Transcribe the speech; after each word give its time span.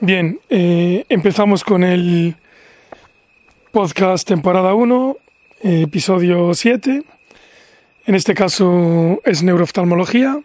Bien, 0.00 0.40
eh, 0.50 1.06
empezamos 1.08 1.64
con 1.64 1.82
el 1.82 2.36
podcast 3.72 4.28
temporada 4.28 4.74
1, 4.74 5.16
episodio 5.62 6.52
7. 6.52 7.02
En 8.04 8.14
este 8.14 8.34
caso 8.34 9.22
es 9.24 9.42
neurooftalmología 9.42 10.38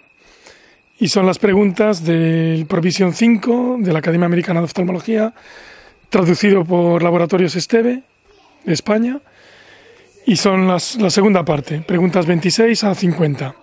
y 1.00 1.10
son 1.10 1.26
las 1.26 1.38
preguntas 1.38 2.06
del 2.06 2.66
Provision 2.66 3.14
5 3.14 3.79
de 3.79 3.92
la 3.92 4.00
Academia 4.00 4.28
Americana 4.28 4.62
de 4.62 4.65
Oftalmología, 4.65 5.33
traducido 6.10 6.63
por 6.63 7.04
Laboratorios 7.04 7.58
Esteve 7.58 8.04
de 8.63 8.74
España. 8.74 9.20
Y 10.26 10.38
son 10.38 10.70
las, 10.70 10.96
la 10.96 11.10
segunda 11.10 11.44
parte, 11.44 11.81
preguntas 11.81 12.26
26 12.26 12.86
a 12.86 12.96
50. 12.96 13.54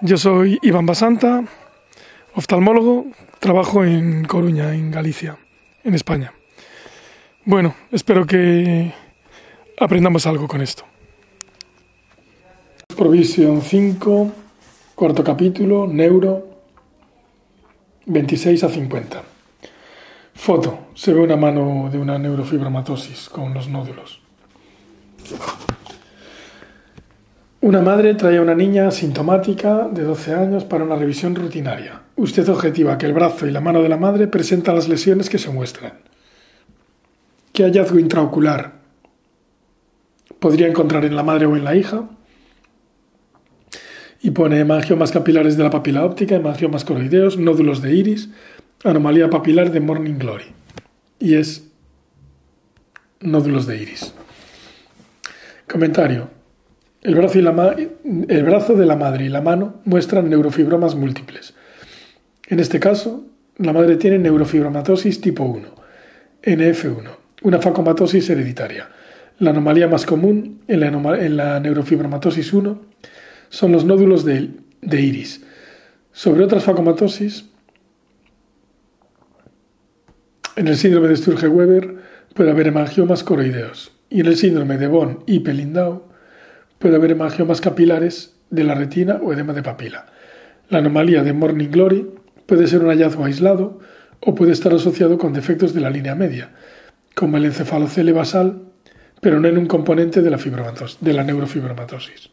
Yo 0.00 0.16
soy 0.16 0.58
Iván 0.62 0.86
Basanta, 0.86 1.44
oftalmólogo, 2.34 3.04
trabajo 3.44 3.84
en 3.84 4.24
Coruña, 4.24 4.72
en 4.72 4.90
Galicia, 4.90 5.36
en 5.84 5.92
España. 5.92 6.32
Bueno, 7.44 7.74
espero 7.92 8.24
que 8.26 8.90
aprendamos 9.78 10.26
algo 10.26 10.48
con 10.48 10.62
esto. 10.62 10.84
Provisión 12.96 13.60
5, 13.60 14.32
cuarto 14.94 15.22
capítulo, 15.22 15.86
neuro, 15.86 16.62
26 18.06 18.64
a 18.64 18.70
50. 18.70 19.22
Foto. 20.32 20.78
Se 20.94 21.12
ve 21.12 21.20
una 21.20 21.36
mano 21.36 21.90
de 21.92 21.98
una 21.98 22.18
neurofibromatosis 22.18 23.28
con 23.28 23.52
los 23.52 23.68
nódulos. 23.68 24.22
Una 27.64 27.80
madre 27.80 28.12
trae 28.12 28.36
a 28.36 28.42
una 28.42 28.54
niña 28.54 28.90
sintomática 28.90 29.88
de 29.90 30.02
12 30.02 30.34
años 30.34 30.64
para 30.64 30.84
una 30.84 30.96
revisión 30.96 31.34
rutinaria. 31.34 32.02
Usted 32.14 32.46
objetiva 32.50 32.98
que 32.98 33.06
el 33.06 33.14
brazo 33.14 33.46
y 33.46 33.50
la 33.52 33.62
mano 33.62 33.82
de 33.82 33.88
la 33.88 33.96
madre 33.96 34.26
presentan 34.26 34.74
las 34.74 34.86
lesiones 34.86 35.30
que 35.30 35.38
se 35.38 35.48
muestran. 35.48 35.94
¿Qué 37.54 37.62
hallazgo 37.62 37.98
intraocular 37.98 38.74
podría 40.40 40.68
encontrar 40.68 41.06
en 41.06 41.16
la 41.16 41.22
madre 41.22 41.46
o 41.46 41.56
en 41.56 41.64
la 41.64 41.74
hija? 41.74 42.06
Y 44.20 44.32
pone 44.32 44.60
hemangiomas 44.60 45.10
capilares 45.10 45.56
de 45.56 45.62
la 45.62 45.70
papila 45.70 46.04
óptica, 46.04 46.36
hemangiomas 46.36 46.84
coroideos, 46.84 47.38
nódulos 47.38 47.80
de 47.80 47.94
iris, 47.94 48.28
anomalía 48.84 49.30
papilar 49.30 49.72
de 49.72 49.80
Morning 49.80 50.18
Glory. 50.18 50.52
Y 51.18 51.36
es 51.36 51.66
nódulos 53.20 53.66
de 53.66 53.80
iris. 53.80 54.12
Comentario. 55.66 56.33
El 57.04 57.14
brazo, 57.14 57.38
y 57.38 57.42
la 57.42 57.76
el 58.28 58.44
brazo 58.44 58.74
de 58.74 58.86
la 58.86 58.96
madre 58.96 59.26
y 59.26 59.28
la 59.28 59.42
mano 59.42 59.82
muestran 59.84 60.30
neurofibromas 60.30 60.94
múltiples. 60.94 61.52
En 62.46 62.60
este 62.60 62.80
caso, 62.80 63.26
la 63.58 63.74
madre 63.74 63.96
tiene 63.96 64.18
neurofibromatosis 64.18 65.20
tipo 65.20 65.44
1, 65.44 65.68
NF1, 66.42 67.10
una 67.42 67.60
facomatosis 67.60 68.30
hereditaria. 68.30 68.88
La 69.38 69.50
anomalía 69.50 69.86
más 69.86 70.06
común 70.06 70.62
en 70.66 71.36
la, 71.36 71.60
neurofibromatosis 71.60 72.54
1 72.54 72.80
son 73.50 73.72
los 73.72 73.84
nódulos 73.84 74.24
de, 74.24 74.50
iris. 74.82 75.44
Sobre 76.10 76.42
otras 76.42 76.64
facomatosis, 76.64 77.50
en 80.56 80.68
el 80.68 80.76
síndrome 80.76 81.08
de 81.08 81.16
Sturge-Weber 81.16 81.96
puede 82.34 82.50
haber 82.50 82.68
hemangiomas 82.68 83.24
coroideos 83.24 83.92
y 84.08 84.20
en 84.20 84.26
el 84.26 84.36
síndrome 84.36 84.78
de 84.78 84.86
Von 84.86 85.22
y 85.26 85.40
Pelindau 85.40 86.13
puede 86.78 86.96
haber 86.96 87.12
hemangiomas 87.12 87.60
capilares 87.60 88.34
de 88.50 88.64
la 88.64 88.74
retina 88.74 89.20
o 89.22 89.32
edema 89.32 89.52
de 89.52 89.62
papila. 89.62 90.06
La 90.68 90.78
anomalía 90.78 91.22
de 91.22 91.32
Morning 91.32 91.70
Glory 91.70 92.06
puede 92.46 92.66
ser 92.66 92.82
un 92.82 92.88
hallazgo 92.88 93.24
aislado 93.24 93.80
o 94.20 94.34
puede 94.34 94.52
estar 94.52 94.72
asociado 94.72 95.18
con 95.18 95.32
defectos 95.32 95.74
de 95.74 95.80
la 95.80 95.90
línea 95.90 96.14
media, 96.14 96.50
como 97.14 97.36
el 97.36 97.44
encefalocele 97.44 98.12
basal, 98.12 98.62
pero 99.20 99.40
no 99.40 99.48
en 99.48 99.58
un 99.58 99.66
componente 99.66 100.22
de 100.22 100.30
la, 100.30 100.38
de 101.00 101.12
la 101.12 101.24
neurofibromatosis. 101.24 102.30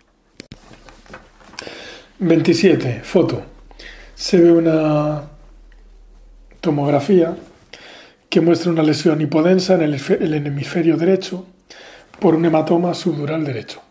27. 2.19 3.01
Foto. 3.03 3.43
Se 4.15 4.39
ve 4.39 4.51
una 4.51 5.23
tomografía 6.59 7.35
que 8.29 8.41
muestra 8.41 8.71
una 8.71 8.83
lesión 8.83 9.19
hipodensa 9.19 9.73
en 9.73 9.81
el 9.81 10.47
hemisferio 10.47 10.95
derecho 10.97 11.45
por 12.19 12.35
un 12.35 12.45
hematoma 12.45 12.93
subdural 12.93 13.43
derecho. 13.43 13.81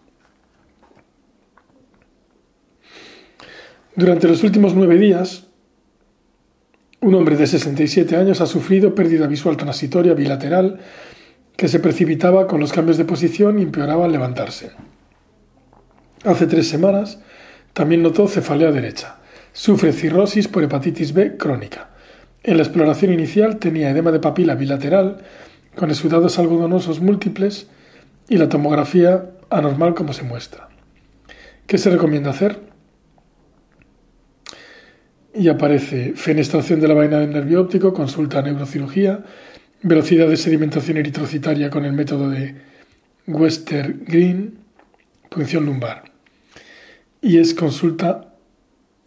Durante 3.96 4.28
los 4.28 4.44
últimos 4.44 4.74
nueve 4.74 4.96
días, 4.98 5.48
un 7.00 7.14
hombre 7.14 7.36
de 7.36 7.46
67 7.46 8.14
años 8.16 8.40
ha 8.40 8.46
sufrido 8.46 8.94
pérdida 8.94 9.26
visual 9.26 9.56
transitoria 9.56 10.14
bilateral 10.14 10.78
que 11.56 11.66
se 11.66 11.80
precipitaba 11.80 12.46
con 12.46 12.60
los 12.60 12.72
cambios 12.72 12.98
de 12.98 13.04
posición 13.04 13.58
y 13.58 13.62
empeoraba 13.62 14.04
al 14.04 14.12
levantarse. 14.12 14.70
Hace 16.24 16.46
tres 16.46 16.68
semanas 16.68 17.20
también 17.72 18.02
notó 18.02 18.28
cefalea 18.28 18.70
derecha. 18.70 19.16
Sufre 19.52 19.92
cirrosis 19.92 20.46
por 20.46 20.62
hepatitis 20.62 21.12
B 21.12 21.36
crónica. 21.36 21.90
En 22.44 22.58
la 22.58 22.62
exploración 22.62 23.12
inicial 23.12 23.58
tenía 23.58 23.90
edema 23.90 24.12
de 24.12 24.20
papila 24.20 24.54
bilateral 24.54 25.18
con 25.74 25.90
exudados 25.90 26.38
algodonosos 26.38 27.00
múltiples 27.00 27.66
y 28.28 28.36
la 28.36 28.48
tomografía 28.48 29.30
anormal 29.50 29.94
como 29.94 30.12
se 30.12 30.22
muestra. 30.22 30.68
¿Qué 31.66 31.76
se 31.76 31.90
recomienda 31.90 32.30
hacer? 32.30 32.69
Y 35.32 35.48
aparece 35.48 36.14
fenestración 36.16 36.80
de 36.80 36.88
la 36.88 36.94
vaina 36.94 37.18
del 37.18 37.32
nervio 37.32 37.60
óptico, 37.60 37.94
consulta 37.94 38.42
neurocirugía, 38.42 39.24
velocidad 39.82 40.28
de 40.28 40.36
sedimentación 40.36 40.96
eritrocitaria 40.96 41.70
con 41.70 41.84
el 41.84 41.92
método 41.92 42.28
de 42.28 42.56
Wester-Green, 43.26 44.58
punción 45.28 45.66
lumbar. 45.66 46.04
Y 47.22 47.38
es 47.38 47.54
consulta 47.54 48.34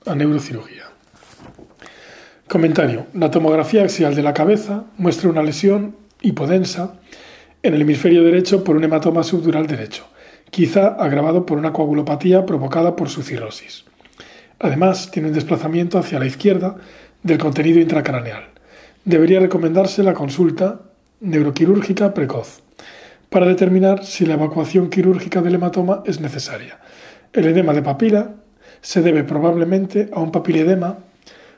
a 0.05 0.15
neurocirugía. 0.15 0.83
Comentario. 2.47 3.07
La 3.13 3.31
tomografía 3.31 3.83
axial 3.83 4.15
de 4.15 4.23
la 4.23 4.33
cabeza 4.33 4.85
muestra 4.97 5.29
una 5.29 5.43
lesión 5.43 5.95
hipodensa 6.21 6.99
en 7.63 7.73
el 7.73 7.81
hemisferio 7.81 8.23
derecho 8.23 8.63
por 8.63 8.75
un 8.75 8.83
hematoma 8.83 9.23
subdural 9.23 9.67
derecho, 9.67 10.05
quizá 10.51 10.87
agravado 10.87 11.45
por 11.45 11.57
una 11.57 11.73
coagulopatía 11.73 12.45
provocada 12.45 12.95
por 12.95 13.09
su 13.09 13.23
cirrosis. 13.23 13.85
Además, 14.63 15.11
tiene 15.11 15.27
un 15.27 15.33
desplazamiento 15.33 15.99
hacia 15.99 16.19
la 16.19 16.25
izquierda 16.25 16.77
del 17.21 17.37
contenido 17.37 17.81
intracraneal. 17.81 18.45
Debería 19.03 19.41
recomendarse 19.41 20.03
la 20.03 20.13
consulta 20.13 20.83
neuroquirúrgica 21.19 22.13
precoz 22.13 22.63
para 23.29 23.45
determinar 23.45 24.05
si 24.05 24.25
la 24.25 24.35
evacuación 24.35 24.89
quirúrgica 24.89 25.41
del 25.41 25.55
hematoma 25.55 26.01
es 26.05 26.21
necesaria. 26.21 26.79
El 27.33 27.47
edema 27.47 27.73
de 27.73 27.81
papila 27.81 28.35
se 28.79 29.01
debe 29.01 29.25
probablemente 29.25 30.09
a 30.13 30.21
un 30.21 30.31
papiledema 30.31 30.97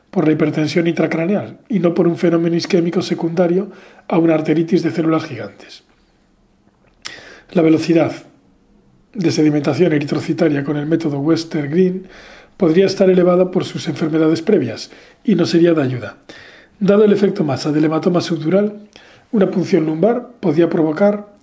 por 0.09 0.25
la 0.25 0.33
hipertensión 0.33 0.87
intracraneal 0.87 1.59
y 1.69 1.77
no 1.77 1.93
por 1.93 2.07
un 2.07 2.17
fenómeno 2.17 2.55
isquémico 2.55 3.03
secundario 3.03 3.69
a 4.07 4.17
una 4.17 4.33
arteritis 4.33 4.81
de 4.81 4.89
células 4.89 5.25
gigantes. 5.25 5.83
La 7.51 7.61
velocidad 7.61 8.13
de 9.13 9.31
sedimentación 9.31 9.93
eritrocitaria 9.93 10.63
con 10.63 10.77
el 10.77 10.87
método 10.87 11.19
Wester-Green 11.19 12.07
podría 12.57 12.85
estar 12.85 13.09
elevada 13.09 13.51
por 13.51 13.65
sus 13.65 13.87
enfermedades 13.87 14.41
previas 14.41 14.91
y 15.23 15.35
no 15.35 15.45
sería 15.45 15.73
de 15.73 15.83
ayuda. 15.83 16.17
Dado 16.79 17.03
el 17.03 17.13
efecto 17.13 17.43
masa 17.43 17.71
del 17.71 17.85
hematoma 17.85 18.21
subdural, 18.21 18.87
una 19.31 19.49
punción 19.49 19.85
lumbar 19.85 20.29
podría 20.39 20.69
provocar 20.69 21.33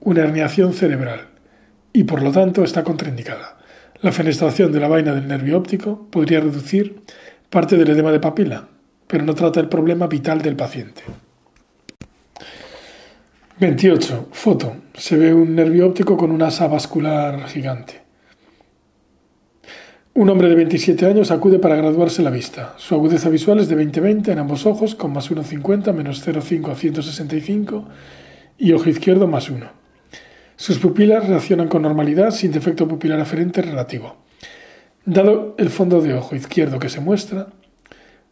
una 0.00 0.22
herniación 0.22 0.72
cerebral 0.72 1.28
y 1.92 2.04
por 2.04 2.22
lo 2.22 2.32
tanto 2.32 2.64
está 2.64 2.82
contraindicada. 2.84 3.58
La 4.00 4.12
fenestración 4.12 4.72
de 4.72 4.80
la 4.80 4.88
vaina 4.88 5.14
del 5.14 5.28
nervio 5.28 5.58
óptico 5.58 6.08
podría 6.10 6.40
reducir 6.40 7.02
parte 7.50 7.76
del 7.76 7.90
edema 7.90 8.10
de 8.10 8.20
papila, 8.20 8.68
pero 9.06 9.24
no 9.24 9.34
trata 9.34 9.60
el 9.60 9.68
problema 9.68 10.06
vital 10.06 10.42
del 10.42 10.56
paciente. 10.56 11.02
28. 13.60 14.28
Foto. 14.32 14.76
Se 14.94 15.16
ve 15.16 15.32
un 15.32 15.54
nervio 15.54 15.86
óptico 15.86 16.16
con 16.16 16.32
una 16.32 16.48
asa 16.48 16.66
vascular 16.66 17.46
gigante. 17.46 18.01
Un 20.14 20.28
hombre 20.28 20.48
de 20.48 20.54
27 20.54 21.06
años 21.06 21.30
acude 21.30 21.58
para 21.58 21.76
graduarse 21.76 22.22
la 22.22 22.30
vista. 22.30 22.74
Su 22.76 22.94
agudeza 22.94 23.28
visual 23.28 23.60
es 23.60 23.68
de 23.68 23.76
20-20 23.76 24.28
en 24.28 24.38
ambos 24.38 24.66
ojos, 24.66 24.94
con 24.94 25.12
más 25.12 25.30
1,50, 25.30 25.92
menos 25.94 26.26
0,5 26.26 26.70
a 26.70 26.74
165 26.74 27.88
y 28.58 28.72
ojo 28.72 28.88
izquierdo 28.90 29.26
más 29.26 29.48
1. 29.48 29.66
Sus 30.56 30.78
pupilas 30.78 31.26
reaccionan 31.26 31.68
con 31.68 31.82
normalidad 31.82 32.30
sin 32.30 32.52
defecto 32.52 32.86
pupilar 32.86 33.20
aferente 33.20 33.62
relativo. 33.62 34.16
Dado 35.04 35.54
el 35.58 35.70
fondo 35.70 36.00
de 36.00 36.14
ojo 36.14 36.36
izquierdo 36.36 36.78
que 36.78 36.90
se 36.90 37.00
muestra, 37.00 37.48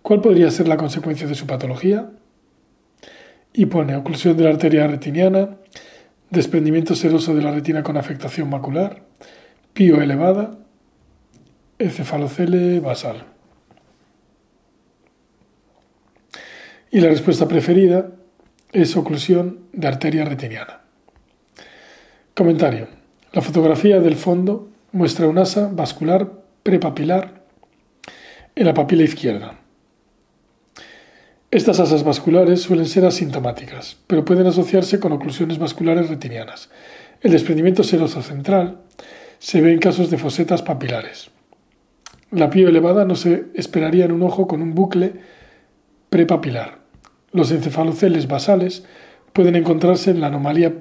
¿cuál 0.03 0.21
podría 0.21 0.51
ser 0.51 0.69
la 0.69 0.77
consecuencia 0.77 1.27
de 1.27 1.35
su 1.35 1.47
patología? 1.47 2.11
y 3.53 3.67
pone 3.67 3.97
oclusión 3.97 4.37
de 4.37 4.45
la 4.45 4.51
arteria 4.51 4.87
retiniana, 4.87 5.57
desprendimiento 6.31 6.95
seroso 6.95 7.35
de 7.35 7.43
la 7.43 7.51
retina 7.51 7.83
con 7.83 7.97
afectación 7.97 8.49
macular, 8.49 9.03
pío 9.73 10.01
elevada, 10.01 10.59
encefalocele 11.81 12.79
basal. 12.81 13.25
Y 16.91 17.01
la 17.01 17.09
respuesta 17.09 17.49
preferida 17.49 18.11
es 18.73 18.97
oclusión 18.97 19.61
de 19.73 19.89
arteria 19.89 20.25
retiniana. 20.25 20.83
Comentario. 22.35 22.89
La 23.33 23.43
fotografía 23.43 24.01
del 24.01 24.17
fondo 24.17 24.69
muestra 24.93 25.27
un 25.27 25.39
asa 25.39 25.71
vascular 25.73 26.31
prepapilar 26.63 27.43
en 28.55 28.67
la 28.67 28.75
papila 28.75 29.03
izquierda. 29.03 29.59
Estas 31.51 31.81
asas 31.81 32.05
vasculares 32.05 32.63
suelen 32.63 32.87
ser 32.87 33.05
asintomáticas, 33.05 33.97
pero 34.07 34.25
pueden 34.25 34.47
asociarse 34.47 35.01
con 35.01 35.13
oclusiones 35.13 35.59
vasculares 35.59 36.09
retinianas. 36.09 36.71
El 37.23 37.33
desprendimiento 37.33 37.83
seroso 37.83 38.23
central 38.23 38.83
se 39.39 39.61
ve 39.61 39.73
en 39.73 39.79
casos 39.79 40.11
de 40.11 40.19
fosetas 40.19 40.63
papilares. 40.63 41.31
La 42.31 42.49
pío 42.49 42.69
elevada 42.69 43.05
no 43.05 43.17
se 43.17 43.47
esperaría 43.55 44.05
en 44.05 44.13
un 44.13 44.23
ojo 44.23 44.47
con 44.47 44.63
un 44.63 44.75
bucle 44.75 45.15
prepapilar. 46.11 46.79
Los 47.33 47.51
encefaloceles 47.51 48.29
basales 48.29 48.85
pueden 49.33 49.57
encontrarse 49.57 50.11
en 50.11 50.21
la 50.21 50.29
anomalía 50.29 50.75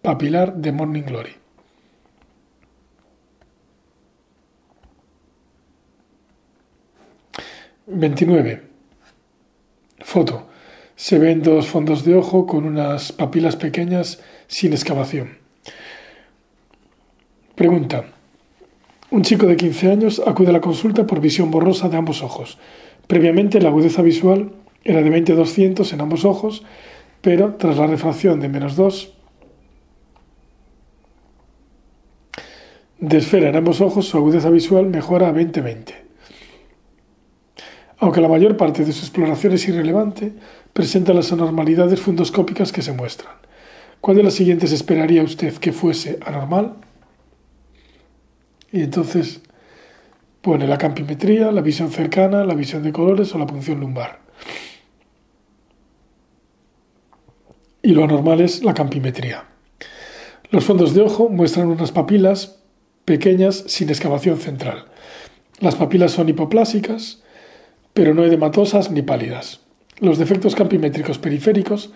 papilar 0.00 0.56
de 0.56 0.72
Morning 0.72 1.02
Glory. 1.02 1.32
(29) 7.86 8.62
Foto. 10.00 10.48
Se 10.96 11.18
ven 11.18 11.42
dos 11.42 11.66
fondos 11.66 12.04
de 12.04 12.14
ojo 12.14 12.46
con 12.46 12.64
unas 12.64 13.12
papilas 13.12 13.56
pequeñas 13.56 14.22
sin 14.46 14.72
excavación. 14.72 15.38
Pregunta. 17.56 18.04
Un 19.12 19.20
chico 19.20 19.44
de 19.44 19.58
15 19.58 19.90
años 19.90 20.22
acude 20.26 20.48
a 20.48 20.52
la 20.52 20.62
consulta 20.62 21.06
por 21.06 21.20
visión 21.20 21.50
borrosa 21.50 21.90
de 21.90 21.98
ambos 21.98 22.22
ojos. 22.22 22.56
Previamente 23.06 23.60
la 23.60 23.68
agudeza 23.68 24.00
visual 24.00 24.52
era 24.84 25.02
de 25.02 25.10
20-200 25.10 25.92
en 25.92 26.00
ambos 26.00 26.24
ojos, 26.24 26.64
pero 27.20 27.56
tras 27.56 27.76
la 27.76 27.86
refracción 27.86 28.40
de 28.40 28.48
menos 28.48 28.74
2 28.74 29.12
de 33.00 33.18
esfera 33.18 33.50
en 33.50 33.56
ambos 33.56 33.82
ojos, 33.82 34.06
su 34.06 34.16
agudeza 34.16 34.48
visual 34.48 34.86
mejora 34.86 35.28
a 35.28 35.34
20-20. 35.34 35.92
Aunque 37.98 38.22
la 38.22 38.28
mayor 38.28 38.56
parte 38.56 38.86
de 38.86 38.92
su 38.92 39.00
exploración 39.00 39.52
es 39.52 39.68
irrelevante, 39.68 40.32
presenta 40.72 41.12
las 41.12 41.30
anormalidades 41.32 42.00
fundoscópicas 42.00 42.72
que 42.72 42.80
se 42.80 42.94
muestran. 42.94 43.34
¿Cuál 44.00 44.16
de 44.16 44.22
las 44.22 44.32
siguientes 44.32 44.72
esperaría 44.72 45.22
usted 45.22 45.52
que 45.58 45.72
fuese 45.72 46.18
anormal? 46.24 46.76
Y 48.72 48.82
entonces 48.82 49.42
pone 50.40 50.66
la 50.66 50.78
campimetría, 50.78 51.52
la 51.52 51.60
visión 51.60 51.90
cercana, 51.90 52.44
la 52.44 52.54
visión 52.54 52.82
de 52.82 52.92
colores 52.92 53.34
o 53.34 53.38
la 53.38 53.46
punción 53.46 53.80
lumbar. 53.80 54.20
Y 57.82 57.92
lo 57.92 58.04
anormal 58.04 58.40
es 58.40 58.64
la 58.64 58.74
campimetría. 58.74 59.44
Los 60.50 60.64
fondos 60.64 60.94
de 60.94 61.02
ojo 61.02 61.28
muestran 61.28 61.68
unas 61.68 61.92
papilas 61.92 62.58
pequeñas 63.04 63.64
sin 63.66 63.88
excavación 63.88 64.38
central. 64.38 64.86
Las 65.60 65.76
papilas 65.76 66.12
son 66.12 66.28
hipoplásicas, 66.28 67.22
pero 67.92 68.14
no 68.14 68.24
edematosas 68.24 68.90
ni 68.90 69.02
pálidas. 69.02 69.60
Los 69.98 70.18
defectos 70.18 70.54
campimétricos 70.54 71.18
periféricos 71.18 71.92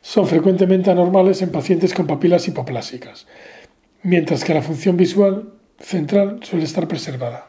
son 0.00 0.26
frecuentemente 0.26 0.90
anormales 0.90 1.42
en 1.42 1.50
pacientes 1.50 1.94
con 1.94 2.06
papilas 2.06 2.46
hipoplásicas, 2.48 3.26
mientras 4.02 4.44
que 4.44 4.54
la 4.54 4.62
función 4.62 4.96
visual 4.96 5.52
central 5.78 6.40
suele 6.42 6.64
estar 6.64 6.88
preservada. 6.88 7.48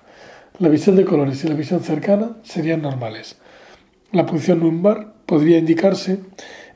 La 0.60 0.70
visión 0.70 0.96
de 0.96 1.06
colores 1.06 1.44
y 1.44 1.48
la 1.48 1.56
visión 1.56 1.82
cercana 1.82 2.38
serían 2.44 2.82
normales. 2.82 3.38
La 4.12 4.26
punción 4.26 4.60
lumbar 4.60 5.14
podría 5.26 5.58
indicarse 5.58 6.20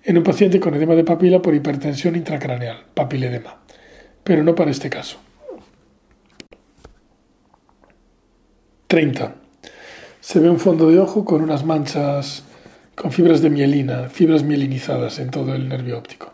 en 0.04 0.18
un 0.18 0.24
paciente 0.24 0.60
con 0.60 0.75
edema 0.75 0.96
de 0.96 1.04
papila 1.04 1.42
por 1.42 1.56
hipertensión 1.56 2.16
intracraneal, 2.16 2.86
papiledema, 2.94 3.57
pero 4.24 4.44
no 4.44 4.56
para 4.56 4.72
este 4.72 4.90
caso. 4.90 5.19
30 8.88 9.36
se 10.19 10.40
ve 10.40 10.50
un 10.50 10.60
fondo 10.60 10.90
de 10.90 11.00
ojo 11.00 11.24
con 11.24 11.42
unas 11.42 11.63
manchas 11.63 12.44
con 12.95 13.12
fibras 13.12 13.42
de 13.42 13.50
mielina, 13.50 14.10
fibras 14.10 14.44
mielinizadas 14.44 15.19
en 15.19 15.30
todo 15.30 15.56
el 15.56 15.69
nervio 15.69 15.98
óptico. 15.98 16.34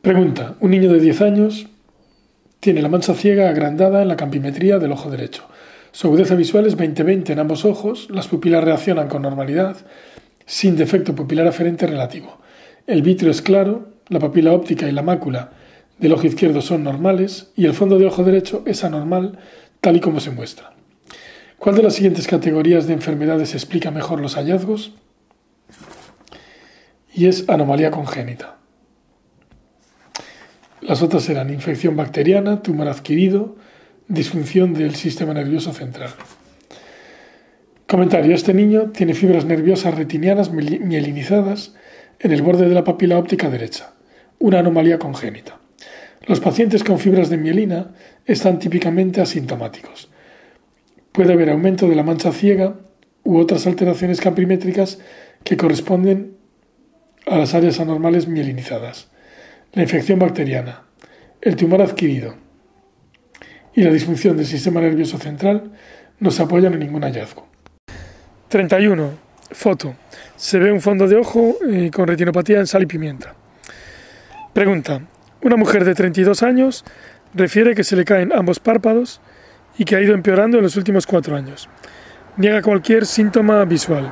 Pregunta. 0.00 0.56
Un 0.60 0.70
niño 0.70 0.90
de 0.92 1.00
10 1.00 1.20
años 1.20 1.66
tiene 2.64 2.80
la 2.80 2.88
mancha 2.88 3.12
ciega 3.12 3.50
agrandada 3.50 4.00
en 4.00 4.08
la 4.08 4.16
campimetría 4.16 4.78
del 4.78 4.92
ojo 4.92 5.10
derecho. 5.10 5.44
Su 5.92 6.06
agudeza 6.06 6.34
visual 6.34 6.64
es 6.64 6.78
20-20 6.78 7.28
en 7.28 7.38
ambos 7.38 7.66
ojos, 7.66 8.08
las 8.10 8.26
pupilas 8.26 8.64
reaccionan 8.64 9.06
con 9.06 9.20
normalidad, 9.20 9.76
sin 10.46 10.74
defecto 10.74 11.14
pupilar 11.14 11.46
aferente 11.46 11.86
relativo. 11.86 12.38
El 12.86 13.02
vitrio 13.02 13.30
es 13.30 13.42
claro, 13.42 13.90
la 14.08 14.18
papila 14.18 14.54
óptica 14.54 14.88
y 14.88 14.92
la 14.92 15.02
mácula 15.02 15.50
del 15.98 16.14
ojo 16.14 16.26
izquierdo 16.26 16.62
son 16.62 16.84
normales 16.84 17.52
y 17.54 17.66
el 17.66 17.74
fondo 17.74 17.98
de 17.98 18.06
ojo 18.06 18.24
derecho 18.24 18.62
es 18.64 18.82
anormal, 18.82 19.38
tal 19.82 19.96
y 19.96 20.00
como 20.00 20.18
se 20.20 20.30
muestra. 20.30 20.72
¿Cuál 21.58 21.74
de 21.74 21.82
las 21.82 21.92
siguientes 21.92 22.26
categorías 22.26 22.86
de 22.86 22.94
enfermedades 22.94 23.52
explica 23.52 23.90
mejor 23.90 24.22
los 24.22 24.36
hallazgos? 24.36 24.92
Y 27.12 27.26
es 27.26 27.46
anomalía 27.46 27.90
congénita. 27.90 28.56
Las 30.84 31.00
otras 31.00 31.26
eran 31.30 31.48
infección 31.48 31.96
bacteriana, 31.96 32.60
tumor 32.60 32.88
adquirido, 32.88 33.56
disfunción 34.06 34.74
del 34.74 34.94
sistema 34.94 35.32
nervioso 35.32 35.72
central. 35.72 36.10
Comentario. 37.88 38.34
Este 38.34 38.52
niño 38.52 38.90
tiene 38.90 39.14
fibras 39.14 39.46
nerviosas 39.46 39.94
retinianas 39.94 40.52
mielinizadas 40.52 41.74
en 42.18 42.32
el 42.32 42.42
borde 42.42 42.68
de 42.68 42.74
la 42.74 42.84
papila 42.84 43.18
óptica 43.18 43.48
derecha, 43.48 43.94
una 44.38 44.58
anomalía 44.58 44.98
congénita. 44.98 45.58
Los 46.26 46.40
pacientes 46.40 46.84
con 46.84 46.98
fibras 46.98 47.30
de 47.30 47.38
mielina 47.38 47.94
están 48.26 48.58
típicamente 48.58 49.22
asintomáticos. 49.22 50.10
Puede 51.12 51.32
haber 51.32 51.48
aumento 51.48 51.88
de 51.88 51.96
la 51.96 52.02
mancha 52.02 52.30
ciega 52.30 52.76
u 53.22 53.38
otras 53.38 53.66
alteraciones 53.66 54.20
campimétricas 54.20 54.98
que 55.44 55.56
corresponden 55.56 56.36
a 57.24 57.38
las 57.38 57.54
áreas 57.54 57.80
anormales 57.80 58.28
mielinizadas, 58.28 59.13
la 59.74 59.82
infección 59.82 60.18
bacteriana, 60.18 60.82
el 61.40 61.56
tumor 61.56 61.82
adquirido 61.82 62.34
y 63.74 63.82
la 63.82 63.90
disfunción 63.90 64.36
del 64.36 64.46
sistema 64.46 64.80
nervioso 64.80 65.18
central 65.18 65.72
no 66.20 66.30
se 66.30 66.42
apoyan 66.42 66.72
en 66.74 66.80
ningún 66.80 67.02
hallazgo. 67.02 67.46
31. 68.48 69.10
Foto. 69.50 69.94
Se 70.36 70.58
ve 70.58 70.72
un 70.72 70.80
fondo 70.80 71.08
de 71.08 71.16
ojo 71.16 71.56
eh, 71.68 71.90
con 71.92 72.06
retinopatía 72.06 72.60
en 72.60 72.66
sal 72.66 72.82
y 72.82 72.86
pimienta. 72.86 73.34
Pregunta. 74.52 75.02
Una 75.42 75.56
mujer 75.56 75.84
de 75.84 75.94
32 75.94 76.42
años 76.42 76.84
refiere 77.34 77.74
que 77.74 77.84
se 77.84 77.96
le 77.96 78.04
caen 78.04 78.32
ambos 78.32 78.60
párpados 78.60 79.20
y 79.76 79.84
que 79.84 79.96
ha 79.96 80.00
ido 80.00 80.14
empeorando 80.14 80.56
en 80.56 80.62
los 80.62 80.76
últimos 80.76 81.06
cuatro 81.06 81.36
años. 81.36 81.68
Niega 82.36 82.62
cualquier 82.62 83.06
síntoma 83.06 83.64
visual. 83.64 84.10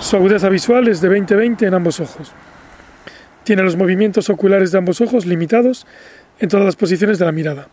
Su 0.00 0.16
agudeza 0.16 0.48
visual 0.48 0.88
es 0.88 1.00
de 1.00 1.10
20-20 1.10 1.66
en 1.66 1.74
ambos 1.74 2.00
ojos. 2.00 2.32
Tiene 3.46 3.62
los 3.62 3.76
movimientos 3.76 4.28
oculares 4.28 4.72
de 4.72 4.78
ambos 4.78 5.00
ojos 5.00 5.24
limitados 5.24 5.86
en 6.40 6.48
todas 6.48 6.66
las 6.66 6.74
posiciones 6.74 7.20
de 7.20 7.26
la 7.26 7.30
mirada. 7.30 7.68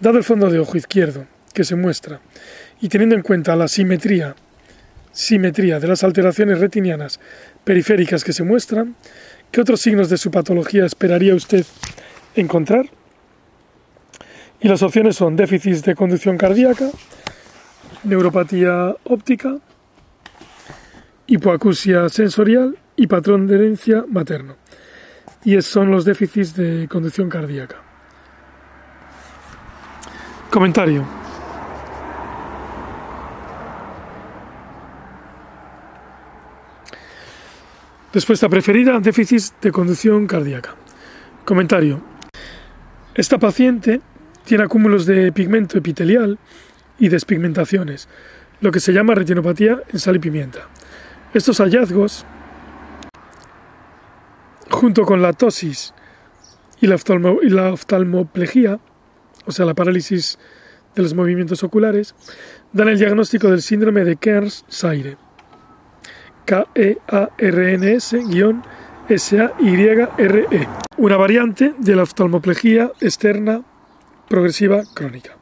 Dado 0.00 0.16
el 0.16 0.24
fondo 0.24 0.48
de 0.48 0.58
ojo 0.58 0.78
izquierdo 0.78 1.26
que 1.52 1.62
se 1.62 1.76
muestra 1.76 2.22
y 2.80 2.88
teniendo 2.88 3.16
en 3.16 3.20
cuenta 3.20 3.54
la 3.54 3.68
simetría, 3.68 4.34
simetría 5.12 5.78
de 5.78 5.88
las 5.88 6.04
alteraciones 6.04 6.58
retinianas 6.58 7.20
periféricas 7.64 8.24
que 8.24 8.32
se 8.32 8.44
muestran, 8.44 8.96
¿qué 9.50 9.60
otros 9.60 9.82
signos 9.82 10.08
de 10.08 10.16
su 10.16 10.30
patología 10.30 10.86
esperaría 10.86 11.34
usted 11.34 11.66
encontrar? 12.34 12.86
Y 14.58 14.68
las 14.68 14.82
opciones 14.82 15.16
son 15.16 15.36
déficit 15.36 15.84
de 15.84 15.96
conducción 15.96 16.38
cardíaca, 16.38 16.88
neuropatía 18.04 18.96
óptica, 19.04 19.58
hipoacusia 21.26 22.08
sensorial 22.08 22.78
y 22.96 23.06
patrón 23.06 23.46
de 23.46 23.56
herencia 23.56 24.06
materno. 24.08 24.59
Y 25.44 25.60
son 25.62 25.90
los 25.90 26.04
déficits 26.04 26.54
de 26.54 26.86
conducción 26.88 27.28
cardíaca. 27.28 27.76
Comentario. 30.50 31.06
Respuesta 38.12 38.48
preferida, 38.48 38.98
déficit 38.98 39.54
de 39.62 39.70
conducción 39.70 40.26
cardíaca. 40.26 40.74
Comentario. 41.44 42.02
Esta 43.14 43.38
paciente 43.38 44.00
tiene 44.44 44.64
acúmulos 44.64 45.06
de 45.06 45.30
pigmento 45.30 45.78
epitelial 45.78 46.38
y 46.98 47.08
despigmentaciones, 47.08 48.08
lo 48.60 48.72
que 48.72 48.80
se 48.80 48.92
llama 48.92 49.14
retinopatía 49.14 49.82
en 49.92 50.00
sal 50.00 50.16
y 50.16 50.18
pimienta. 50.18 50.68
Estos 51.32 51.58
hallazgos, 51.58 52.26
junto 54.70 55.04
con 55.04 55.20
la 55.22 55.32
tosis 55.32 55.94
y 56.80 56.86
la, 56.86 56.94
oftalmoplegia, 57.72 58.80
o 59.46 59.52
sea, 59.52 59.66
la 59.66 59.74
parálisis 59.74 60.38
de 60.94 61.02
los 61.02 61.12
movimientos 61.14 61.62
oculares, 61.62 62.14
dan 62.72 62.88
el 62.88 62.98
diagnóstico 62.98 63.50
del 63.50 63.60
síndrome 63.62 64.04
de 64.04 64.16
Kearns-Sayre. 64.16 65.16
K-E-A-R-N-S-S-A-Y-R-E, 66.46 66.98
una 70.96 71.16
variante 71.16 71.74
de 71.78 71.96
la 71.96 72.02
oftalmoplegia 72.02 72.92
externa 73.00 73.62
progresiva 74.28 74.82
crónica. 74.94 75.36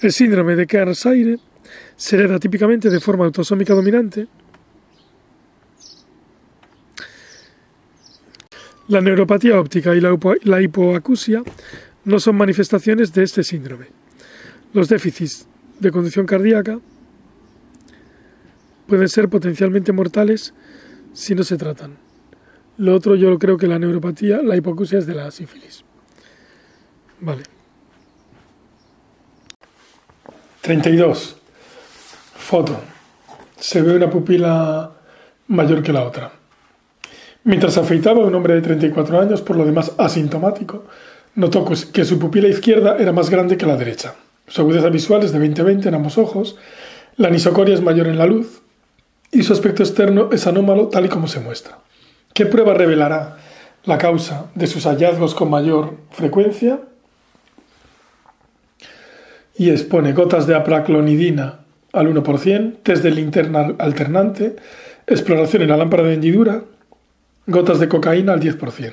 El 0.00 0.12
síndrome 0.12 0.56
de 0.56 0.66
Kearns-Sayre 0.66 1.38
se 1.96 2.16
hereda 2.16 2.38
típicamente 2.38 2.88
de 2.90 3.00
forma 3.00 3.24
autosómica 3.24 3.74
dominante. 3.74 4.28
La 8.92 9.00
neuropatía 9.00 9.58
óptica 9.58 9.94
y 9.94 10.02
la 10.02 10.60
hipoacusia 10.60 11.42
no 12.04 12.20
son 12.20 12.36
manifestaciones 12.36 13.14
de 13.14 13.22
este 13.22 13.42
síndrome. 13.42 13.86
Los 14.74 14.90
déficits 14.90 15.48
de 15.80 15.90
conducción 15.90 16.26
cardíaca 16.26 16.78
pueden 18.86 19.08
ser 19.08 19.30
potencialmente 19.30 19.92
mortales 19.92 20.52
si 21.14 21.34
no 21.34 21.42
se 21.42 21.56
tratan. 21.56 21.96
Lo 22.76 22.94
otro 22.94 23.14
yo 23.14 23.38
creo 23.38 23.56
que 23.56 23.66
la 23.66 23.78
neuropatía, 23.78 24.42
la 24.42 24.58
hipoacusia 24.58 24.98
es 24.98 25.06
de 25.06 25.14
la 25.14 25.30
sífilis. 25.30 25.86
Vale. 27.20 27.44
32. 30.60 31.38
Foto. 32.34 32.78
Se 33.58 33.80
ve 33.80 33.96
una 33.96 34.10
pupila 34.10 34.92
mayor 35.48 35.82
que 35.82 35.94
la 35.94 36.04
otra. 36.04 36.41
Mientras 37.44 37.76
afeitaba 37.76 38.20
un 38.20 38.34
hombre 38.34 38.54
de 38.54 38.62
34 38.62 39.20
años, 39.20 39.42
por 39.42 39.56
lo 39.56 39.64
demás 39.64 39.92
asintomático, 39.98 40.84
notó 41.34 41.64
que 41.92 42.04
su 42.04 42.18
pupila 42.18 42.48
izquierda 42.48 42.96
era 42.98 43.12
más 43.12 43.30
grande 43.30 43.56
que 43.56 43.66
la 43.66 43.76
derecha. 43.76 44.14
Su 44.46 44.60
agudeza 44.60 44.88
visual 44.88 45.22
es 45.22 45.32
de 45.32 45.40
20-20 45.40 45.86
en 45.86 45.94
ambos 45.94 46.18
ojos, 46.18 46.56
la 47.16 47.28
anisocoria 47.28 47.74
es 47.74 47.82
mayor 47.82 48.06
en 48.06 48.18
la 48.18 48.26
luz 48.26 48.62
y 49.30 49.42
su 49.42 49.52
aspecto 49.52 49.82
externo 49.82 50.30
es 50.32 50.46
anómalo 50.46 50.88
tal 50.88 51.06
y 51.06 51.08
como 51.08 51.28
se 51.28 51.40
muestra. 51.40 51.78
¿Qué 52.34 52.46
prueba 52.46 52.74
revelará 52.74 53.38
la 53.84 53.98
causa 53.98 54.46
de 54.54 54.66
sus 54.66 54.84
hallazgos 54.84 55.34
con 55.34 55.50
mayor 55.50 55.96
frecuencia? 56.10 56.80
y 59.56 59.70
expone 59.70 60.12
gotas 60.12 60.46
de 60.46 60.54
apraclonidina 60.54 61.60
al 61.92 62.12
1%, 62.12 62.78
test 62.82 63.02
de 63.02 63.10
linterna 63.10 63.74
alternante, 63.78 64.56
exploración 65.06 65.62
en 65.62 65.68
la 65.68 65.76
lámpara 65.76 66.02
de 66.04 66.14
hendidura, 66.14 66.62
gotas 67.46 67.80
de 67.80 67.88
cocaína 67.88 68.32
al 68.32 68.40
10%. 68.40 68.92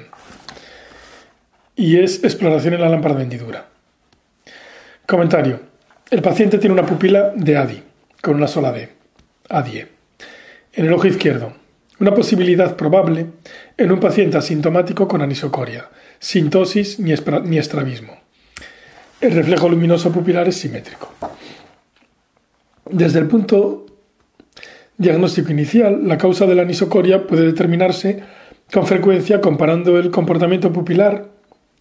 Y 1.76 2.00
es 2.00 2.24
exploración 2.24 2.74
en 2.74 2.82
la 2.82 2.90
lámpara 2.90 3.16
de 3.16 3.24
hendidura. 3.24 3.68
Comentario. 5.06 5.62
El 6.10 6.22
paciente 6.22 6.58
tiene 6.58 6.74
una 6.74 6.86
pupila 6.86 7.32
de 7.36 7.58
ADI, 7.58 7.84
con 8.22 8.36
una 8.36 8.48
sola 8.48 8.72
D, 8.72 8.90
ADIE, 9.48 9.88
en 10.74 10.86
el 10.86 10.94
ojo 10.94 11.08
izquierdo. 11.08 11.54
Una 12.00 12.14
posibilidad 12.14 12.76
probable 12.76 13.28
en 13.78 13.92
un 13.92 14.00
paciente 14.00 14.38
asintomático 14.38 15.08
con 15.08 15.22
anisocoria, 15.22 15.90
sin 16.18 16.50
tosis 16.50 17.00
ni 17.00 17.58
estrabismo. 17.58 18.18
El 19.22 19.34
reflejo 19.34 19.68
luminoso 19.68 20.12
pupilar 20.12 20.48
es 20.48 20.58
simétrico. 20.58 21.14
Desde 22.90 23.20
el 23.20 23.28
punto 23.28 23.86
diagnóstico 24.98 25.52
inicial, 25.52 26.08
la 26.08 26.18
causa 26.18 26.46
de 26.46 26.56
la 26.56 26.64
anisocoria 26.64 27.28
puede 27.28 27.46
determinarse 27.46 28.24
con 28.72 28.88
frecuencia 28.88 29.42
comparando 29.42 29.98
el 29.98 30.12
comportamiento 30.12 30.72
pupilar 30.72 31.30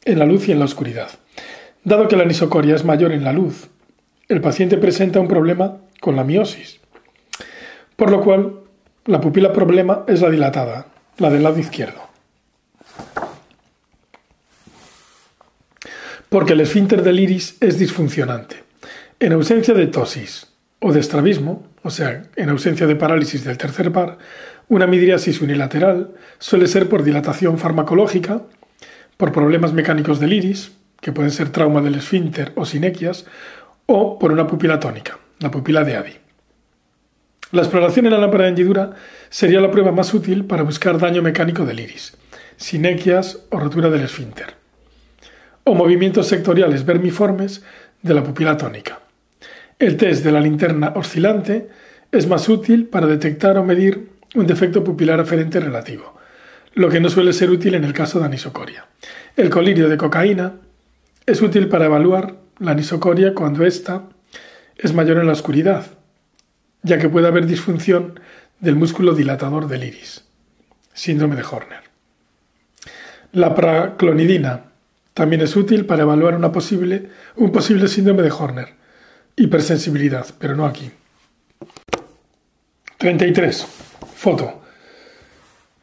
en 0.04 0.18
la 0.18 0.26
luz 0.26 0.49
y 0.49 0.52
en 0.52 0.59
la 0.59 0.64
oscuridad. 0.64 1.11
Dado 1.85 2.09
que 2.09 2.16
la 2.16 2.25
anisocoria 2.25 2.75
es 2.75 2.85
mayor 2.85 3.12
en 3.12 3.25
la 3.25 3.33
luz, 3.33 3.68
el 4.28 4.40
paciente 4.40 4.76
presenta 4.76 5.21
un 5.21 5.28
problema 5.28 5.78
con 6.00 6.16
la 6.16 6.25
miosis, 6.25 6.80
por 7.97 8.11
lo 8.11 8.21
cual 8.21 8.61
la 9.07 9.21
pupila 9.21 9.52
problema 9.52 10.04
es 10.07 10.21
la 10.21 10.30
dilatada, 10.30 10.87
la 11.18 11.30
del 11.30 11.42
lado 11.42 11.59
izquierdo. 11.59 12.09
porque 16.28 16.52
el 16.52 16.61
esfínter 16.61 17.02
del 17.02 17.21
iris 17.21 17.57
es 17.61 17.78
disfuncionante. 17.78 18.62
En 19.21 19.33
ausencia 19.33 19.75
de 19.75 19.87
tosis 19.87 20.47
o 20.80 20.92
de 20.92 21.00
estrabismo, 21.00 21.66
o 21.83 21.90
sea, 21.90 22.25
en 22.37 22.50
ausencia 22.50 22.87
de 22.87 22.97
parálisis 22.97 23.45
del 23.45 23.59
tercer 23.59 23.90
par, 23.92 24.18
una 24.68 24.87
midriasis 24.87 25.40
unilateral 25.40 26.14
suele 26.38 26.66
ser 26.66 26.88
por 26.88 27.02
dilatación 27.02 27.58
farmacológica, 27.58 28.42
por 29.16 29.32
problemas 29.32 29.72
mecánicos 29.72 30.20
del 30.20 30.32
iris, 30.32 30.72
que 31.00 31.12
pueden 31.12 31.30
ser 31.30 31.50
trauma 31.50 31.80
del 31.80 31.94
esfínter 31.94 32.52
o 32.54 32.64
sinequias, 32.64 33.26
o 33.87 34.18
por 34.18 34.32
una 34.32 34.46
pupila 34.46 34.78
tónica, 34.78 35.18
la 35.38 35.50
pupila 35.50 35.84
de 35.84 35.96
Adi. 35.96 36.12
La 37.52 37.62
exploración 37.62 38.06
en 38.06 38.12
la 38.12 38.18
lámpara 38.18 38.44
de 38.44 38.50
hendidura 38.50 38.90
sería 39.30 39.60
la 39.60 39.70
prueba 39.70 39.92
más 39.92 40.12
útil 40.12 40.44
para 40.44 40.62
buscar 40.62 40.98
daño 40.98 41.22
mecánico 41.22 41.64
del 41.64 41.80
iris, 41.80 42.16
sinequias 42.56 43.40
o 43.50 43.58
rotura 43.58 43.88
del 43.88 44.02
esfínter 44.02 44.58
o 45.68 45.75
movimientos 45.75 46.26
sectoriales 46.26 46.87
vermiformes 46.87 47.62
de 48.02 48.14
la 48.14 48.25
pupila 48.25 48.56
tónica. 48.56 49.00
El 49.78 49.96
test 49.98 50.25
de 50.25 50.32
la 50.32 50.40
linterna 50.40 50.94
oscilante 50.96 51.68
es 52.10 52.26
más 52.26 52.48
útil 52.48 52.87
para 52.87 53.06
detectar 53.06 53.58
o 53.58 53.64
medir 53.64 54.08
un 54.35 54.47
defecto 54.47 54.85
pupilar 54.85 55.20
aferente 55.20 55.61
relativo, 55.61 56.18
lo 56.75 56.88
que 56.88 57.00
no 57.00 57.08
suele 57.08 57.32
ser 57.32 57.50
útil 57.50 57.75
en 57.75 57.85
el 57.85 57.92
caso 57.92 58.18
de 58.18 58.26
anisocoria. 58.26 58.87
El 59.37 59.50
colirio 59.50 59.88
de 59.88 59.97
cocaína 59.97 60.54
es 61.26 61.42
útil 61.42 61.68
para 61.68 61.87
evaluar 61.87 62.37
la 62.58 62.73
anisocoria 62.73 63.35
cuando 63.35 63.64
ésta 63.64 64.04
es 64.76 64.94
mayor 64.94 65.18
en 65.18 65.26
la 65.26 65.32
oscuridad, 65.32 65.87
ya 66.82 66.99
que 66.99 67.08
puede 67.08 67.26
haber 67.26 67.47
disfunción 67.47 68.20
del 68.61 68.76
músculo 68.76 69.14
dilatador 69.14 69.68
del 69.68 69.85
iris, 69.85 70.25
síndrome 70.92 71.37
de 71.37 71.42
Horner. 71.42 71.82
La 73.32 73.54
praclonidina 73.54 74.64
también 75.14 75.42
es 75.42 75.54
útil 75.56 75.85
para 75.85 76.02
evaluar 76.02 76.35
un 76.35 77.52
posible 77.52 77.88
síndrome 77.88 78.23
de 78.23 78.30
Horner, 78.30 78.75
hipersensibilidad, 79.37 80.26
pero 80.38 80.56
no 80.56 80.64
aquí. 80.64 80.90
33. 82.99 83.88
Foto. 84.18 84.62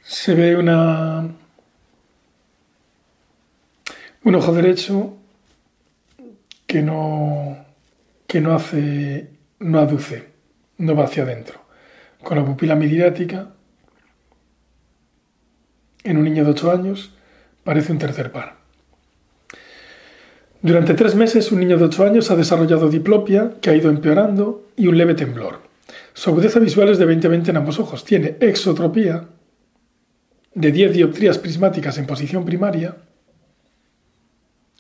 Se 0.04 0.36
ve 0.36 0.58
una, 0.58 1.26
un 4.26 4.36
ojo 4.36 4.52
derecho 4.52 5.16
que 6.68 6.82
no, 6.82 7.66
que 8.28 8.42
no 8.42 8.54
hace, 8.54 9.30
no 9.60 9.80
aduce, 9.80 10.28
no 10.80 10.98
va 10.98 11.06
hacia 11.06 11.24
adentro, 11.24 11.62
con 12.22 12.38
la 12.38 12.44
pupila 12.44 12.76
midiática. 12.76 13.54
En 16.04 16.18
un 16.18 16.26
niño 16.26 16.44
de 16.44 16.52
8 16.52 16.72
años 16.72 17.14
parece 17.64 17.94
un 17.94 18.00
tercer 18.00 18.34
par. 18.34 18.58
Durante 20.62 20.94
tres 20.94 21.16
meses, 21.16 21.54
un 21.54 21.62
niño 21.62 21.78
de 21.78 21.86
8 21.86 22.04
años 22.04 22.30
ha 22.32 22.36
desarrollado 22.36 22.90
diplopia, 22.90 23.54
que 23.62 23.70
ha 23.70 23.76
ido 23.78 23.90
empeorando, 23.90 24.68
y 24.76 24.88
un 24.88 24.98
leve 24.98 25.14
temblor. 25.14 25.65
Su 26.16 26.34
visual 26.34 26.90
es 26.90 26.98
de 26.98 27.06
20-20 27.06 27.50
en 27.50 27.58
ambos 27.58 27.78
ojos. 27.78 28.06
Tiene 28.06 28.38
exotropía 28.40 29.28
de 30.54 30.72
10 30.72 30.94
dioptrías 30.94 31.38
prismáticas 31.38 31.98
en 31.98 32.08
posición 32.08 32.46
primaria. 32.46 32.96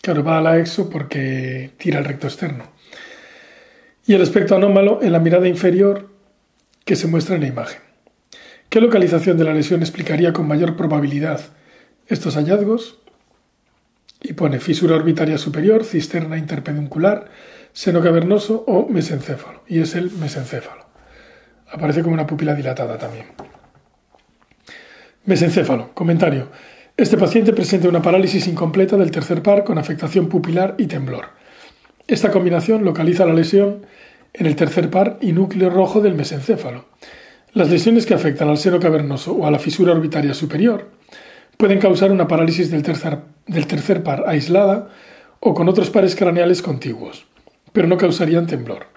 Claro, 0.01 0.23
va 0.23 0.37
a 0.37 0.41
la 0.41 0.57
exo 0.57 0.89
porque 0.89 1.71
tira 1.77 1.99
el 1.99 2.05
recto 2.05 2.27
externo. 2.27 2.63
Y 4.07 4.13
el 4.13 4.21
aspecto 4.21 4.55
anómalo 4.55 5.03
en 5.03 5.11
la 5.11 5.19
mirada 5.19 5.47
inferior 5.49 6.09
que 6.85 6.95
se 6.95 7.07
muestra 7.07 7.35
en 7.35 7.41
la 7.41 7.47
imagen. 7.47 7.81
¿Qué 8.69 8.79
localización 8.79 9.37
de 9.37 9.43
la 9.43 9.53
lesión 9.53 9.81
explicaría 9.81 10.31
con 10.31 10.47
mayor 10.47 10.77
probabilidad 10.77 11.41
estos 12.07 12.35
hallazgos? 12.35 12.99
y 14.21 14.33
pone 14.33 14.59
fisura 14.59 14.95
orbitaria 14.95 15.37
superior, 15.37 15.83
cisterna 15.83 16.37
interpeduncular, 16.37 17.29
seno 17.73 18.01
cavernoso 18.01 18.63
o 18.65 18.87
mesencéfalo. 18.89 19.61
Y 19.67 19.81
es 19.81 19.93
el 19.93 20.09
mesencéfalo. 20.11 20.84
Aparece 21.71 22.01
como 22.01 22.13
una 22.13 22.27
pupila 22.27 22.53
dilatada 22.53 22.97
también. 22.97 23.25
Mesencéfalo. 25.25 25.93
Comentario. 25.93 26.49
Este 26.97 27.17
paciente 27.17 27.51
presenta 27.51 27.89
una 27.89 28.01
parálisis 28.01 28.47
incompleta 28.47 28.95
del 28.95 29.11
tercer 29.11 29.41
par 29.41 29.63
con 29.63 29.77
afectación 29.77 30.29
pupilar 30.29 30.75
y 30.77 30.87
temblor. 30.87 31.29
Esta 32.07 32.31
combinación 32.31 32.85
localiza 32.85 33.25
la 33.25 33.33
lesión 33.33 33.85
en 34.33 34.45
el 34.45 34.55
tercer 34.55 34.89
par 34.89 35.17
y 35.21 35.31
núcleo 35.31 35.69
rojo 35.69 36.01
del 36.01 36.13
mesencéfalo. 36.15 36.85
Las 37.53 37.69
lesiones 37.69 38.05
que 38.05 38.13
afectan 38.13 38.49
al 38.49 38.57
seno 38.57 38.79
cavernoso 38.79 39.33
o 39.33 39.47
a 39.47 39.51
la 39.51 39.59
fisura 39.59 39.93
orbitaria 39.93 40.33
superior 40.33 40.91
pueden 41.57 41.79
causar 41.79 42.11
una 42.11 42.27
parálisis 42.27 42.69
del 42.69 42.83
tercer, 42.83 43.19
del 43.47 43.65
tercer 43.65 44.03
par 44.03 44.25
aislada 44.27 44.89
o 45.39 45.53
con 45.53 45.67
otros 45.69 45.89
pares 45.89 46.15
craneales 46.15 46.61
contiguos, 46.61 47.25
pero 47.73 47.87
no 47.87 47.97
causarían 47.97 48.47
temblor. 48.47 48.94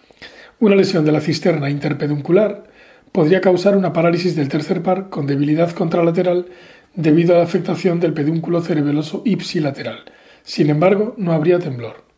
Una 0.60 0.74
lesión 0.74 1.04
de 1.04 1.12
la 1.12 1.20
cisterna 1.20 1.70
interpeduncular 1.70 2.64
podría 3.12 3.40
causar 3.40 3.76
una 3.76 3.92
parálisis 3.92 4.34
del 4.34 4.48
tercer 4.48 4.82
par 4.82 5.08
con 5.08 5.26
debilidad 5.26 5.70
contralateral 5.70 6.46
debido 6.94 7.34
a 7.34 7.38
la 7.38 7.44
afectación 7.44 8.00
del 8.00 8.12
pedúnculo 8.12 8.60
cerebeloso 8.60 9.22
ipsilateral. 9.24 10.04
Sin 10.42 10.68
embargo, 10.70 11.14
no 11.16 11.32
habría 11.32 11.58
temblor. 11.58 12.08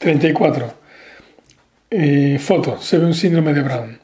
...34. 0.00 0.72
Eh, 1.90 2.38
foto, 2.38 2.80
se 2.80 2.98
ve 2.98 3.06
un 3.06 3.14
síndrome 3.14 3.52
de 3.52 3.62
Brown. 3.62 3.98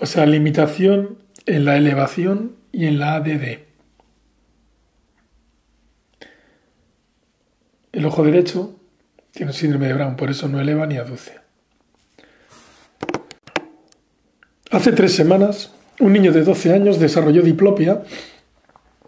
O 0.00 0.06
sea, 0.06 0.26
limitación 0.26 1.18
en 1.46 1.64
la 1.64 1.76
elevación 1.76 2.56
y 2.72 2.86
en 2.86 2.98
la 2.98 3.14
ADD. 3.14 3.71
El 7.92 8.06
ojo 8.06 8.24
derecho 8.24 8.74
tiene 9.32 9.52
síndrome 9.52 9.88
de 9.88 9.94
Brown, 9.94 10.16
por 10.16 10.30
eso 10.30 10.48
no 10.48 10.60
eleva 10.60 10.86
ni 10.86 10.96
aduce. 10.96 11.40
Hace 14.70 14.92
tres 14.92 15.14
semanas, 15.14 15.72
un 16.00 16.14
niño 16.14 16.32
de 16.32 16.42
12 16.42 16.72
años 16.72 16.98
desarrolló 16.98 17.42
diplopia 17.42 18.02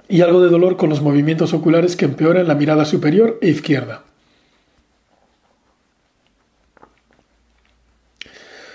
y 0.09 0.21
algo 0.21 0.43
de 0.43 0.50
dolor 0.50 0.76
con 0.76 0.91
los 0.91 1.00
movimientos 1.00 1.55
oculares 1.55 1.97
que 1.97 2.05
empeoran 2.05 2.47
la 2.47 2.55
mirada 2.55 2.85
superior 2.85 3.38
e 3.41 3.49
izquierda. 3.49 4.05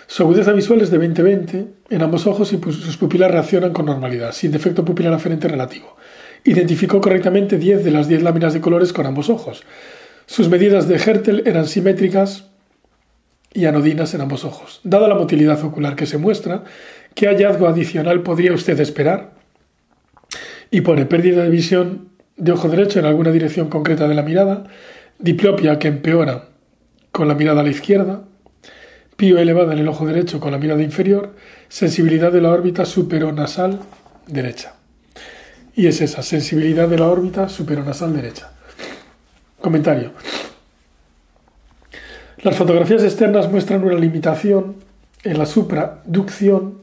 Su 0.08 0.24
agudeza 0.24 0.51
visual 0.54 0.82
es 0.82 0.89
de 0.89 1.00
20-20 1.00 1.68
en 1.92 2.01
ambos 2.01 2.25
ojos 2.25 2.51
y 2.51 2.60
sus 2.60 2.98
pupilas 2.98 3.30
reaccionan 3.30 3.72
con 3.72 3.86
normalidad, 3.86 4.32
sin 4.32 4.51
defecto 4.51 4.84
pupilar 4.84 5.13
aferente 5.13 5.48
relativo. 5.48 5.96
Identificó 6.44 7.00
correctamente 7.00 7.60
10 7.60 7.84
de 7.84 7.92
las 7.92 8.08
10 8.08 8.24
láminas 8.24 8.54
de 8.54 8.62
colores 8.62 8.92
con 8.92 9.06
ambos 9.06 9.30
ojos. 9.30 9.63
Sus 10.29 10.48
medidas 10.48 10.88
de 10.88 10.98
Hertel 10.98 11.41
eran 11.48 11.65
simétricas 11.65 12.45
y 13.51 13.65
anodinas 13.65 14.13
en 14.13 14.21
ambos 14.21 14.45
ojos. 14.45 14.79
Dada 14.83 15.07
la 15.07 15.15
motilidad 15.15 15.63
ocular 15.63 15.95
que 15.95 16.05
se 16.05 16.19
muestra, 16.19 16.65
¿qué 17.15 17.25
hallazgo 17.25 17.67
adicional 17.67 18.21
podría 18.21 18.53
usted 18.53 18.79
esperar? 18.79 19.31
Y 20.69 20.81
pone 20.81 21.07
pérdida 21.07 21.41
de 21.41 21.50
visión 21.50 22.09
de 22.38 22.51
ojo 22.51 22.69
derecho 22.69 23.00
en 23.00 23.05
alguna 23.05 23.31
dirección 23.31 23.69
concreta 23.69 24.07
de 24.07 24.13
la 24.13 24.21
mirada, 24.21 24.65
diplopia 25.17 25.79
que 25.79 25.88
empeora 25.88 26.50
con 27.12 27.27
la 27.27 27.33
mirada 27.33 27.62
a 27.62 27.63
la 27.63 27.71
izquierda, 27.71 28.21
pío 29.17 29.39
elevada 29.39 29.74
en 29.74 29.79
el 29.79 29.88
ojo 29.88 30.05
derecho 30.05 30.39
con 30.39 30.51
la 30.51 30.59
mirada 30.59 30.83
inferior, 30.83 31.33
sensibilidad 31.69 32.31
de 32.31 32.41
la 32.41 32.51
órbita 32.51 32.86
superonasal 32.86 33.79
derecha. 34.27 34.75
Y 35.75 35.88
es 35.88 36.01
esa, 36.01 36.21
sensibilidad 36.21 36.88
de 36.88 37.00
la 37.00 37.07
órbita 37.07 37.50
superonasal 37.50 38.13
derecha. 38.13 38.51
Comentario. 39.62 40.12
Las 42.44 42.56
fotografías 42.56 43.04
externas 43.04 43.51
muestran 43.51 43.84
una 43.84 43.96
limitación 43.96 44.78
en 45.24 45.38
la 45.38 45.46
supraducción 45.46 46.80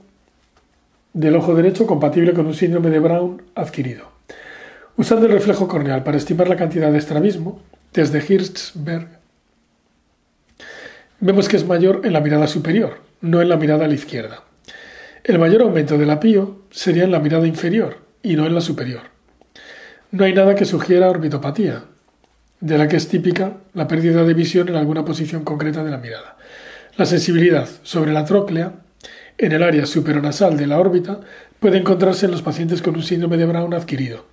del 1.14 1.36
ojo 1.36 1.54
derecho 1.54 1.86
compatible 1.86 2.34
con 2.34 2.46
un 2.46 2.54
síndrome 2.54 2.90
de 2.90 2.98
Brown 2.98 3.42
adquirido. 3.54 4.10
Usando 4.98 5.24
el 5.26 5.32
reflejo 5.32 5.66
corneal 5.66 6.02
para 6.02 6.18
estimar 6.18 6.48
la 6.48 6.56
cantidad 6.56 6.92
de 6.92 6.98
estrabismo, 6.98 7.62
desde 7.94 8.22
Hirschberg 8.22 9.08
vemos 11.20 11.48
que 11.48 11.56
es 11.56 11.66
mayor 11.66 12.02
en 12.04 12.12
la 12.12 12.20
mirada 12.20 12.46
superior, 12.46 12.98
no 13.22 13.40
en 13.40 13.48
la 13.48 13.56
mirada 13.56 13.86
a 13.86 13.88
la 13.88 13.94
izquierda. 13.94 14.42
El 15.24 15.38
mayor 15.38 15.62
aumento 15.62 15.96
del 15.96 16.10
apío 16.10 16.60
sería 16.70 17.04
en 17.04 17.10
la 17.10 17.20
mirada 17.20 17.46
inferior 17.46 17.98
y 18.22 18.36
no 18.36 18.44
en 18.44 18.54
la 18.54 18.60
superior. 18.60 19.02
No 20.10 20.24
hay 20.24 20.34
nada 20.34 20.54
que 20.54 20.66
sugiera 20.66 21.08
orbitopatía, 21.08 21.84
de 22.60 22.78
la 22.78 22.88
que 22.88 22.96
es 22.96 23.08
típica 23.08 23.58
la 23.74 23.86
pérdida 23.88 24.24
de 24.24 24.34
visión 24.34 24.68
en 24.68 24.76
alguna 24.76 25.04
posición 25.04 25.44
concreta 25.44 25.84
de 25.84 25.90
la 25.90 25.98
mirada. 25.98 26.36
La 26.96 27.06
sensibilidad 27.06 27.68
sobre 27.82 28.12
la 28.12 28.24
tróclea 28.24 28.72
en 29.38 29.52
el 29.52 29.62
área 29.62 29.84
superonasal 29.84 30.56
de 30.56 30.66
la 30.66 30.80
órbita 30.80 31.20
puede 31.60 31.78
encontrarse 31.78 32.26
en 32.26 32.32
los 32.32 32.42
pacientes 32.42 32.82
con 32.82 32.96
un 32.96 33.02
síndrome 33.02 33.36
de 33.36 33.46
Brown 33.46 33.74
adquirido, 33.74 34.26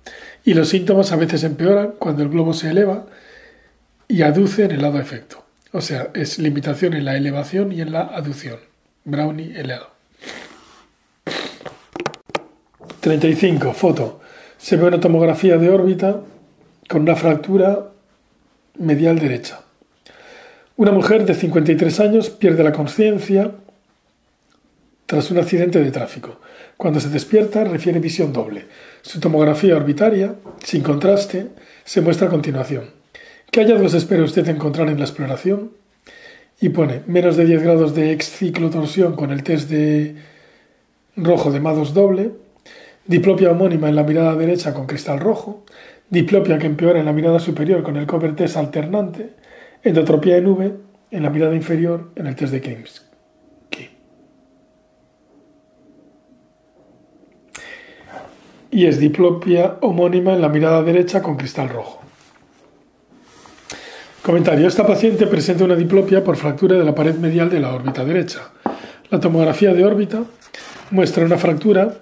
y 0.44 0.54
los 0.54 0.68
síntomas 0.68 1.12
a 1.12 1.16
veces 1.16 1.44
empeoran 1.44 1.94
cuando 1.98 2.22
el 2.22 2.28
globo 2.28 2.54
se 2.54 2.70
eleva 2.70 3.06
y 4.08 4.22
aduce 4.22 4.64
en 4.64 4.70
el 4.72 4.82
lado 4.82 4.98
efecto. 4.98 5.44
O 5.72 5.80
sea, 5.80 6.10
es 6.14 6.38
limitación 6.38 6.94
en 6.94 7.04
la 7.04 7.16
elevación 7.16 7.72
y 7.72 7.80
en 7.80 7.92
la 7.92 8.02
aducción. 8.02 8.58
Brownie 9.04 9.58
helado. 9.58 9.90
35. 13.00 13.74
Foto. 13.74 14.20
Se 14.56 14.76
ve 14.76 14.84
una 14.84 15.00
tomografía 15.00 15.58
de 15.58 15.68
órbita 15.68 16.20
con 16.88 17.02
una 17.02 17.16
fractura 17.16 17.90
medial 18.78 19.18
derecha. 19.18 19.60
Una 20.76 20.90
mujer 20.90 21.24
de 21.24 21.34
53 21.34 22.00
años 22.00 22.30
pierde 22.30 22.64
la 22.64 22.72
conciencia 22.72 23.52
tras 25.06 25.30
un 25.30 25.38
accidente 25.38 25.82
de 25.82 25.90
tráfico. 25.90 26.40
Cuando 26.76 26.98
se 26.98 27.10
despierta 27.10 27.64
refiere 27.64 28.00
visión 28.00 28.32
doble. 28.32 28.66
Su 29.02 29.20
tomografía 29.20 29.76
orbitaria, 29.76 30.34
sin 30.64 30.82
contraste, 30.82 31.48
se 31.84 32.00
muestra 32.00 32.26
a 32.26 32.30
continuación. 32.30 32.90
¿Qué 33.50 33.60
hallazgos 33.60 33.94
espera 33.94 34.24
usted 34.24 34.48
encontrar 34.48 34.88
en 34.88 34.98
la 34.98 35.04
exploración? 35.04 35.72
Y 36.60 36.70
pone 36.70 37.02
menos 37.06 37.36
de 37.36 37.44
10 37.44 37.62
grados 37.62 37.94
de 37.94 38.12
exciclotorsión 38.12 39.14
con 39.14 39.30
el 39.30 39.44
test 39.44 39.68
de 39.68 40.16
rojo 41.16 41.52
de 41.52 41.60
MADOS 41.60 41.94
doble, 41.94 42.32
diplopia 43.06 43.50
homónima 43.50 43.88
en 43.88 43.96
la 43.96 44.02
mirada 44.02 44.34
derecha 44.34 44.74
con 44.74 44.86
cristal 44.86 45.20
rojo, 45.20 45.64
diplopia 46.14 46.58
que 46.58 46.66
empeora 46.66 47.00
en 47.00 47.06
la 47.06 47.12
mirada 47.12 47.38
superior 47.38 47.82
con 47.82 47.96
el 47.96 48.06
cover 48.06 48.34
test 48.34 48.56
alternante, 48.56 49.34
endotropía 49.82 50.38
en 50.38 50.46
V 50.46 50.72
en 51.10 51.22
la 51.22 51.30
mirada 51.30 51.54
inferior 51.54 52.10
en 52.16 52.26
el 52.26 52.34
test 52.34 52.52
de 52.52 52.60
Kimsky. 52.60 53.88
Y 58.70 58.86
es 58.86 58.98
diplopia 58.98 59.76
homónima 59.82 60.32
en 60.32 60.40
la 60.40 60.48
mirada 60.48 60.82
derecha 60.82 61.22
con 61.22 61.36
cristal 61.36 61.68
rojo. 61.68 62.00
Comentario. 64.22 64.66
Esta 64.66 64.86
paciente 64.86 65.26
presenta 65.26 65.64
una 65.64 65.76
diplopia 65.76 66.24
por 66.24 66.36
fractura 66.36 66.76
de 66.76 66.84
la 66.84 66.94
pared 66.94 67.14
medial 67.16 67.50
de 67.50 67.60
la 67.60 67.74
órbita 67.74 68.04
derecha. 68.04 68.50
La 69.10 69.20
tomografía 69.20 69.74
de 69.74 69.84
órbita 69.84 70.24
muestra 70.90 71.24
una 71.24 71.36
fractura 71.36 71.98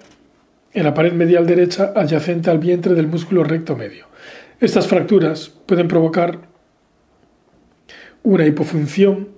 en 0.73 0.83
la 0.83 0.93
pared 0.93 1.13
medial 1.13 1.45
derecha 1.45 1.93
adyacente 1.95 2.49
al 2.49 2.59
vientre 2.59 2.93
del 2.95 3.07
músculo 3.07 3.43
recto 3.43 3.75
medio. 3.75 4.07
Estas 4.59 4.87
fracturas 4.87 5.49
pueden 5.49 5.87
provocar 5.87 6.39
una 8.23 8.45
hipofunción 8.45 9.29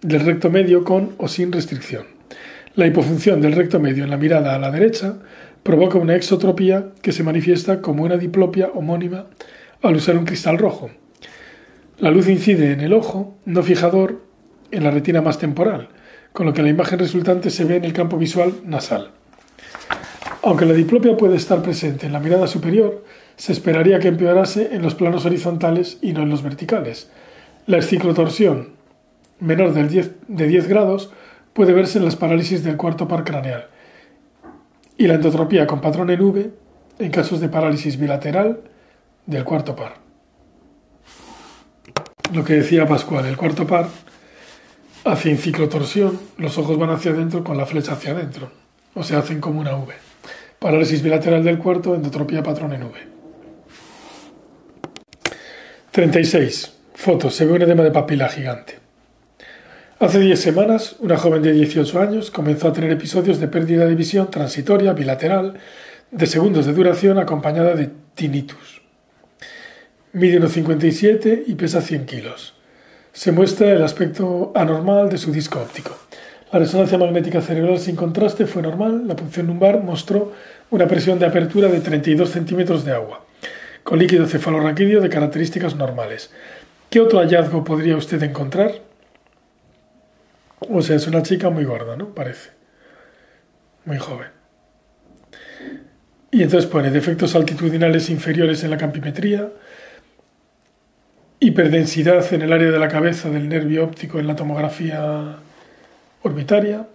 del 0.00 0.20
recto 0.20 0.50
medio 0.50 0.84
con 0.84 1.14
o 1.18 1.28
sin 1.28 1.52
restricción. 1.52 2.06
La 2.74 2.86
hipofunción 2.86 3.40
del 3.40 3.52
recto 3.52 3.80
medio 3.80 4.04
en 4.04 4.10
la 4.10 4.16
mirada 4.16 4.54
a 4.54 4.58
la 4.58 4.70
derecha 4.70 5.18
provoca 5.62 5.98
una 5.98 6.14
exotropía 6.14 6.92
que 7.02 7.12
se 7.12 7.22
manifiesta 7.22 7.82
como 7.82 8.04
una 8.04 8.16
diplopia 8.16 8.70
homónima 8.72 9.26
al 9.82 9.96
usar 9.96 10.16
un 10.16 10.24
cristal 10.24 10.56
rojo. 10.56 10.90
La 11.98 12.10
luz 12.10 12.28
incide 12.28 12.72
en 12.72 12.80
el 12.80 12.94
ojo, 12.94 13.36
no 13.44 13.62
fijador, 13.62 14.22
en 14.70 14.84
la 14.84 14.90
retina 14.90 15.20
más 15.20 15.38
temporal, 15.38 15.88
con 16.32 16.46
lo 16.46 16.54
que 16.54 16.62
la 16.62 16.70
imagen 16.70 16.98
resultante 16.98 17.50
se 17.50 17.64
ve 17.64 17.76
en 17.76 17.84
el 17.84 17.92
campo 17.92 18.16
visual 18.16 18.54
nasal. 18.64 19.10
Aunque 20.42 20.64
la 20.64 20.72
diplopia 20.72 21.16
puede 21.16 21.36
estar 21.36 21.62
presente 21.62 22.06
en 22.06 22.12
la 22.12 22.20
mirada 22.20 22.46
superior, 22.46 23.04
se 23.36 23.52
esperaría 23.52 23.98
que 23.98 24.08
empeorase 24.08 24.74
en 24.74 24.82
los 24.82 24.94
planos 24.94 25.26
horizontales 25.26 25.98
y 26.00 26.12
no 26.12 26.22
en 26.22 26.30
los 26.30 26.42
verticales. 26.42 27.10
La 27.66 27.78
esciclotorsión 27.78 28.70
menor 29.38 29.72
de 29.72 30.46
10 30.48 30.68
grados 30.68 31.12
puede 31.52 31.72
verse 31.72 31.98
en 31.98 32.04
las 32.04 32.16
parálisis 32.16 32.64
del 32.64 32.76
cuarto 32.76 33.08
par 33.08 33.24
craneal 33.24 33.68
y 34.96 35.06
la 35.06 35.14
endotropía 35.14 35.66
con 35.66 35.80
patrón 35.80 36.10
en 36.10 36.20
V 36.20 36.50
en 36.98 37.10
casos 37.10 37.40
de 37.40 37.48
parálisis 37.48 37.98
bilateral 37.98 38.60
del 39.26 39.44
cuarto 39.44 39.74
par 39.76 40.10
lo 42.32 42.44
que 42.44 42.54
decía 42.54 42.86
Pascual, 42.86 43.26
el 43.26 43.36
cuarto 43.36 43.66
par 43.66 43.88
hace 45.04 45.36
ciclotorsión, 45.36 46.18
los 46.36 46.58
ojos 46.58 46.78
van 46.78 46.90
hacia 46.90 47.12
adentro 47.12 47.42
con 47.42 47.56
la 47.56 47.66
flecha 47.66 47.92
hacia 47.92 48.12
adentro, 48.12 48.50
o 48.94 49.02
se 49.02 49.16
hacen 49.16 49.40
como 49.40 49.60
una 49.60 49.76
V. 49.76 50.09
Parálisis 50.60 51.00
bilateral 51.00 51.42
del 51.42 51.58
cuarto, 51.58 51.94
endotropía 51.94 52.42
patrón 52.42 52.74
en 52.74 52.82
V. 52.82 52.92
36. 55.90 56.74
Foto. 56.92 57.30
Se 57.30 57.46
ve 57.46 57.52
un 57.52 57.62
edema 57.62 57.82
de 57.82 57.90
papila 57.90 58.28
gigante. 58.28 58.78
Hace 59.98 60.18
10 60.18 60.38
semanas, 60.38 60.96
una 60.98 61.16
joven 61.16 61.40
de 61.40 61.52
18 61.52 61.98
años 61.98 62.30
comenzó 62.30 62.68
a 62.68 62.74
tener 62.74 62.90
episodios 62.90 63.40
de 63.40 63.48
pérdida 63.48 63.86
de 63.86 63.94
visión 63.94 64.30
transitoria 64.30 64.92
bilateral 64.92 65.58
de 66.10 66.26
segundos 66.26 66.66
de 66.66 66.74
duración 66.74 67.18
acompañada 67.18 67.74
de 67.74 67.88
tinnitus. 68.14 68.82
Mide 70.12 70.42
1,57 70.42 71.44
y 71.46 71.54
pesa 71.54 71.80
100 71.80 72.04
kilos. 72.04 72.54
Se 73.14 73.32
muestra 73.32 73.72
el 73.72 73.82
aspecto 73.82 74.52
anormal 74.54 75.08
de 75.08 75.16
su 75.16 75.32
disco 75.32 75.58
óptico. 75.58 75.96
La 76.52 76.58
resonancia 76.58 76.98
magnética 76.98 77.40
cerebral 77.40 77.78
sin 77.78 77.94
contraste 77.94 78.44
fue 78.44 78.62
normal. 78.62 79.06
La 79.06 79.14
punción 79.14 79.46
lumbar 79.46 79.82
mostró 79.84 80.32
una 80.70 80.88
presión 80.88 81.18
de 81.20 81.26
apertura 81.26 81.68
de 81.68 81.80
32 81.80 82.28
centímetros 82.28 82.84
de 82.84 82.92
agua, 82.92 83.24
con 83.84 84.00
líquido 84.00 84.26
cefalorraquídeo 84.26 85.00
de 85.00 85.08
características 85.08 85.76
normales. 85.76 86.32
¿Qué 86.90 87.00
otro 87.00 87.20
hallazgo 87.20 87.62
podría 87.62 87.96
usted 87.96 88.20
encontrar? 88.24 88.72
O 90.68 90.82
sea, 90.82 90.96
es 90.96 91.06
una 91.06 91.22
chica 91.22 91.50
muy 91.50 91.64
gorda, 91.64 91.96
¿no? 91.96 92.08
Parece. 92.14 92.50
Muy 93.84 93.98
joven. 93.98 94.28
Y 96.32 96.42
entonces 96.42 96.68
pone 96.68 96.90
defectos 96.90 97.36
altitudinales 97.36 98.10
inferiores 98.10 98.64
en 98.64 98.70
la 98.70 98.76
campimetría, 98.76 99.50
hiperdensidad 101.38 102.32
en 102.34 102.42
el 102.42 102.52
área 102.52 102.72
de 102.72 102.78
la 102.78 102.88
cabeza 102.88 103.30
del 103.30 103.48
nervio 103.48 103.84
óptico 103.84 104.18
en 104.18 104.26
la 104.26 104.36
tomografía 104.36 105.38
orbitaria, 106.22 106.86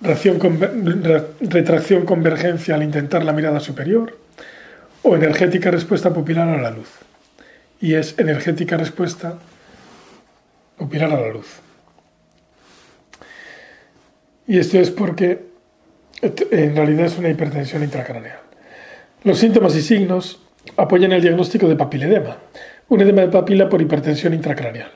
retracción 0.00 2.04
convergencia 2.04 2.74
al 2.74 2.82
intentar 2.82 3.24
la 3.24 3.32
mirada 3.32 3.60
superior 3.60 4.18
o 5.02 5.14
energética 5.14 5.70
respuesta 5.70 6.12
pupilar 6.12 6.48
a 6.48 6.60
la 6.60 6.70
luz. 6.70 6.88
Y 7.80 7.94
es 7.94 8.18
energética 8.18 8.76
respuesta 8.76 9.38
pupilar 10.76 11.12
a 11.12 11.20
la 11.20 11.28
luz. 11.28 11.60
Y 14.46 14.58
esto 14.58 14.78
es 14.78 14.90
porque 14.90 15.46
en 16.22 16.76
realidad 16.76 17.06
es 17.06 17.18
una 17.18 17.30
hipertensión 17.30 17.82
intracraneal. 17.82 18.38
Los 19.22 19.38
síntomas 19.38 19.74
y 19.76 19.82
signos 19.82 20.40
apoyan 20.76 21.12
el 21.12 21.22
diagnóstico 21.22 21.68
de 21.68 21.76
papiledema, 21.76 22.38
un 22.88 23.00
edema 23.00 23.22
de 23.22 23.28
papila 23.28 23.68
por 23.68 23.80
hipertensión 23.80 24.34
intracraneal. 24.34 24.90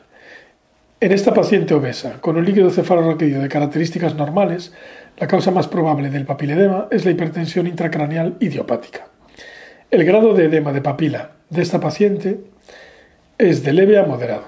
En 1.00 1.12
esta 1.12 1.32
paciente 1.32 1.74
obesa, 1.74 2.20
con 2.20 2.36
un 2.36 2.44
líquido 2.44 2.70
cefalorraquídeo 2.70 3.40
de 3.40 3.48
características 3.48 4.16
normales, 4.16 4.72
la 5.16 5.28
causa 5.28 5.52
más 5.52 5.68
probable 5.68 6.10
del 6.10 6.24
papiledema 6.24 6.88
es 6.90 7.04
la 7.04 7.12
hipertensión 7.12 7.68
intracraneal 7.68 8.36
idiopática. 8.40 9.06
El 9.92 10.04
grado 10.04 10.34
de 10.34 10.46
edema 10.46 10.72
de 10.72 10.80
papila 10.80 11.30
de 11.50 11.62
esta 11.62 11.78
paciente 11.78 12.40
es 13.38 13.62
de 13.62 13.72
leve 13.72 13.96
a 13.96 14.06
moderado, 14.06 14.46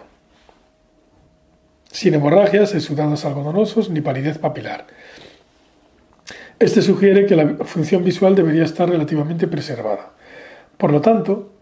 sin 1.92 2.14
hemorragias, 2.14 2.74
exudados 2.74 3.24
algodonosos 3.24 3.88
ni 3.88 4.00
palidez 4.00 4.38
papilar. 4.38 4.88
Este 6.58 6.82
sugiere 6.82 7.26
que 7.26 7.36
la 7.36 7.64
función 7.64 8.02
visual 8.02 8.34
debería 8.34 8.64
estar 8.64 8.90
relativamente 8.90 9.46
preservada. 9.46 10.10
Por 10.76 10.90
lo 10.90 11.00
tanto, 11.00 11.52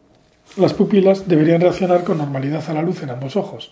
las 0.57 0.73
pupilas 0.73 1.29
deberían 1.29 1.61
reaccionar 1.61 2.05
con 2.05 2.17
normalidad 2.17 2.65
a 2.71 2.73
la 2.73 2.81
luz 2.81 3.03
en 3.03 3.11
ambos 3.11 3.37
ojos. 3.37 3.71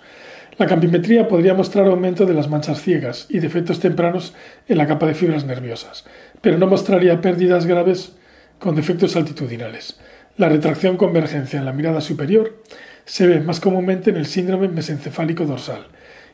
La 0.59 0.67
campimetría 0.67 1.29
podría 1.29 1.53
mostrar 1.53 1.87
aumento 1.87 2.25
de 2.25 2.33
las 2.33 2.49
manchas 2.49 2.81
ciegas 2.81 3.27
y 3.29 3.41
defectos 3.41 3.79
tempranos 3.79 4.33
en 4.69 4.79
la 4.79 4.87
capa 4.87 5.07
de 5.07 5.15
fibras 5.15 5.45
nerviosas, 5.45 6.07
pero 6.41 6.57
no 6.57 6.67
mostraría 6.67 7.21
pérdidas 7.21 7.67
graves 7.67 8.17
con 8.59 8.75
defectos 8.75 9.17
altitudinales. 9.17 10.01
La 10.39 10.49
retracción 10.49 10.97
convergencia 10.97 11.59
en 11.59 11.67
la 11.67 11.75
mirada 11.75 12.01
superior 12.01 12.63
se 13.05 13.27
ve 13.27 13.41
más 13.41 13.61
comúnmente 13.61 14.09
en 14.09 14.17
el 14.17 14.25
síndrome 14.25 14.69
mesencefálico 14.69 15.45
dorsal 15.45 15.89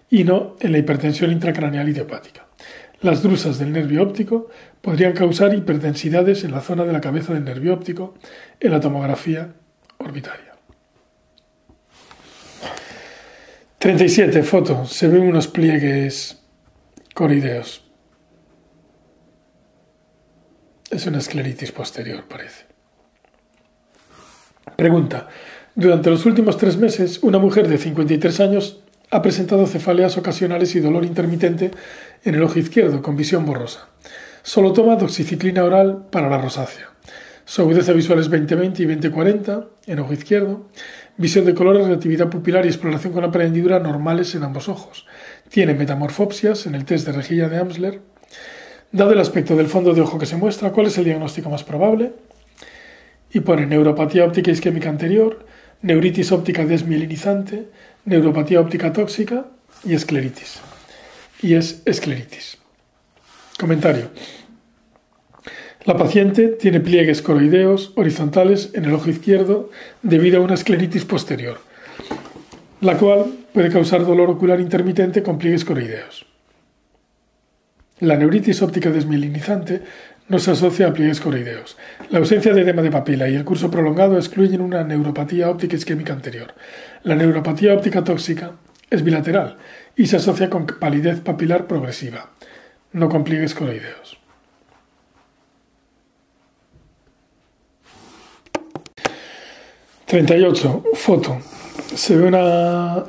y 0.08 0.22
no 0.22 0.56
en 0.60 0.70
la 0.70 0.78
hipertensión 0.78 1.32
intracraneal 1.32 1.88
idiopática. 1.88 2.46
Las 3.00 3.24
drusas 3.24 3.58
del 3.58 3.72
nervio 3.72 4.04
óptico 4.04 4.50
podrían 4.82 5.14
causar 5.14 5.52
hiperdensidades 5.52 6.44
en 6.44 6.52
la 6.52 6.60
zona 6.60 6.84
de 6.84 6.92
la 6.92 7.00
cabeza 7.00 7.34
del 7.34 7.44
nervio 7.44 7.74
óptico 7.74 8.14
en 8.60 8.70
la 8.70 8.78
tomografía 8.78 9.54
orbitaria. 9.98 10.51
37. 13.82 14.44
Foto. 14.44 14.86
Se 14.86 15.08
ven 15.08 15.22
unos 15.22 15.48
pliegues 15.48 16.40
corideos. 17.14 17.82
Es 20.88 21.04
una 21.08 21.18
escleritis 21.18 21.72
posterior, 21.72 22.22
parece. 22.28 22.66
Pregunta. 24.76 25.26
Durante 25.74 26.10
los 26.10 26.24
últimos 26.26 26.58
tres 26.58 26.76
meses, 26.76 27.24
una 27.24 27.40
mujer 27.40 27.66
de 27.66 27.76
53 27.76 28.38
años 28.38 28.84
ha 29.10 29.20
presentado 29.20 29.66
cefaleas 29.66 30.16
ocasionales 30.16 30.76
y 30.76 30.80
dolor 30.80 31.04
intermitente 31.04 31.72
en 32.22 32.36
el 32.36 32.42
ojo 32.44 32.60
izquierdo 32.60 33.02
con 33.02 33.16
visión 33.16 33.44
borrosa. 33.44 33.88
Solo 34.44 34.72
toma 34.72 34.94
doxiciclina 34.94 35.64
oral 35.64 36.06
para 36.08 36.30
la 36.30 36.38
rosácea. 36.38 36.92
Su 37.44 37.62
agudeza 37.62 37.92
visual 37.92 38.20
es 38.20 38.30
20-20 38.30 38.78
y 38.78 38.86
20-40 38.86 39.66
en 39.86 39.98
ojo 39.98 40.12
izquierdo. 40.12 40.68
Visión 41.18 41.44
de 41.44 41.54
colores, 41.54 41.86
reactividad 41.86 42.30
pupilar 42.30 42.64
y 42.64 42.68
exploración 42.68 43.12
con 43.12 43.22
la 43.22 43.30
prendidura 43.30 43.78
normales 43.78 44.34
en 44.34 44.44
ambos 44.44 44.68
ojos. 44.68 45.06
Tiene 45.50 45.74
metamorfopsias 45.74 46.66
en 46.66 46.74
el 46.74 46.86
test 46.86 47.06
de 47.06 47.12
rejilla 47.12 47.48
de 47.48 47.58
Amsler. 47.58 48.00
Dado 48.92 49.12
el 49.12 49.20
aspecto 49.20 49.54
del 49.54 49.68
fondo 49.68 49.92
de 49.92 50.00
ojo 50.00 50.18
que 50.18 50.26
se 50.26 50.36
muestra, 50.36 50.72
¿cuál 50.72 50.86
es 50.86 50.96
el 50.96 51.04
diagnóstico 51.04 51.50
más 51.50 51.64
probable? 51.64 52.12
Y 53.30 53.40
pone 53.40 53.66
neuropatía 53.66 54.24
óptica 54.24 54.50
isquémica 54.50 54.88
anterior, 54.88 55.44
neuritis 55.82 56.32
óptica 56.32 56.64
desmielinizante, 56.64 57.68
neuropatía 58.06 58.60
óptica 58.60 58.92
tóxica 58.92 59.46
y 59.84 59.94
escleritis. 59.94 60.60
Y 61.42 61.54
es 61.54 61.82
escleritis. 61.84 62.56
Comentario. 63.58 64.10
La 65.84 65.96
paciente 65.96 66.46
tiene 66.46 66.78
pliegues 66.78 67.22
coroideos 67.22 67.92
horizontales 67.96 68.70
en 68.74 68.84
el 68.84 68.94
ojo 68.94 69.10
izquierdo 69.10 69.70
debido 70.02 70.38
a 70.38 70.44
una 70.44 70.54
escleritis 70.54 71.04
posterior, 71.04 71.58
la 72.80 72.96
cual 72.98 73.24
puede 73.52 73.68
causar 73.68 74.06
dolor 74.06 74.30
ocular 74.30 74.60
intermitente 74.60 75.24
con 75.24 75.38
pliegues 75.38 75.64
coroideos. 75.64 76.24
La 77.98 78.16
neuritis 78.16 78.62
óptica 78.62 78.90
desmielinizante 78.90 79.82
no 80.28 80.38
se 80.38 80.52
asocia 80.52 80.86
a 80.86 80.92
pliegues 80.92 81.20
coroideos. 81.20 81.76
La 82.10 82.20
ausencia 82.20 82.54
de 82.54 82.60
edema 82.60 82.82
de 82.82 82.92
papila 82.92 83.28
y 83.28 83.34
el 83.34 83.44
curso 83.44 83.68
prolongado 83.68 84.16
excluyen 84.16 84.60
una 84.60 84.84
neuropatía 84.84 85.50
óptica 85.50 85.74
isquémica 85.74 86.12
anterior. 86.12 86.54
La 87.02 87.16
neuropatía 87.16 87.74
óptica 87.74 88.04
tóxica 88.04 88.52
es 88.88 89.02
bilateral 89.02 89.56
y 89.96 90.06
se 90.06 90.18
asocia 90.18 90.48
con 90.48 90.64
palidez 90.64 91.20
papilar 91.20 91.66
progresiva, 91.66 92.30
no 92.92 93.08
con 93.08 93.24
pliegues 93.24 93.54
coroideos. 93.54 94.21
...38. 100.12 100.82
Foto. 100.92 101.38
Se 101.94 102.14
ve 102.14 102.28
una 102.28 103.02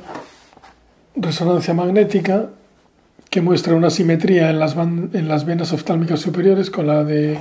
resonancia 1.14 1.74
magnética 1.74 2.48
que 3.28 3.42
muestra 3.42 3.74
una 3.74 3.90
simetría 3.90 4.48
en 4.48 4.58
las, 4.58 4.74
en 4.74 5.28
las 5.28 5.44
venas 5.44 5.74
oftálmicas 5.74 6.20
superiores 6.20 6.70
con 6.70 6.86
la 6.86 7.04
de 7.04 7.38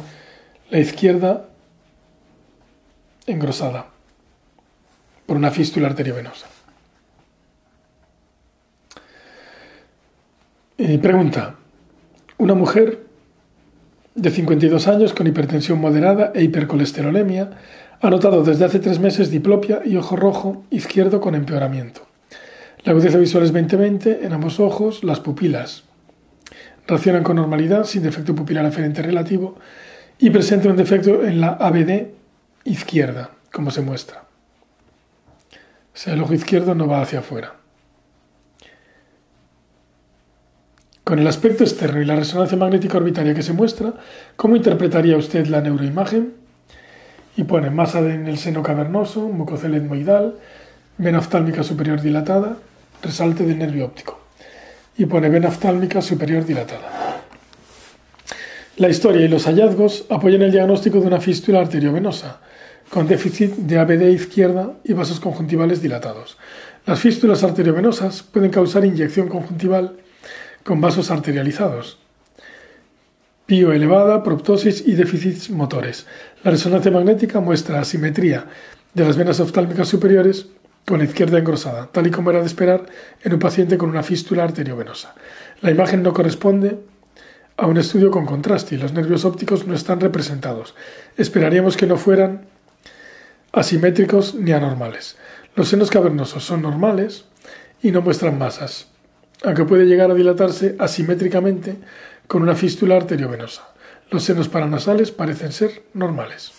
la 0.70 0.80
izquierda 0.80 1.46
engrosada 3.26 3.88
por 5.26 5.38
una 5.38 5.50
fístula 5.50 5.88
arteriovenosa. 5.88 6.48
Y 10.78 10.98
pregunta, 10.98 11.56
una 12.38 12.54
mujer 12.54 13.06
de 14.16 14.30
52 14.30 14.88
años 14.90 15.14
con 15.14 15.26
hipertensión 15.26 15.80
moderada 15.80 16.34
e 16.36 16.44
hipercolesterolemia 16.44 17.52
ha 18.04 18.10
notado 18.10 18.44
desde 18.44 18.66
hace 18.66 18.80
tres 18.80 19.00
meses 19.00 19.32
diplopia 19.32 19.82
y 19.86 19.96
ojo 19.96 20.18
rojo 20.18 20.66
izquierdo 20.70 21.22
con 21.22 21.36
empeoramiento. 21.36 22.02
La 22.84 22.92
agudeza 22.92 23.18
visual 23.18 23.46
es 23.46 23.54
20-20 23.54 24.20
en 24.24 24.34
ambos 24.34 24.60
ojos, 24.60 25.06
las 25.06 25.22
pupilas 25.22 25.86
reaccionan 26.86 27.24
con 27.24 27.38
normalidad 27.38 27.86
sin 27.86 28.04
defecto 28.04 28.36
pupilar 28.36 28.66
aferente 28.66 29.02
relativo 29.02 29.56
y 30.20 30.32
presenta 30.32 30.68
un 30.68 30.76
defecto 30.76 31.24
en 31.24 31.40
la 31.40 31.52
ABD 31.54 32.08
izquierda, 32.66 33.30
como 33.54 33.72
se 33.72 33.82
muestra. 33.82 34.26
O 35.94 35.98
sea, 35.98 36.14
el 36.14 36.22
ojo 36.22 36.34
izquierdo 36.34 36.76
no 36.76 36.88
va 36.88 37.02
hacia 37.02 37.20
afuera. 37.20 37.56
Con 41.06 41.20
el 41.20 41.28
aspecto 41.28 41.64
externo 41.64 42.02
y 42.02 42.06
la 42.06 42.18
resonancia 42.18 42.58
magnética 42.58 42.98
orbitaria 42.98 43.34
que 43.34 43.44
se 43.44 43.54
muestra, 43.54 43.94
¿cómo 44.36 44.58
interpretaría 44.58 45.16
usted 45.16 45.48
la 45.48 45.62
neuroimagen? 45.62 46.43
Y 47.36 47.44
pone 47.44 47.70
masa 47.70 48.00
en 48.00 48.28
el 48.28 48.38
seno 48.38 48.62
cavernoso, 48.62 49.28
mucocele 49.28 49.78
etmoidal, 49.78 50.36
vena 50.98 51.20
oftálmica 51.20 51.64
superior 51.64 52.02
dilatada, 52.02 52.58
resalte 53.02 53.44
del 53.46 53.60
nervio 53.60 53.86
óptico. 53.86 54.20
Y 54.98 55.06
pone 55.06 55.30
vena 55.30 55.50
oftálmica 55.50 56.02
superior 56.02 56.46
dilatada. 56.46 57.22
La 58.78 58.90
historia 58.90 59.26
y 59.26 59.28
los 59.28 59.46
hallazgos 59.46 60.06
apoyan 60.10 60.42
el 60.42 60.52
diagnóstico 60.52 61.00
de 61.00 61.08
una 61.08 61.22
fístula 61.22 61.60
arteriovenosa, 61.60 62.40
con 62.90 63.08
déficit 63.08 63.56
de 63.56 63.80
ABD 63.80 64.10
izquierda 64.10 64.74
y 64.84 64.94
vasos 64.94 65.20
conjuntivales 65.20 65.82
dilatados. 65.82 66.38
Las 66.86 67.00
fístulas 67.00 67.44
arteriovenosas 67.44 68.24
pueden 68.24 68.52
causar 68.52 68.86
inyección 68.86 69.30
conjuntival 69.30 69.98
con 70.64 70.82
vasos 70.82 71.12
arterializados, 71.12 71.98
pío 73.46 73.74
elevada, 73.74 74.24
proptosis 74.24 74.86
y 74.88 74.94
déficits 74.94 75.50
motores. 75.50 76.06
La 76.44 76.52
resonancia 76.52 76.92
magnética 76.92 77.40
muestra 77.40 77.82
asimetría 77.82 78.48
de 78.94 79.06
las 79.06 79.18
venas 79.18 79.40
oftálmicas 79.40 79.88
superiores 79.88 80.48
con 80.86 81.00
la 81.00 81.06
izquierda 81.06 81.40
engrosada, 81.40 81.90
tal 81.92 82.08
y 82.08 82.12
como 82.12 82.30
era 82.30 82.40
de 82.40 82.46
esperar 82.46 82.86
en 83.24 83.34
un 83.34 83.40
paciente 83.40 83.78
con 83.78 83.90
una 83.90 84.04
fístula 84.04 84.44
arteriovenosa. 84.44 85.16
La 85.62 85.72
imagen 85.72 86.04
no 86.04 86.14
corresponde 86.14 86.80
a 87.56 87.68
un 87.68 87.78
estudio 87.78 88.12
con 88.12 88.26
contraste 88.26 88.76
y 88.76 88.78
los 88.78 88.94
nervios 88.94 89.26
ópticos 89.26 89.68
no 89.68 89.76
están 89.76 90.00
representados. 90.00 90.76
Esperaríamos 91.18 91.78
que 91.78 91.88
no 91.88 91.98
fueran 91.98 92.48
asimétricos 93.52 94.36
ni 94.36 94.52
anormales. 94.52 95.18
Los 95.56 95.70
senos 95.70 95.90
cavernosos 95.90 96.44
son 96.44 96.62
normales 96.62 97.26
y 97.82 97.92
no 97.92 98.02
muestran 98.02 98.38
masas, 98.38 98.88
aunque 99.44 99.66
puede 99.66 99.86
llegar 99.86 100.10
a 100.10 100.16
dilatarse 100.16 100.76
asimétricamente 100.80 101.78
con 102.34 102.42
una 102.42 102.56
fístula 102.56 102.96
arteriovenosa. 102.96 103.62
Los 104.10 104.24
senos 104.24 104.50
paranasales 104.50 105.12
parecen 105.12 105.52
ser 105.52 105.84
normales. 105.94 106.52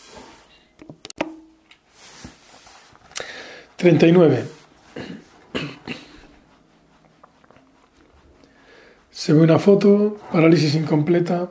39. 3.74 4.44
Se 9.10 9.32
ve 9.32 9.40
una 9.40 9.58
foto, 9.58 10.16
parálisis 10.30 10.76
incompleta 10.76 11.50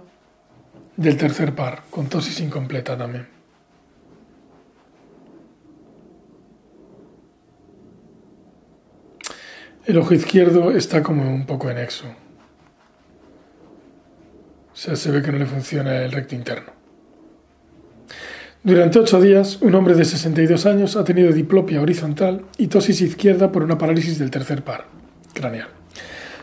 del 0.95 1.17
tercer 1.17 1.53
par, 1.53 1.83
con 1.89 2.07
tosis 2.07 2.39
incompleta 2.39 2.97
también. 2.97 3.27
El 9.85 9.97
ojo 9.97 10.13
izquierdo 10.13 10.71
está 10.71 11.03
como 11.03 11.29
un 11.29 11.45
poco 11.45 11.69
en 11.69 11.79
exo. 11.79 12.05
O 14.73 14.75
sea, 14.75 14.95
se 14.95 15.11
ve 15.11 15.21
que 15.21 15.31
no 15.31 15.37
le 15.37 15.45
funciona 15.45 16.01
el 16.01 16.11
recto 16.11 16.35
interno. 16.35 16.71
Durante 18.63 18.97
ocho 18.97 19.21
días, 19.21 19.59
un 19.61 19.75
hombre 19.75 19.93
de 19.93 20.05
62 20.05 20.65
años 20.65 20.95
ha 20.95 21.03
tenido 21.03 21.31
diplopia 21.31 21.81
horizontal 21.81 22.45
y 22.57 22.67
tosis 22.67 23.01
izquierda 23.01 23.51
por 23.51 23.63
una 23.63 23.77
parálisis 23.77 24.17
del 24.17 24.31
tercer 24.31 24.63
par 24.63 24.85
craneal. 25.33 25.67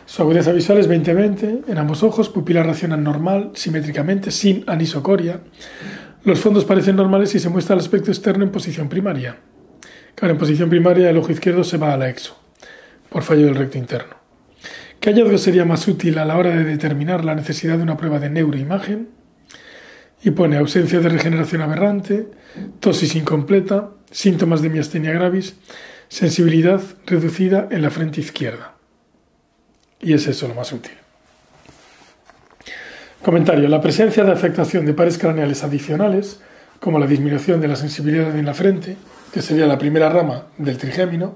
Su 0.05 0.21
agudeza 0.21 0.51
visual 0.51 0.77
es 0.77 0.89
20-20 0.89 1.63
en 1.67 1.77
ambos 1.77 2.03
ojos, 2.03 2.29
pupilas 2.29 2.65
racionan 2.65 3.03
normal, 3.03 3.51
simétricamente, 3.55 4.29
sin 4.29 4.63
anisocoria. 4.67 5.41
Los 6.23 6.39
fondos 6.39 6.63
parecen 6.65 6.95
normales 6.95 7.33
y 7.33 7.39
se 7.39 7.49
muestra 7.49 7.73
el 7.73 7.79
aspecto 7.79 8.11
externo 8.11 8.43
en 8.43 8.51
posición 8.51 8.87
primaria. 8.87 9.37
Claro, 10.15 10.33
en 10.33 10.39
posición 10.39 10.69
primaria 10.69 11.09
el 11.09 11.17
ojo 11.17 11.31
izquierdo 11.31 11.63
se 11.63 11.77
va 11.77 11.93
a 11.93 11.97
la 11.97 12.09
exo 12.09 12.37
por 13.09 13.23
fallo 13.23 13.45
del 13.45 13.55
recto 13.55 13.77
interno. 13.77 14.20
¿Qué 15.01 15.09
hallazgo 15.09 15.39
sería 15.39 15.65
más 15.65 15.87
útil 15.87 16.19
a 16.19 16.25
la 16.25 16.37
hora 16.37 16.51
de 16.55 16.63
determinar 16.63 17.25
la 17.25 17.33
necesidad 17.33 17.75
de 17.75 17.81
una 17.81 17.97
prueba 17.97 18.19
de 18.19 18.29
neuroimagen? 18.29 19.09
Y 20.23 20.29
pone 20.29 20.57
ausencia 20.57 20.99
de 20.99 21.09
regeneración 21.09 21.63
aberrante, 21.63 22.27
tosis 22.79 23.15
incompleta, 23.15 23.89
síntomas 24.11 24.61
de 24.61 24.69
miastenia 24.69 25.11
gravis, 25.11 25.55
sensibilidad 26.07 26.79
reducida 27.07 27.67
en 27.71 27.81
la 27.81 27.89
frente 27.89 28.21
izquierda. 28.21 28.75
Y 29.99 30.13
es 30.13 30.27
eso 30.27 30.47
lo 30.47 30.53
más 30.53 30.71
útil. 30.71 30.93
Comentario. 33.23 33.67
La 33.69 33.81
presencia 33.81 34.23
de 34.23 34.31
afectación 34.33 34.85
de 34.85 34.93
pares 34.93 35.17
craneales 35.17 35.63
adicionales, 35.63 36.41
como 36.79 36.99
la 36.99 37.07
disminución 37.07 37.59
de 37.59 37.67
la 37.67 37.75
sensibilidad 37.75 38.37
en 38.37 38.45
la 38.45 38.53
frente, 38.53 38.97
que 39.33 39.41
sería 39.41 39.65
la 39.65 39.79
primera 39.79 40.09
rama 40.09 40.45
del 40.59 40.77
trigémino, 40.77 41.33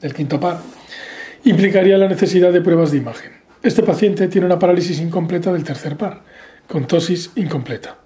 del 0.00 0.14
quinto 0.14 0.40
par, 0.40 0.60
implicaría 1.44 1.98
la 1.98 2.08
necesidad 2.08 2.52
de 2.52 2.60
pruebas 2.60 2.90
de 2.90 2.98
imagen. 2.98 3.32
Este 3.62 3.82
paciente 3.82 4.28
tiene 4.28 4.46
una 4.46 4.58
parálisis 4.58 5.00
incompleta 5.00 5.52
del 5.52 5.64
tercer 5.64 5.96
par, 5.96 6.22
con 6.66 6.86
tosis 6.86 7.32
incompleta. 7.34 7.98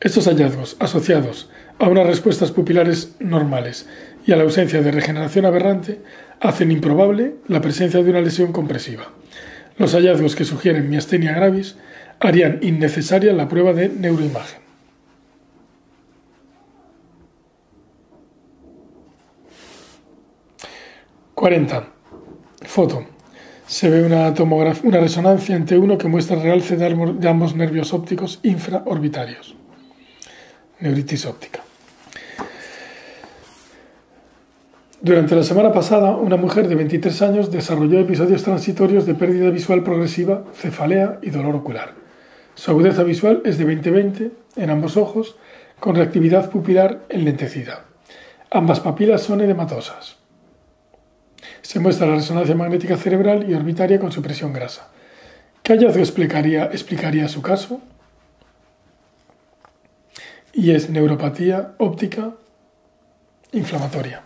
Estos 0.00 0.26
hallazgos, 0.26 0.76
asociados 0.80 1.50
a 1.78 1.88
unas 1.88 2.06
respuestas 2.06 2.50
pupilares 2.50 3.14
normales 3.20 3.88
y 4.26 4.32
a 4.32 4.36
la 4.36 4.42
ausencia 4.42 4.82
de 4.82 4.90
regeneración 4.90 5.46
aberrante, 5.46 6.00
hacen 6.40 6.70
improbable 6.70 7.36
la 7.48 7.60
presencia 7.60 8.02
de 8.02 8.10
una 8.10 8.20
lesión 8.20 8.52
compresiva. 8.52 9.10
Los 9.78 9.94
hallazgos 9.94 10.36
que 10.36 10.44
sugieren 10.44 10.90
miastenia 10.90 11.32
gravis 11.32 11.76
harían 12.20 12.58
innecesaria 12.62 13.32
la 13.32 13.48
prueba 13.48 13.72
de 13.72 13.88
neuroimagen. 13.88 14.64
40. 21.34 21.93
Foto. 22.74 23.04
Se 23.68 23.88
ve 23.88 24.02
una, 24.02 24.34
una 24.82 24.98
resonancia 24.98 25.54
en 25.54 25.64
T1 25.64 25.96
que 25.96 26.08
muestra 26.08 26.34
el 26.34 26.42
realce 26.42 26.76
de 26.76 27.28
ambos 27.28 27.54
nervios 27.54 27.94
ópticos 27.94 28.40
infraorbitarios. 28.42 29.54
Neuritis 30.80 31.24
óptica. 31.24 31.62
Durante 35.00 35.36
la 35.36 35.44
semana 35.44 35.72
pasada, 35.72 36.16
una 36.16 36.36
mujer 36.36 36.66
de 36.66 36.74
23 36.74 37.22
años 37.22 37.52
desarrolló 37.52 38.00
episodios 38.00 38.42
transitorios 38.42 39.06
de 39.06 39.14
pérdida 39.14 39.50
visual 39.50 39.84
progresiva, 39.84 40.42
cefalea 40.52 41.20
y 41.22 41.30
dolor 41.30 41.54
ocular. 41.54 41.92
Su 42.56 42.72
agudeza 42.72 43.04
visual 43.04 43.40
es 43.44 43.56
de 43.56 43.68
20-20 43.68 44.32
en 44.56 44.70
ambos 44.70 44.96
ojos, 44.96 45.36
con 45.78 45.94
reactividad 45.94 46.50
pupilar 46.50 47.04
enlentecida. 47.08 47.84
Ambas 48.50 48.80
papilas 48.80 49.22
son 49.22 49.42
edematosas. 49.42 50.23
Se 51.64 51.80
muestra 51.80 52.06
la 52.06 52.16
resonancia 52.16 52.54
magnética 52.54 52.98
cerebral 52.98 53.48
y 53.48 53.54
orbitaria 53.54 53.98
con 53.98 54.12
supresión 54.12 54.52
grasa. 54.52 54.90
¿Qué 55.62 55.72
hallazgo 55.72 56.00
explicaría, 56.00 56.64
explicaría 56.66 57.26
su 57.26 57.40
caso? 57.40 57.80
Y 60.52 60.72
es 60.72 60.90
neuropatía 60.90 61.72
óptica 61.78 62.32
inflamatoria. 63.52 64.24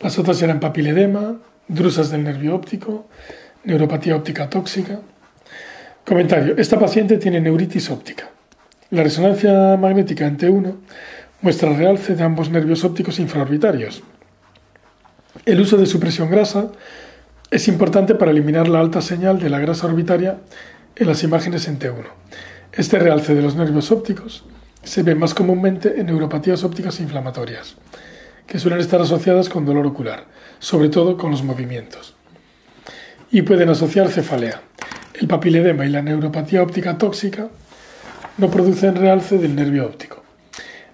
Las 0.00 0.18
otras 0.18 0.42
eran 0.42 0.58
papiledema, 0.58 1.36
drusas 1.68 2.10
del 2.10 2.24
nervio 2.24 2.56
óptico, 2.56 3.06
neuropatía 3.62 4.16
óptica 4.16 4.50
tóxica. 4.50 4.98
Comentario. 6.04 6.56
Esta 6.58 6.76
paciente 6.76 7.18
tiene 7.18 7.40
neuritis 7.40 7.88
óptica. 7.88 8.30
La 8.90 9.04
resonancia 9.04 9.76
magnética 9.76 10.26
en 10.26 10.38
T1 10.38 10.74
muestra 11.40 11.72
realce 11.72 12.16
de 12.16 12.24
ambos 12.24 12.50
nervios 12.50 12.82
ópticos 12.82 13.20
infraorbitarios, 13.20 14.02
el 15.46 15.60
uso 15.60 15.76
de 15.76 15.86
supresión 15.86 16.30
grasa 16.30 16.68
es 17.50 17.68
importante 17.68 18.14
para 18.14 18.30
eliminar 18.30 18.68
la 18.68 18.80
alta 18.80 19.02
señal 19.02 19.38
de 19.38 19.50
la 19.50 19.58
grasa 19.58 19.86
orbitaria 19.86 20.38
en 20.96 21.06
las 21.06 21.22
imágenes 21.22 21.68
en 21.68 21.78
T1. 21.78 22.04
Este 22.72 22.98
realce 22.98 23.34
de 23.34 23.42
los 23.42 23.54
nervios 23.54 23.92
ópticos 23.92 24.44
se 24.82 25.02
ve 25.02 25.14
más 25.14 25.34
comúnmente 25.34 26.00
en 26.00 26.06
neuropatías 26.06 26.64
ópticas 26.64 26.98
inflamatorias, 27.00 27.76
que 28.46 28.58
suelen 28.58 28.80
estar 28.80 29.00
asociadas 29.00 29.48
con 29.48 29.64
dolor 29.64 29.86
ocular, 29.86 30.24
sobre 30.58 30.88
todo 30.88 31.16
con 31.16 31.30
los 31.30 31.42
movimientos. 31.42 32.14
Y 33.30 33.42
pueden 33.42 33.68
asociar 33.68 34.08
cefalea. 34.08 34.62
El 35.14 35.28
papiledema 35.28 35.84
y 35.86 35.90
la 35.90 36.02
neuropatía 36.02 36.62
óptica 36.62 36.98
tóxica 36.98 37.48
no 38.38 38.50
producen 38.50 38.96
realce 38.96 39.38
del 39.38 39.54
nervio 39.54 39.86
óptico. 39.86 40.22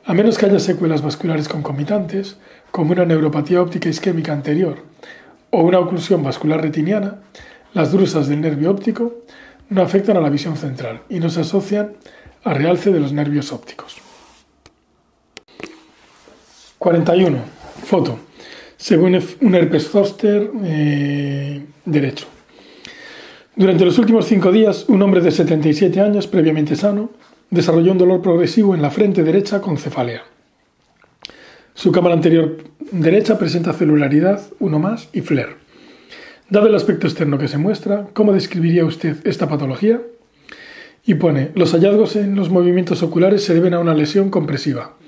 A 0.04 0.14
menos 0.14 0.38
que 0.38 0.46
haya 0.46 0.58
secuelas 0.58 1.02
vasculares 1.02 1.48
concomitantes, 1.48 2.36
como 2.70 2.92
una 2.92 3.04
neuropatía 3.04 3.62
óptica 3.62 3.88
isquémica 3.88 4.32
anterior 4.32 4.82
o 5.50 5.62
una 5.62 5.78
oclusión 5.78 6.22
vascular 6.22 6.62
retiniana, 6.62 7.16
las 7.74 7.92
drusas 7.92 8.28
del 8.28 8.40
nervio 8.40 8.70
óptico 8.70 9.14
no 9.68 9.82
afectan 9.82 10.16
a 10.16 10.20
la 10.20 10.30
visión 10.30 10.56
central 10.56 11.02
y 11.08 11.20
no 11.20 11.30
se 11.30 11.40
asocian 11.40 11.92
a 12.44 12.54
realce 12.54 12.92
de 12.92 13.00
los 13.00 13.12
nervios 13.12 13.52
ópticos. 13.52 13.96
41. 16.78 17.38
Foto. 17.84 18.18
Según 18.76 19.20
un 19.42 19.54
herpes 19.54 19.90
zoster 19.90 20.50
eh, 20.64 21.62
derecho. 21.84 22.26
Durante 23.54 23.84
los 23.84 23.98
últimos 23.98 24.24
cinco 24.24 24.50
días, 24.50 24.86
un 24.88 25.02
hombre 25.02 25.20
de 25.20 25.30
77 25.30 26.00
años, 26.00 26.26
previamente 26.26 26.76
sano, 26.76 27.10
desarrolló 27.50 27.92
un 27.92 27.98
dolor 27.98 28.22
progresivo 28.22 28.74
en 28.74 28.80
la 28.80 28.90
frente 28.90 29.22
derecha 29.22 29.60
con 29.60 29.76
cefalea. 29.76 30.22
Su 31.80 31.92
cámara 31.92 32.14
anterior 32.14 32.58
derecha 32.92 33.38
presenta 33.38 33.72
celularidad, 33.72 34.42
uno 34.58 34.78
más 34.78 35.08
y 35.14 35.22
flare. 35.22 35.56
Dado 36.50 36.66
el 36.66 36.74
aspecto 36.74 37.06
externo 37.06 37.38
que 37.38 37.48
se 37.48 37.56
muestra, 37.56 38.08
¿cómo 38.12 38.34
describiría 38.34 38.84
usted 38.84 39.26
esta 39.26 39.48
patología? 39.48 40.02
Y 41.06 41.14
pone, 41.14 41.52
los 41.54 41.72
hallazgos 41.72 42.16
en 42.16 42.36
los 42.36 42.50
movimientos 42.50 43.02
oculares 43.02 43.44
se 43.44 43.54
deben 43.54 43.72
a 43.72 43.78
una 43.78 43.94
lesión 43.94 44.28
compresiva. 44.28 44.98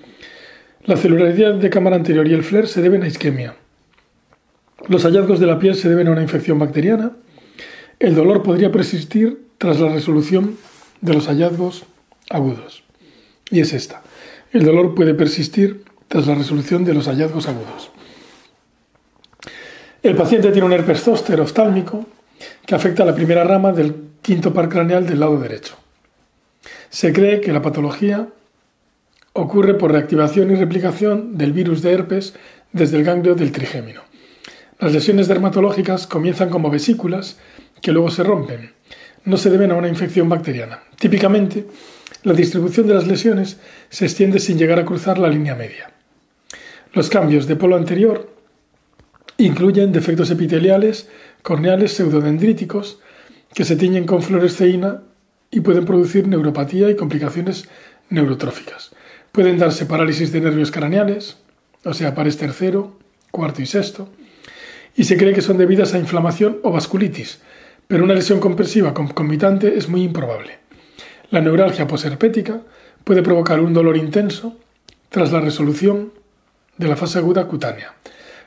La 0.87 0.97
celularidad 0.97 1.57
de 1.57 1.69
cámara 1.69 1.97
anterior 1.97 2.27
y 2.27 2.33
el 2.33 2.43
flare 2.43 2.69
se 2.69 2.81
deben 2.81 3.03
a 3.03 3.07
isquemia. 3.07 3.55
Los 4.89 5.05
hallazgos 5.05 5.41
de 5.41 5.49
la 5.49 5.59
piel 5.59 5.75
se 5.75 5.91
deben 5.91 6.09
a 6.09 6.13
una 6.13 6.23
infección 6.23 6.59
bacteriana. 6.59 7.13
El 7.99 8.15
dolor 8.15 8.43
podría 8.43 8.73
persistir 8.73 9.43
tras 9.59 9.79
la 9.79 9.93
resolución 9.93 10.57
de 11.03 11.13
los 11.13 11.27
hallazgos 11.27 11.85
agudos. 12.31 12.83
Y 13.51 13.61
es 13.61 13.75
esta. 13.75 14.03
El 14.53 14.65
dolor 14.65 14.95
puede 14.95 15.13
persistir 15.13 15.92
tras 16.13 16.27
la 16.27 16.35
resolución 16.35 16.85
de 16.85 16.93
los 16.93 17.07
hallazgos 17.07 17.49
agudos. 17.49 17.91
El 20.03 20.15
paciente 20.15 20.53
tiene 20.53 20.67
un 20.67 20.75
herpes 20.75 21.01
zóster 21.01 21.41
oftálmico 21.41 22.05
que 22.67 22.75
afecta 22.75 23.03
a 23.03 23.07
la 23.07 23.15
primera 23.15 23.45
rama 23.45 23.73
del 23.73 23.95
quinto 24.21 24.53
par 24.53 24.69
craneal 24.69 25.07
del 25.07 25.21
lado 25.21 25.41
derecho. 25.41 25.75
Se 26.91 27.15
cree 27.15 27.41
que 27.41 27.55
la 27.55 27.63
patología 27.63 28.29
ocurre 29.33 29.73
por 29.73 29.91
reactivación 29.93 30.51
y 30.51 30.57
replicación 30.57 31.39
del 31.39 31.55
virus 31.55 31.81
de 31.81 31.93
herpes 31.93 32.35
desde 32.73 32.99
el 32.99 33.05
ganglio 33.05 33.35
del 33.35 33.51
trigémino. 33.51 34.03
Las 34.81 34.93
lesiones 34.93 35.29
dermatológicas 35.29 36.07
comienzan 36.07 36.51
como 36.51 36.69
vesículas 36.69 37.39
que 37.81 37.91
luego 37.91 38.11
se 38.11 38.23
rompen. 38.23 38.73
No 39.25 39.39
se 39.39 39.49
deben 39.49 39.71
a 39.71 39.77
una 39.77 39.89
infección 39.89 40.29
bacteriana. 40.29 40.83
Típicamente, 40.99 41.69
la 42.23 42.35
distribución 42.35 42.87
de 42.87 42.93
las 42.93 43.07
lesiones 43.07 43.57
se 43.89 44.05
extiende 44.05 44.41
sin 44.41 44.59
llegar 44.59 44.79
a 44.79 44.85
cruzar 44.85 45.17
la 45.17 45.29
línea 45.29 45.55
media. 45.55 45.89
Los 46.95 47.09
cambios 47.09 47.47
de 47.47 47.57
polo 47.57 47.77
anterior 47.77 48.29
incluyen 49.39 49.93
defectos 49.93 50.31
epiteliales, 50.31 51.09
corneales 51.43 51.95
pseudodendríticos, 51.95 53.01
que 53.55 53.65
se 53.65 53.77
tiñen 53.77 54.05
con 54.05 54.23
fluoresceína 54.23 55.03
y 55.51 55.61
pueden 55.61 55.87
producir 55.87 56.29
neuropatía 56.29 56.91
y 56.91 56.97
complicaciones 56.97 57.67
neurotróficas. 58.11 58.91
Pueden 59.33 59.59
darse 59.59 59.87
parálisis 59.87 60.33
de 60.33 60.43
nervios 60.43 60.71
craneales, 60.71 61.39
o 61.83 61.95
sea, 61.95 62.15
pares 62.15 62.37
tercero, 62.37 62.99
cuarto 63.31 63.63
y 63.63 63.67
sexto, 63.67 64.11
y 64.95 65.05
se 65.05 65.17
cree 65.17 65.33
que 65.33 65.41
son 65.41 65.57
debidas 65.57 65.95
a 65.95 65.99
inflamación 65.99 66.59
o 66.63 66.73
vasculitis, 66.73 67.41
pero 67.89 68.05
una 68.05 68.15
lesión 68.15 68.39
compresiva 68.39 68.93
concomitante 68.93 69.79
es 69.79 69.89
muy 69.89 70.03
improbable. 70.03 70.59
La 71.31 71.41
neuralgia 71.41 71.87
posherpética 71.87 72.61
puede 73.03 73.23
provocar 73.23 73.61
un 73.61 73.73
dolor 73.73 73.97
intenso 73.97 74.59
tras 75.09 75.33
la 75.33 75.41
resolución 75.41 76.13
de 76.77 76.89
la 76.89 76.97
fase 76.97 77.19
aguda 77.19 77.47
cutánea. 77.47 77.95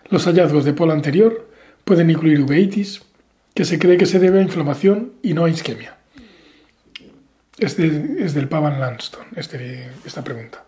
Los 0.09 0.25
hallazgos 0.25 0.65
de 0.65 0.73
polo 0.73 0.93
anterior 0.93 1.49
pueden 1.83 2.09
incluir 2.09 2.41
uveitis, 2.41 3.03
que 3.53 3.65
se 3.65 3.79
cree 3.79 3.97
que 3.97 4.05
se 4.05 4.19
debe 4.19 4.39
a 4.39 4.43
inflamación 4.43 5.13
y 5.23 5.33
no 5.33 5.45
a 5.45 5.49
isquemia. 5.49 5.95
Es, 7.57 7.77
del 7.77 8.49
Pavan 8.49 8.81
Lanston, 8.81 9.25
este, 9.35 9.89
esta 10.05 10.23
pregunta. 10.23 10.63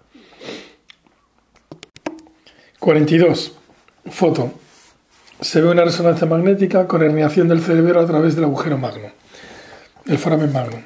42. 2.80 3.58
Foto. 4.10 4.54
Se 5.41 5.62
ve 5.62 5.70
una 5.70 5.84
resonancia 5.84 6.26
magnética 6.26 6.88
con 6.88 7.04
herniación 7.04 7.50
del 7.50 7.62
cerebro 7.62 8.00
a 8.00 8.08
través 8.08 8.36
del 8.36 8.46
agujero 8.46 8.78
magno, 8.78 9.12
el 10.06 10.17
foramen 10.17 10.52
magno, 10.52 10.82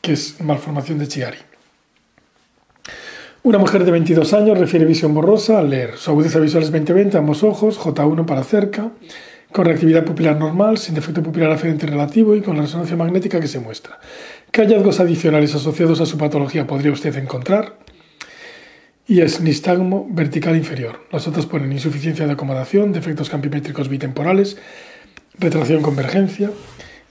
que 0.00 0.12
es 0.12 0.40
malformación 0.40 0.98
de 0.98 1.08
Chiari. 1.08 1.38
Una 3.44 3.58
mujer 3.58 3.84
de 3.84 3.90
22 3.90 4.34
años 4.34 4.56
refiere 4.56 4.86
visión 4.86 5.12
borrosa 5.14 5.58
al 5.58 5.68
leer. 5.68 5.96
Su 5.96 6.12
agudeza 6.12 6.38
visual 6.38 6.62
es 6.62 6.72
20-20, 6.72 7.16
ambos 7.16 7.42
ojos, 7.42 7.76
J1 7.76 8.24
para 8.24 8.44
cerca, 8.44 8.92
con 9.50 9.64
reactividad 9.64 10.04
pupilar 10.04 10.38
normal, 10.38 10.78
sin 10.78 10.94
defecto 10.94 11.24
pupilar 11.24 11.50
aferente 11.50 11.88
relativo 11.88 12.36
y 12.36 12.40
con 12.40 12.54
la 12.54 12.62
resonancia 12.62 12.94
magnética 12.94 13.40
que 13.40 13.48
se 13.48 13.58
muestra. 13.58 13.98
¿Qué 14.52 14.60
hallazgos 14.60 15.00
adicionales 15.00 15.56
asociados 15.56 16.00
a 16.00 16.06
su 16.06 16.18
patología 16.18 16.68
podría 16.68 16.92
usted 16.92 17.16
encontrar? 17.16 17.74
Y 19.08 19.22
es 19.22 19.40
nistagmo 19.40 20.06
vertical 20.08 20.54
inferior. 20.54 21.00
Las 21.10 21.26
otras 21.26 21.46
ponen 21.46 21.72
insuficiencia 21.72 22.28
de 22.28 22.34
acomodación, 22.34 22.92
defectos 22.92 23.28
campimétricos 23.28 23.88
bitemporales, 23.88 24.56
retracción 25.36 25.82
convergencia 25.82 26.52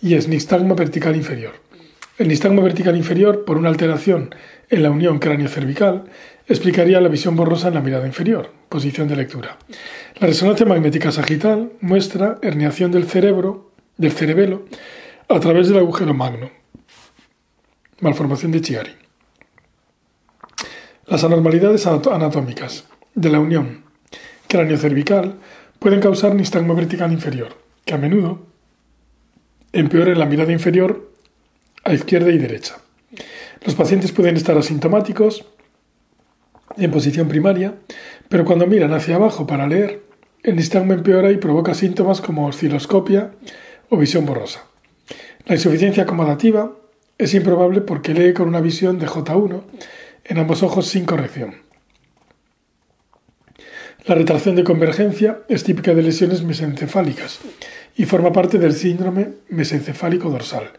y 0.02 0.14
es 0.14 0.30
nistagmo 0.30 0.76
vertical 0.76 1.14
inferior. 1.18 1.56
El 2.18 2.28
nistagmo 2.28 2.62
vertical 2.62 2.96
inferior, 2.96 3.46
por 3.46 3.58
una 3.58 3.70
alteración 3.70 4.34
en 4.72 4.84
la 4.84 4.90
unión 4.90 5.20
cráneo-cervical, 5.20 6.06
explicaría 6.48 7.02
la 7.02 7.10
visión 7.10 7.36
borrosa 7.36 7.68
en 7.68 7.76
la 7.76 7.82
mirada 7.82 8.08
inferior, 8.08 8.52
posición 8.70 9.08
de 9.08 9.18
lectura. 9.18 9.58
La 10.16 10.28
resonancia 10.28 10.66
magnética 10.66 11.12
sagital 11.12 11.74
muestra 11.82 12.40
herniación 12.42 12.92
del 12.92 13.06
cerebro, 13.06 13.72
del 13.98 14.14
cerebelo, 14.14 14.66
a 15.28 15.40
través 15.40 15.68
del 15.68 15.78
agujero 15.78 16.14
magno, 16.14 16.50
malformación 18.00 18.52
de 18.52 18.62
Chiari. 18.62 18.92
Las 21.06 21.24
anormalidades 21.26 21.86
anatómicas 21.86 22.86
de 23.14 23.30
la 23.30 23.40
unión 23.40 23.84
cráneo-cervical 24.48 25.36
pueden 25.80 26.00
causar 26.00 26.34
nistagmo 26.34 26.76
vertical 26.76 27.12
inferior, 27.12 27.58
que 27.84 27.94
a 27.94 27.98
menudo 27.98 28.48
empeora 29.74 30.12
en 30.12 30.20
la 30.20 30.26
mirada 30.26 30.52
inferior 30.52 31.12
a 31.84 31.94
izquierda 31.94 32.32
y 32.32 32.38
derecha. 32.38 32.81
Los 33.64 33.76
pacientes 33.76 34.12
pueden 34.12 34.38
estar 34.38 34.58
asintomáticos 34.58 35.46
en 36.78 36.90
posición 36.90 37.28
primaria, 37.28 37.76
pero 38.28 38.44
cuando 38.44 38.66
miran 38.66 38.94
hacia 38.94 39.16
abajo 39.16 39.46
para 39.46 39.68
leer, 39.68 40.02
el 40.44 40.56
nistagmo 40.56 40.94
empeora 40.94 41.32
y 41.32 41.38
provoca 41.38 41.76
síntomas 41.76 42.22
como 42.22 42.48
osciloscopia 42.48 43.32
o 43.90 43.98
visión 43.98 44.26
borrosa. 44.26 44.66
La 45.46 45.56
insuficiencia 45.56 46.04
acomodativa 46.04 46.72
es 47.18 47.34
improbable 47.36 47.82
porque 47.82 48.16
lee 48.16 48.34
con 48.34 48.48
una 48.48 48.62
visión 48.62 48.98
de 48.98 49.08
J1 49.08 49.62
en 50.26 50.38
ambos 50.40 50.64
ojos 50.64 50.88
sin 50.88 51.06
corrección. 51.06 51.56
La 54.06 54.16
retracción 54.16 54.56
de 54.56 54.64
convergencia 54.64 55.42
es 55.48 55.64
típica 55.64 55.94
de 55.94 56.02
lesiones 56.02 56.42
mesencefálicas 56.42 57.40
y 57.96 58.06
forma 58.06 58.32
parte 58.32 58.58
del 58.58 58.74
síndrome 58.74 59.34
mesencefálico 59.50 60.32
dorsal, 60.32 60.72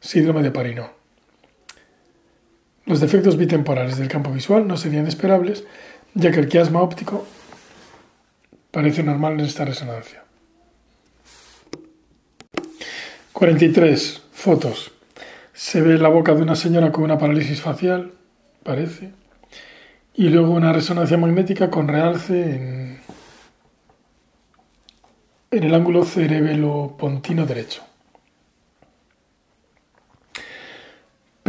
síndrome 0.00 0.42
de 0.42 0.50
Parino. 0.50 0.99
Los 2.86 3.00
defectos 3.00 3.36
bitemporales 3.36 3.98
del 3.98 4.08
campo 4.08 4.32
visual 4.32 4.66
no 4.66 4.76
serían 4.76 5.06
esperables, 5.06 5.64
ya 6.14 6.30
que 6.30 6.40
el 6.40 6.48
quiasma 6.48 6.82
óptico 6.82 7.26
parece 8.70 9.02
normal 9.02 9.34
en 9.34 9.40
esta 9.40 9.64
resonancia. 9.64 10.24
43. 13.32 14.22
Fotos. 14.32 14.92
Se 15.52 15.80
ve 15.80 15.98
la 15.98 16.08
boca 16.08 16.34
de 16.34 16.42
una 16.42 16.56
señora 16.56 16.92
con 16.92 17.04
una 17.04 17.18
parálisis 17.18 17.60
facial, 17.60 18.12
parece, 18.62 19.12
y 20.14 20.28
luego 20.28 20.52
una 20.52 20.72
resonancia 20.72 21.16
magnética 21.16 21.70
con 21.70 21.88
realce 21.88 22.42
en, 22.42 23.00
en 25.50 25.64
el 25.64 25.74
ángulo 25.74 26.04
cerebelo-pontino 26.04 27.46
derecho. 27.46 27.82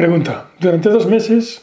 Pregunta. 0.02 0.50
Durante 0.60 0.90
dos 0.90 1.06
meses, 1.06 1.62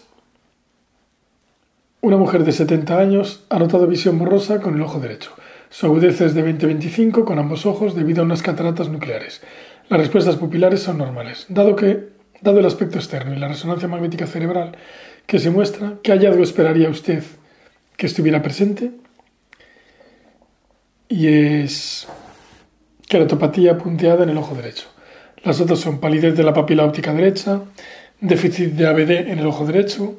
una 2.00 2.16
mujer 2.16 2.44
de 2.44 2.52
70 2.52 2.96
años 2.96 3.44
ha 3.48 3.58
notado 3.58 3.88
visión 3.88 4.16
borrosa 4.16 4.60
con 4.60 4.76
el 4.76 4.82
ojo 4.82 5.00
derecho. 5.00 5.32
Su 5.70 5.86
agudeza 5.86 6.24
es 6.24 6.34
de 6.34 6.44
20-25 6.44 7.24
con 7.24 7.40
ambos 7.40 7.66
ojos 7.66 7.96
debido 7.96 8.22
a 8.22 8.24
unas 8.24 8.42
cataratas 8.42 8.90
nucleares. 8.90 9.42
Las 9.88 9.98
respuestas 9.98 10.36
pupilares 10.36 10.80
son 10.80 10.98
normales. 10.98 11.46
Dado 11.48 11.74
que, 11.74 12.10
dado 12.40 12.60
el 12.60 12.66
aspecto 12.66 12.98
externo 12.98 13.34
y 13.34 13.40
la 13.40 13.48
resonancia 13.48 13.88
magnética 13.88 14.28
cerebral 14.28 14.76
que 15.26 15.40
se 15.40 15.50
muestra, 15.50 15.94
¿qué 16.04 16.12
hallazgo 16.12 16.44
esperaría 16.44 16.90
usted 16.90 17.24
que 17.96 18.06
estuviera 18.06 18.40
presente? 18.40 18.92
Y 21.08 21.26
es 21.26 22.06
queratopatía 23.08 23.78
punteada 23.78 24.22
en 24.22 24.30
el 24.30 24.38
ojo 24.38 24.54
derecho. 24.54 24.86
Las 25.42 25.60
otras 25.60 25.80
son 25.80 25.98
palidez 25.98 26.36
de 26.36 26.42
la 26.42 26.52
papila 26.52 26.84
óptica 26.84 27.12
derecha, 27.12 27.62
déficit 28.20 28.72
de 28.72 28.86
ABD 28.86 29.10
en 29.30 29.38
el 29.38 29.46
ojo 29.46 29.64
derecho, 29.64 30.16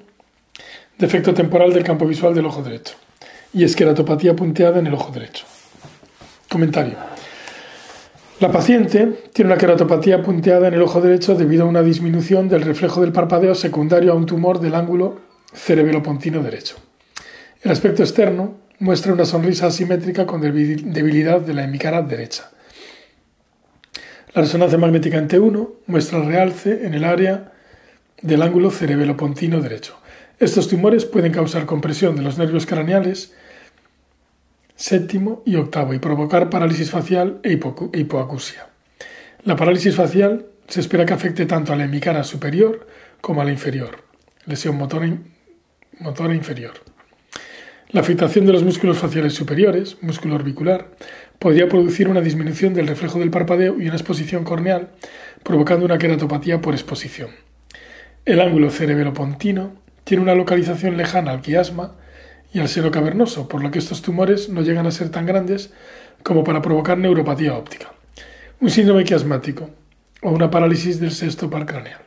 defecto 0.98 1.34
temporal 1.34 1.74
del 1.74 1.84
campo 1.84 2.06
visual 2.06 2.34
del 2.34 2.46
ojo 2.46 2.62
derecho 2.64 2.96
y 3.54 3.64
esqueratopatía 3.64 4.36
punteada 4.36 4.80
en 4.80 4.88
el 4.88 4.94
ojo 4.94 5.12
derecho. 5.12 5.46
Comentario. 6.50 6.96
La 8.40 8.52
paciente 8.52 9.30
tiene 9.34 9.52
una 9.52 9.58
queratopatía 9.58 10.24
punteada 10.24 10.68
en 10.70 10.74
el 10.74 10.82
ojo 10.82 11.02
derecho 11.02 11.36
debido 11.36 11.64
a 11.64 11.68
una 11.68 11.84
disminución 11.84 12.48
del 12.48 12.62
reflejo 12.62 13.02
del 13.02 13.12
parpadeo 13.12 13.54
secundario 13.54 14.14
a 14.14 14.16
un 14.16 14.26
tumor 14.26 14.60
del 14.60 14.76
ángulo 14.76 15.20
cerebelopontino 15.54 16.42
derecho. 16.42 16.78
El 17.62 17.72
aspecto 17.72 18.02
externo 18.02 18.56
muestra 18.80 19.12
una 19.12 19.26
sonrisa 19.26 19.68
asimétrica 19.68 20.26
con 20.26 20.40
debilidad 20.40 21.42
de 21.42 21.54
la 21.54 21.66
hemicara 21.66 22.02
derecha. 22.02 22.50
La 24.34 24.44
resonancia 24.44 24.78
magnética 24.78 25.18
en 25.18 25.28
T1 25.28 25.70
muestra 25.88 26.22
realce 26.22 26.86
en 26.86 26.94
el 26.94 27.04
área 27.04 27.49
del 28.22 28.42
ángulo 28.42 28.72
cerebelopontino 28.72 29.62
derecho. 29.62 29.98
Estos 30.40 30.68
tumores 30.68 31.06
pueden 31.06 31.32
causar 31.32 31.66
compresión 31.66 32.16
de 32.16 32.22
los 32.22 32.38
nervios 32.38 32.66
craneales 32.66 33.34
séptimo 34.80 35.44
y 35.46 35.58
octavo 35.58 35.94
y 35.94 36.00
provocar 36.00 36.50
parálisis 36.50 36.90
facial 36.90 37.40
e 37.44 37.60
hipoacusia. 37.94 38.70
La 39.44 39.58
parálisis 39.58 39.96
facial 39.96 40.46
se 40.70 40.80
espera 40.80 41.06
que 41.06 41.14
afecte 41.14 41.46
tanto 41.46 41.74
a 41.74 41.76
la 41.76 41.84
hemicara 41.84 42.24
superior 42.24 42.88
como 43.20 43.42
a 43.42 43.46
la 43.46 43.52
inferior, 43.52 44.04
lesión 44.46 44.78
motora, 44.78 45.18
motora 46.00 46.34
inferior. 46.34 46.76
La 47.90 48.02
afectación 48.02 48.46
de 48.46 48.54
los 48.54 48.64
músculos 48.64 49.00
faciales 49.00 49.34
superiores, 49.34 49.98
músculo 50.02 50.36
orbicular, 50.36 50.92
podría 51.40 51.68
producir 51.68 52.08
una 52.08 52.22
disminución 52.22 52.74
del 52.74 52.88
reflejo 52.88 53.20
del 53.20 53.32
parpadeo 53.32 53.82
y 53.82 53.88
una 53.88 53.96
exposición 53.96 54.46
corneal, 54.46 54.92
provocando 55.44 55.86
una 55.86 55.98
queratopatía 55.98 56.62
por 56.62 56.74
exposición. 56.74 57.32
El 58.30 58.42
ángulo 58.42 58.70
cerebelopontino 58.70 59.72
tiene 60.04 60.22
una 60.22 60.36
localización 60.36 60.98
lejana 60.98 61.32
al 61.32 61.42
quiasma 61.42 61.96
y 62.54 62.60
al 62.60 62.70
seno 62.70 62.92
cavernoso, 62.92 63.48
por 63.48 63.64
lo 63.64 63.72
que 63.72 63.80
estos 63.80 64.04
tumores 64.04 64.50
no 64.50 64.62
llegan 64.62 64.86
a 64.86 64.92
ser 64.92 65.10
tan 65.10 65.26
grandes 65.26 65.74
como 66.22 66.44
para 66.44 66.62
provocar 66.62 67.00
neuropatía 67.00 67.56
óptica, 67.56 67.92
un 68.62 68.70
síndrome 68.70 69.04
quiasmático 69.04 69.72
o 70.22 70.30
una 70.30 70.52
parálisis 70.52 71.00
del 71.00 71.10
sexto 71.10 71.50
par 71.50 71.66
craneal. 71.66 72.02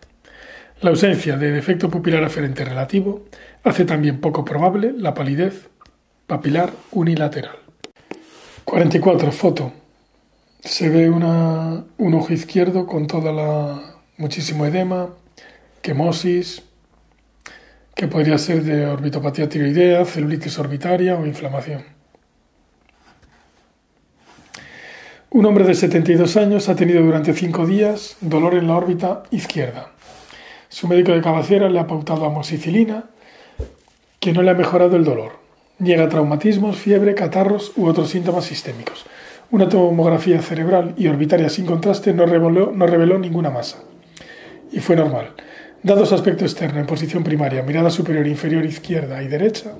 La 0.80 0.90
ausencia 0.90 1.36
de 1.36 1.50
defecto 1.50 1.90
pupilar 1.90 2.22
aferente 2.22 2.64
relativo 2.64 3.24
hace 3.64 3.84
también 3.84 4.20
poco 4.20 4.44
probable 4.44 4.94
la 4.96 5.14
palidez 5.14 5.70
papilar 6.28 6.70
unilateral. 6.92 7.56
44. 8.62 9.32
Foto. 9.32 9.72
Se 10.60 10.88
ve 10.88 11.10
un 11.10 12.14
ojo 12.14 12.32
izquierdo 12.32 12.86
con 12.86 13.08
toda 13.08 13.32
la 13.32 13.96
muchísimo 14.18 14.66
edema, 14.66 15.16
quemosis, 15.82 16.62
que 17.94 18.08
podría 18.08 18.38
ser 18.38 18.62
de 18.62 18.86
orbitopatía 18.86 19.48
tiroidea, 19.48 20.04
celulitis 20.04 20.58
orbitaria 20.58 21.16
o 21.16 21.26
inflamación. 21.26 21.84
Un 25.30 25.46
hombre 25.46 25.64
de 25.64 25.74
72 25.74 26.36
años 26.36 26.68
ha 26.68 26.76
tenido 26.76 27.02
durante 27.02 27.32
cinco 27.32 27.66
días 27.66 28.16
dolor 28.20 28.54
en 28.54 28.68
la 28.68 28.76
órbita 28.76 29.24
izquierda. 29.30 29.90
Su 30.68 30.88
médico 30.88 31.12
de 31.12 31.20
cabecera 31.20 31.68
le 31.68 31.78
ha 31.80 31.86
pautado 31.86 32.24
amoxicilina, 32.24 33.04
que 34.20 34.32
no 34.32 34.42
le 34.42 34.50
ha 34.50 34.54
mejorado 34.54 34.96
el 34.96 35.04
dolor. 35.04 35.32
Niega 35.78 36.08
traumatismos, 36.08 36.76
fiebre, 36.76 37.14
catarros 37.14 37.72
u 37.76 37.86
otros 37.86 38.10
síntomas 38.10 38.44
sistémicos. 38.44 39.04
Una 39.50 39.68
tomografía 39.68 40.40
cerebral 40.40 40.94
y 40.96 41.08
orbitaria 41.08 41.48
sin 41.48 41.66
contraste 41.66 42.12
no 42.12 42.24
reveló 42.26 43.18
ninguna 43.18 43.50
masa. 43.50 43.78
Y 44.70 44.80
fue 44.80 44.96
normal. 44.96 45.34
Dado 45.82 46.06
su 46.06 46.14
aspecto 46.14 46.44
externo 46.44 46.78
en 46.78 46.86
posición 46.86 47.24
primaria, 47.24 47.64
mirada 47.64 47.90
superior, 47.90 48.28
inferior, 48.28 48.64
izquierda 48.64 49.20
y 49.20 49.26
derecha, 49.26 49.72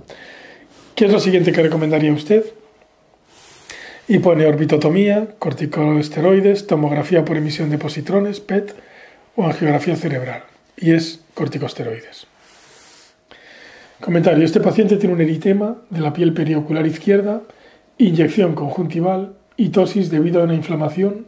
¿qué 0.96 1.04
es 1.04 1.12
lo 1.12 1.20
siguiente 1.20 1.52
que 1.52 1.62
recomendaría 1.62 2.12
usted? 2.12 2.44
Y 4.08 4.18
pone 4.18 4.46
orbitotomía, 4.46 5.28
corticosteroides, 5.38 6.66
tomografía 6.66 7.24
por 7.24 7.36
emisión 7.36 7.70
de 7.70 7.78
positrones, 7.78 8.40
PET 8.40 8.74
o 9.36 9.44
angiografía 9.44 9.94
cerebral. 9.94 10.42
Y 10.76 10.90
es 10.90 11.20
corticosteroides. 11.34 12.26
Comentario. 14.00 14.44
Este 14.44 14.58
paciente 14.58 14.96
tiene 14.96 15.14
un 15.14 15.20
eritema 15.20 15.76
de 15.90 16.00
la 16.00 16.12
piel 16.12 16.34
periocular 16.34 16.84
izquierda, 16.84 17.42
inyección 17.98 18.56
conjuntival 18.56 19.34
y 19.56 19.68
tosis 19.68 20.10
debido 20.10 20.40
a 20.40 20.44
una 20.44 20.54
inflamación, 20.54 21.26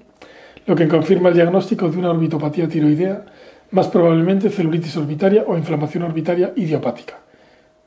lo 0.67 0.75
que 0.75 0.89
confirma 0.89 1.29
el 1.29 1.37
diagnóstico 1.37 1.89
de 1.89 1.99
una 1.99 2.11
orbitopatía 2.11 2.69
tiroidea, 2.69 3.27
más 3.71 3.89
probablemente 3.89 4.51
celulitis 4.51 4.97
orbitaria 4.97 5.45
o 5.47 5.57
inflamación 5.57 6.05
orbitaria 6.05 6.53
idiopática, 6.57 7.19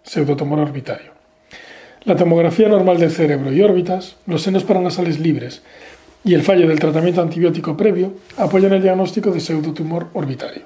pseudotumor 0.04 0.60
orbitario. 0.60 1.12
La 2.04 2.16
tomografía 2.16 2.70
normal 2.70 3.00
del 3.00 3.12
cerebro 3.12 3.52
y 3.52 3.62
órbitas, 3.62 4.16
los 4.28 4.42
senos 4.42 4.64
paranasales 4.64 5.20
libres 5.20 5.62
y 6.24 6.34
el 6.34 6.44
fallo 6.44 6.68
del 6.68 6.80
tratamiento 6.80 7.22
antibiótico 7.22 7.76
previo 7.76 8.14
apoyan 8.38 8.74
el 8.74 8.82
diagnóstico 8.82 9.32
de 9.32 9.40
pseudotumor 9.40 10.08
orbitario. 10.14 10.64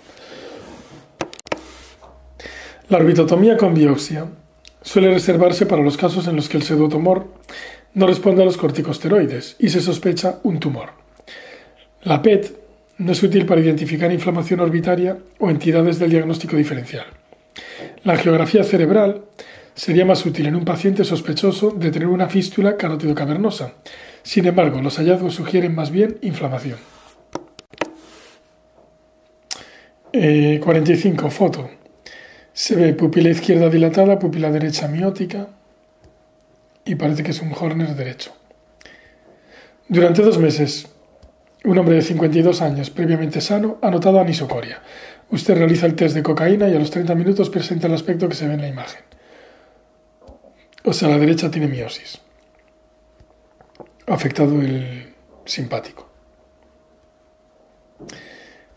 La 2.89 2.97
orbitotomía 2.97 3.57
con 3.57 3.73
biopsia 3.73 4.25
suele 4.81 5.13
reservarse 5.13 5.65
para 5.65 5.81
los 5.81 5.97
casos 5.97 6.27
en 6.27 6.35
los 6.35 6.49
que 6.49 6.57
el 6.57 6.63
pseudotumor 6.63 7.27
no 7.93 8.07
responde 8.07 8.41
a 8.41 8.45
los 8.45 8.57
corticosteroides 8.57 9.55
y 9.59 9.69
se 9.69 9.81
sospecha 9.81 10.39
un 10.43 10.59
tumor. 10.59 10.89
La 12.03 12.21
PET 12.21 12.60
no 13.01 13.13
es 13.13 13.23
útil 13.23 13.47
para 13.47 13.61
identificar 13.61 14.11
inflamación 14.11 14.59
orbitaria 14.59 15.17
o 15.39 15.49
entidades 15.49 15.97
del 15.97 16.11
diagnóstico 16.11 16.55
diferencial. 16.55 17.05
La 18.03 18.13
angiografía 18.13 18.63
cerebral 18.63 19.23
sería 19.73 20.05
más 20.05 20.23
útil 20.23 20.45
en 20.45 20.55
un 20.55 20.65
paciente 20.65 21.03
sospechoso 21.03 21.71
de 21.71 21.89
tener 21.89 22.07
una 22.07 22.29
fístula 22.29 22.77
carótido 22.77 23.15
cavernosa. 23.15 23.73
Sin 24.21 24.45
embargo, 24.45 24.81
los 24.81 24.97
hallazgos 24.97 25.33
sugieren 25.33 25.73
más 25.73 25.89
bien 25.89 26.19
inflamación. 26.21 26.77
45. 30.11 31.27
Eh, 31.27 31.31
foto. 31.31 31.69
Se 32.53 32.75
ve 32.75 32.93
pupila 32.93 33.29
izquierda 33.29 33.69
dilatada, 33.69 34.19
pupila 34.19 34.51
derecha 34.51 34.87
miótica 34.87 35.47
y 36.85 36.95
parece 36.95 37.23
que 37.23 37.31
es 37.31 37.41
un 37.41 37.51
Horner 37.53 37.95
derecho. 37.95 38.31
Durante 39.87 40.21
dos 40.21 40.37
meses, 40.37 40.87
un 41.63 41.77
hombre 41.77 41.95
de 41.95 42.01
52 42.01 42.61
años, 42.61 42.89
previamente 42.89 43.41
sano, 43.41 43.77
ha 43.81 43.91
notado 43.91 44.19
anisocoria. 44.19 44.81
Usted 45.29 45.55
realiza 45.55 45.85
el 45.85 45.95
test 45.95 46.15
de 46.15 46.23
cocaína 46.23 46.67
y 46.67 46.75
a 46.75 46.79
los 46.79 46.91
30 46.91 47.13
minutos 47.15 47.49
presenta 47.49 47.87
el 47.87 47.93
aspecto 47.93 48.27
que 48.27 48.35
se 48.35 48.47
ve 48.47 48.55
en 48.55 48.61
la 48.61 48.67
imagen. 48.67 49.01
O 50.83 50.93
sea, 50.93 51.09
la 51.09 51.17
derecha 51.17 51.51
tiene 51.51 51.67
miosis. 51.67 52.19
Afectado 54.07 54.61
el 54.61 55.13
simpático. 55.45 56.09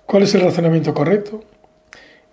¿Cuál 0.04 0.24
es 0.24 0.34
el 0.34 0.42
razonamiento 0.42 0.92
correcto? 0.92 1.42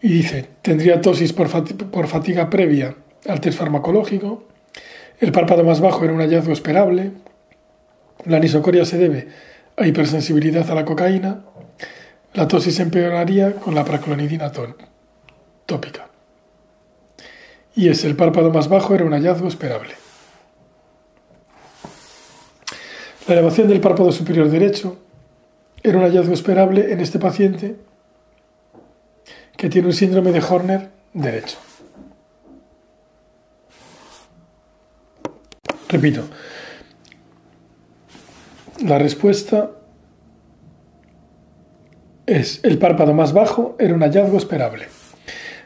Y 0.02 0.10
dice, 0.10 0.48
tendría 0.62 1.00
tosis 1.00 1.32
por, 1.32 1.48
fatiga 1.48 2.50
previa 2.50 2.96
al 3.28 3.40
test 3.40 3.58
farmacológico, 3.58 4.44
el 5.20 5.32
párpado 5.32 5.64
más 5.64 5.80
bajo 5.80 6.04
era 6.04 6.14
un 6.14 6.20
hallazgo 6.20 6.52
esperable, 6.52 7.12
la 8.26 8.38
anisocoria 8.38 8.84
se 8.84 8.98
debe 8.98 9.28
a 9.78 9.88
hipersensibilidad 9.88 10.70
a 10.70 10.76
la 10.76 10.86
cocaína, 10.86 11.44
la 12.34 12.48
tosis 12.48 12.80
empeoraría 12.80 13.56
con 13.56 13.76
la 13.76 13.84
praclonidina 13.84 14.52
tópica. 15.66 16.08
Y 17.76 17.90
es 17.90 18.04
el 18.04 18.16
párpado 18.16 18.52
más 18.52 18.68
bajo 18.68 18.94
era 18.96 19.06
un 19.06 19.14
hallazgo 19.14 19.48
esperable. 19.48 19.96
La 23.28 23.34
elevación 23.36 23.68
del 23.68 23.80
párpado 23.80 24.12
superior 24.12 24.50
derecho 24.50 24.98
era 25.84 25.98
un 25.98 26.04
hallazgo 26.04 26.34
esperable 26.34 26.92
en 26.92 27.00
este 27.00 27.20
paciente 27.20 27.76
que 29.56 29.70
tiene 29.70 29.88
un 29.88 29.94
síndrome 29.94 30.32
de 30.32 30.42
Horner 30.42 30.90
derecho. 31.14 31.58
Repito, 35.88 36.24
la 38.84 38.98
respuesta 38.98 39.72
es 42.26 42.60
el 42.64 42.78
párpado 42.78 43.14
más 43.14 43.34
bajo 43.34 43.76
era 43.80 43.94
un 43.94 44.02
hallazgo 44.02 44.38
esperable. 44.38 44.86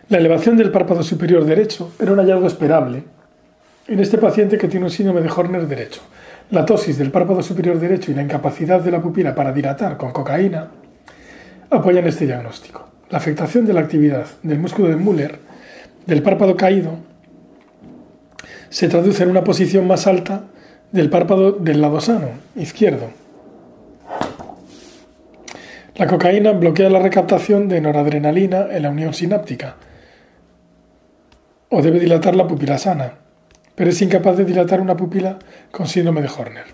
La 0.10 0.18
elevación 0.18 0.58
del 0.58 0.72
párpado 0.72 1.04
superior 1.04 1.46
derecho 1.46 1.94
era 2.00 2.12
un 2.12 2.20
hallazgo 2.20 2.48
esperable 2.48 3.04
en 3.88 4.00
este 4.00 4.18
paciente 4.18 4.58
que 4.58 4.68
tiene 4.68 4.86
un 4.86 4.92
síndrome 4.92 5.22
de 5.22 5.30
Horner 5.30 5.68
derecho. 5.68 6.02
La 6.52 6.66
tosis 6.66 6.98
del 6.98 7.12
párpado 7.12 7.42
superior 7.42 7.80
derecho 7.80 8.12
y 8.12 8.16
la 8.16 8.22
incapacidad 8.22 8.82
de 8.82 8.92
la 8.92 9.02
pupila 9.02 9.34
para 9.34 9.52
dilatar 9.52 9.98
con 9.98 10.12
cocaína 10.12 10.70
apoyan 11.70 12.06
este 12.08 12.26
diagnóstico. 12.26 12.88
La 13.10 13.18
afectación 13.18 13.66
de 13.66 13.74
la 13.74 13.82
actividad 13.82 14.26
del 14.44 14.60
músculo 14.60 14.90
de 14.90 14.96
Müller, 14.96 15.40
del 16.06 16.22
párpado 16.22 16.56
caído, 16.56 16.98
se 18.70 18.88
traduce 18.88 19.24
en 19.24 19.30
una 19.30 19.44
posición 19.44 19.88
más 19.88 20.06
alta 20.08 20.44
del 20.92 21.10
párpado 21.10 21.52
del 21.52 21.82
lado 21.82 22.00
sano, 22.02 22.30
izquierdo. 22.56 23.10
La 25.96 26.08
cocaína 26.08 26.52
bloquea 26.52 26.90
la 26.90 27.00
recaptación 27.00 27.70
de 27.70 27.80
noradrenalina 27.80 28.68
en 28.72 28.84
la 28.84 28.90
unión 28.90 29.14
sináptica 29.14 29.78
o 31.70 31.82
debe 31.82 32.00
dilatar 32.00 32.36
la 32.36 32.48
pupila 32.48 32.78
sana, 32.78 33.14
pero 33.76 33.90
es 33.90 34.02
incapaz 34.02 34.38
de 34.38 34.46
dilatar 34.46 34.82
una 34.82 34.98
pupila 34.98 35.40
con 35.72 35.88
síndrome 35.88 36.22
de 36.22 36.30
Horner. 36.30 36.66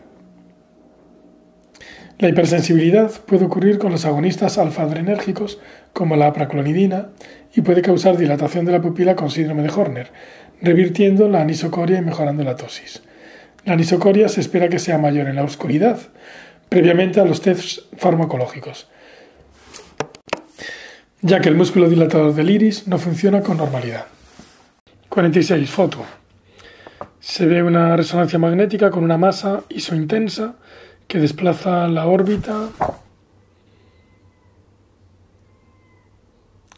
La 2.17 2.29
hipersensibilidad 2.29 3.11
puede 3.25 3.45
ocurrir 3.45 3.79
con 3.79 3.91
los 3.91 4.05
agonistas 4.05 4.59
alfa-adrenérgicos 4.59 5.59
como 5.93 6.15
la 6.15 6.27
apraclonidina 6.27 7.09
y 7.55 7.61
puede 7.61 7.81
causar 7.81 8.17
dilatación 8.17 8.65
de 8.65 8.73
la 8.73 8.81
pupila 8.81 9.15
con 9.15 9.31
síndrome 9.31 9.63
de 9.63 9.69
Horner, 9.69 10.11
revirtiendo 10.61 11.27
la 11.29 11.41
anisocoria 11.41 11.97
y 11.97 12.03
mejorando 12.03 12.43
la 12.43 12.55
tosis. 12.55 13.01
La 13.65 13.73
anisocoria 13.73 14.27
se 14.27 14.41
espera 14.41 14.69
que 14.69 14.79
sea 14.79 14.97
mayor 14.97 15.27
en 15.27 15.35
la 15.35 15.43
oscuridad, 15.43 15.99
previamente 16.67 17.19
a 17.19 17.25
los 17.25 17.41
tests 17.41 17.83
farmacológicos, 17.97 18.87
ya 21.21 21.41
que 21.41 21.49
el 21.49 21.55
músculo 21.55 21.87
dilatador 21.87 22.33
del 22.33 22.49
iris 22.49 22.87
no 22.87 22.97
funciona 22.97 23.41
con 23.41 23.57
normalidad. 23.57 24.05
46. 25.09 25.69
Foto. 25.69 26.05
Se 27.19 27.45
ve 27.45 27.61
una 27.61 27.95
resonancia 27.95 28.39
magnética 28.39 28.89
con 28.89 29.03
una 29.03 29.17
masa 29.17 29.63
isointensa 29.69 30.55
que 31.07 31.19
desplaza 31.19 31.87
la 31.87 32.07
órbita 32.07 32.69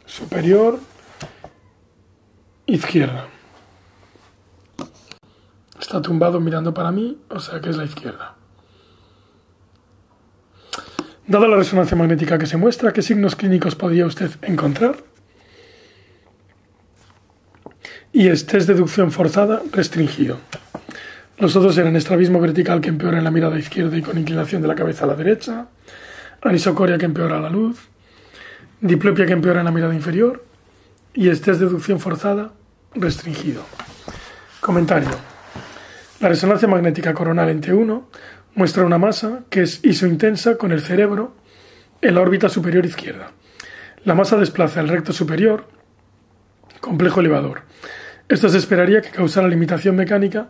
superior 0.05 0.79
izquierda. 2.65 3.32
Está 5.93 6.01
tumbado 6.01 6.39
mirando 6.39 6.73
para 6.73 6.91
mí, 6.91 7.19
o 7.29 7.39
sea 7.39 7.61
que 7.61 7.69
es 7.69 7.77
la 7.77 7.85
izquierda. 7.85 8.33
Dada 11.27 11.47
la 11.47 11.55
resonancia 11.55 11.95
magnética 11.95 12.39
que 12.39 12.47
se 12.47 12.57
muestra, 12.57 12.91
¿qué 12.91 13.03
signos 13.03 13.35
clínicos 13.35 13.75
podría 13.75 14.07
usted 14.07 14.31
encontrar? 14.41 14.95
Y 18.11 18.27
es 18.27 18.47
deducción 18.47 19.11
forzada 19.11 19.61
restringido. 19.71 20.39
Los 21.37 21.55
otros 21.55 21.77
eran 21.77 21.95
estrabismo 21.95 22.39
vertical 22.39 22.81
que 22.81 22.89
empeora 22.89 23.19
en 23.19 23.23
la 23.23 23.29
mirada 23.29 23.59
izquierda 23.59 23.95
y 23.95 24.01
con 24.01 24.17
inclinación 24.17 24.63
de 24.63 24.69
la 24.69 24.73
cabeza 24.73 25.03
a 25.03 25.09
la 25.09 25.15
derecha, 25.15 25.67
anisocoria 26.41 26.97
que 26.97 27.05
empeora 27.05 27.39
la 27.39 27.51
luz, 27.51 27.77
diplopia 28.81 29.27
que 29.27 29.33
empeora 29.33 29.59
en 29.59 29.65
la 29.65 29.71
mirada 29.71 29.93
inferior 29.93 30.43
y 31.13 31.29
estrés 31.29 31.59
deducción 31.59 31.99
forzada 31.99 32.51
restringido. 32.95 33.61
Comentario. 34.59 35.32
La 36.23 36.29
resonancia 36.29 36.69
magnética 36.69 37.13
coronal 37.13 37.49
en 37.49 37.59
T1 37.59 38.05
muestra 38.55 38.85
una 38.85 38.97
masa 38.97 39.43
que 39.49 39.63
es 39.63 39.83
isointensa 39.83 40.57
con 40.57 40.71
el 40.71 40.79
cerebro 40.79 41.35
en 42.01 42.15
la 42.15 42.21
órbita 42.21 42.47
superior 42.47 42.85
izquierda. 42.85 43.31
La 44.05 44.15
masa 44.15 44.37
desplaza 44.37 44.79
el 44.79 44.87
recto 44.87 45.11
superior, 45.11 45.67
complejo 46.79 47.19
elevador. 47.19 47.63
Esto 48.29 48.47
se 48.47 48.57
esperaría 48.57 49.01
que 49.01 49.09
causara 49.09 49.49
limitación 49.49 49.97
mecánica 49.97 50.47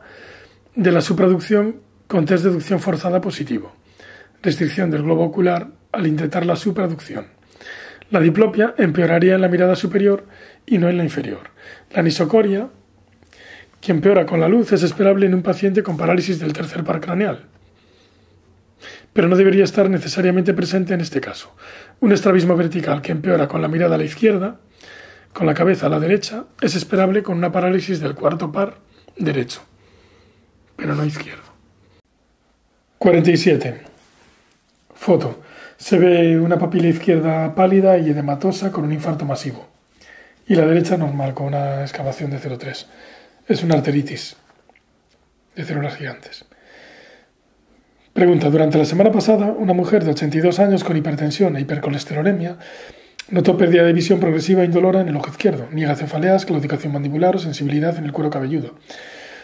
de 0.76 0.92
la 0.92 1.02
subproducción 1.02 1.78
con 2.06 2.26
test 2.26 2.44
de 2.44 2.52
deducción 2.52 2.80
forzada 2.80 3.20
positivo. 3.20 3.74
Restricción 4.44 4.92
del 4.92 5.02
globo 5.02 5.24
ocular 5.24 5.70
al 5.92 6.06
intentar 6.06 6.46
la 6.46 6.56
subproducción. 6.56 7.30
La 8.12 8.20
diplopia 8.20 8.76
empeoraría 8.78 9.34
en 9.34 9.42
la 9.42 9.48
mirada 9.50 9.76
superior 9.76 10.28
y 10.68 10.78
no 10.78 10.88
en 10.88 10.98
la 10.98 11.04
inferior. 11.04 11.50
La 11.90 12.02
anisocoria, 12.02 12.70
que 13.84 13.92
empeora 13.92 14.26
con 14.26 14.40
la 14.40 14.48
luz, 14.48 14.72
es 14.72 14.82
esperable 14.82 15.26
en 15.26 15.34
un 15.34 15.44
paciente 15.44 15.84
con 15.84 15.98
parálisis 15.98 16.40
del 16.40 16.54
tercer 16.54 16.86
par 16.86 17.02
craneal. 17.02 17.46
pero 19.12 19.28
no 19.28 19.36
debería 19.36 19.64
estar 19.64 19.90
necesariamente 19.90 20.56
presente 20.56 20.94
en 20.94 21.02
este 21.02 21.22
caso. 21.22 21.54
Un 22.00 22.12
estrabismo 22.12 22.56
vertical 22.56 23.02
que 23.02 23.12
empeora 23.12 23.48
con 23.48 23.62
la 23.62 23.68
mirada 23.68 23.96
a 23.96 23.98
la 24.00 24.06
izquierda, 24.06 24.60
con 25.34 25.46
la 25.46 25.54
cabeza 25.54 25.86
a 25.86 25.90
la 25.90 26.00
derecha, 26.00 26.46
es 26.62 26.76
esperable 26.76 27.22
con 27.22 27.38
una 27.38 27.52
parálisis 27.52 28.00
del 28.00 28.16
cuarto 28.16 28.52
par 28.52 28.78
derecho, 29.18 29.62
pero 30.76 30.96
no 30.96 31.06
izquierdo. 31.06 31.44
47. 32.98 33.82
Foto. 34.96 35.44
Se 35.78 36.00
ve 36.00 36.40
una 36.40 36.58
papila 36.58 36.88
izquierda 36.88 37.54
pálida 37.54 37.98
y 37.98 38.10
edematosa 38.10 38.72
con 38.72 38.86
un 38.86 38.94
infarto 38.94 39.26
masivo. 39.26 39.68
Y 40.48 40.56
la 40.56 40.66
derecha 40.66 40.98
normal 40.98 41.34
con 41.34 41.48
una 41.48 41.82
excavación 41.82 42.32
de 42.32 42.40
0,3. 42.40 42.88
Es 43.46 43.62
una 43.62 43.76
arteritis 43.76 44.38
de 45.54 45.66
células 45.66 45.98
gigantes. 45.98 46.46
Pregunta. 48.14 48.50
Durante 48.50 48.78
la 48.78 48.86
semana 48.86 49.12
pasada, 49.12 49.48
una 49.48 49.74
mujer 49.74 50.06
de 50.06 50.12
82 50.12 50.60
años 50.60 50.86
con 50.86 50.96
hipertensión 50.96 51.58
e 51.58 51.60
hipercolesterolemia 51.60 52.58
notó 53.32 53.58
pérdida 53.58 53.84
de 53.84 53.92
visión 53.92 54.22
progresiva 54.22 54.62
e 54.62 54.66
indolora 54.66 55.02
en 55.02 55.10
el 55.10 55.18
ojo 55.18 55.30
izquierdo, 55.30 55.68
niega 55.74 55.98
cefaleas, 55.98 56.46
claudicación 56.46 56.94
mandibular 56.94 57.36
o 57.36 57.40
sensibilidad 57.40 57.98
en 57.98 58.06
el 58.06 58.14
cuero 58.14 58.30
cabelludo. 58.30 58.76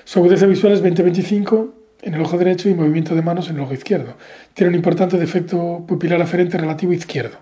Su 0.05 0.19
agudeza 0.19 0.45
visual 0.45 0.71
es 0.71 0.81
20-25 0.81 1.71
en 2.03 2.13
el 2.13 2.21
ojo 2.21 2.37
derecho 2.37 2.69
y 2.69 2.75
movimiento 2.75 3.15
de 3.15 3.21
manos 3.21 3.49
en 3.49 3.57
el 3.57 3.63
ojo 3.63 3.73
izquierdo. 3.73 4.15
Tiene 4.53 4.69
un 4.69 4.75
importante 4.75 5.17
defecto 5.17 5.83
pupilar 5.85 6.21
aferente 6.21 6.57
relativo 6.57 6.93
izquierdo, 6.93 7.37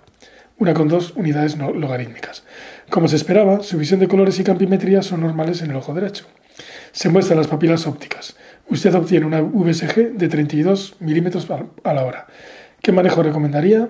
una 0.58 0.74
con 0.74 0.88
dos 0.88 1.14
unidades 1.16 1.56
logarítmicas. 1.56 2.46
Como 2.90 3.08
se 3.08 3.16
esperaba, 3.16 3.62
su 3.62 3.78
visión 3.78 4.00
de 4.00 4.08
colores 4.08 4.40
y 4.40 4.44
campimetría 4.44 5.04
son 5.04 5.22
normales 5.22 5.62
en 5.62 5.70
el 5.70 5.76
ojo 5.76 5.94
derecho. 5.94 6.26
Se 6.92 7.10
muestran 7.10 7.38
las 7.38 7.48
papilas 7.48 7.88
ópticas. 7.88 8.36
Usted 8.70 8.94
obtiene 8.96 9.26
una 9.26 9.42
VSG 9.42 10.14
de 10.14 10.28
32 10.28 10.96
milímetros 11.00 11.48
a 11.84 11.94
la 11.94 12.06
hora. 12.06 12.28
¿Qué 12.82 12.92
manejo 12.92 13.24
recomendaría? 13.24 13.90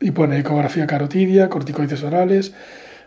Y 0.00 0.10
pone 0.10 0.38
ecografía 0.38 0.86
carotidia, 0.86 1.48
corticoides 1.48 2.02
orales, 2.02 2.54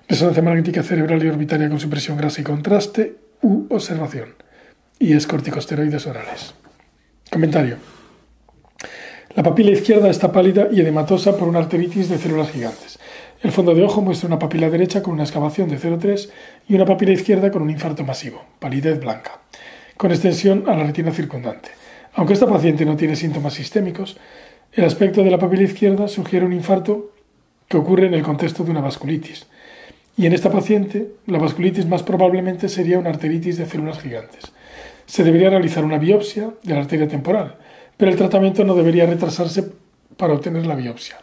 resonancia 0.07 0.43
magnética 0.43 0.83
cerebral 0.83 1.23
y 1.23 1.27
orbitaria 1.27 1.69
con 1.69 1.79
supresión 1.79 2.17
grasa 2.17 2.41
y 2.41 2.43
contraste, 2.43 3.15
u 3.41 3.67
observación. 3.69 4.35
Y 4.99 5.13
es 5.13 5.27
corticosteroides 5.27 6.05
orales. 6.07 6.53
Comentario. 7.31 7.77
La 9.35 9.43
papila 9.43 9.71
izquierda 9.71 10.09
está 10.09 10.31
pálida 10.31 10.67
y 10.71 10.81
edematosa 10.81 11.37
por 11.37 11.47
una 11.47 11.59
arteritis 11.59 12.09
de 12.09 12.17
células 12.17 12.51
gigantes. 12.51 12.99
El 13.41 13.51
fondo 13.51 13.73
de 13.73 13.83
ojo 13.83 14.01
muestra 14.01 14.27
una 14.27 14.39
papila 14.39 14.69
derecha 14.69 15.01
con 15.01 15.13
una 15.13 15.23
excavación 15.23 15.69
de 15.69 15.79
0,3 15.79 16.29
y 16.67 16.75
una 16.75 16.85
papila 16.85 17.13
izquierda 17.13 17.51
con 17.51 17.61
un 17.61 17.69
infarto 17.69 18.03
masivo, 18.03 18.43
palidez 18.59 18.99
blanca, 18.99 19.39
con 19.97 20.11
extensión 20.11 20.65
a 20.67 20.75
la 20.75 20.83
retina 20.83 21.11
circundante. 21.11 21.69
Aunque 22.13 22.33
esta 22.33 22.47
paciente 22.47 22.85
no 22.85 22.97
tiene 22.97 23.15
síntomas 23.15 23.53
sistémicos, 23.53 24.17
el 24.73 24.83
aspecto 24.83 25.23
de 25.23 25.31
la 25.31 25.39
papila 25.39 25.63
izquierda 25.63 26.07
sugiere 26.07 26.45
un 26.45 26.53
infarto 26.53 27.11
que 27.67 27.77
ocurre 27.77 28.07
en 28.07 28.13
el 28.13 28.23
contexto 28.23 28.63
de 28.63 28.71
una 28.71 28.81
vasculitis. 28.81 29.47
Y 30.17 30.25
en 30.25 30.33
esta 30.33 30.51
paciente, 30.51 31.11
la 31.27 31.37
vasculitis 31.37 31.85
más 31.85 32.03
probablemente 32.03 32.67
sería 32.67 32.99
una 32.99 33.09
arteritis 33.09 33.57
de 33.57 33.65
células 33.65 33.99
gigantes 34.01 34.51
se 35.09 35.23
debería 35.23 35.49
realizar 35.49 35.83
una 35.83 35.97
biopsia 35.97 36.51
de 36.61 36.73
la 36.75 36.81
arteria 36.81 37.07
temporal, 37.07 37.55
pero 37.97 38.11
el 38.11 38.17
tratamiento 38.17 38.63
no 38.63 38.75
debería 38.75 39.07
retrasarse 39.07 39.71
para 40.17 40.33
obtener 40.33 40.67
la 40.67 40.75
biopsia. 40.75 41.17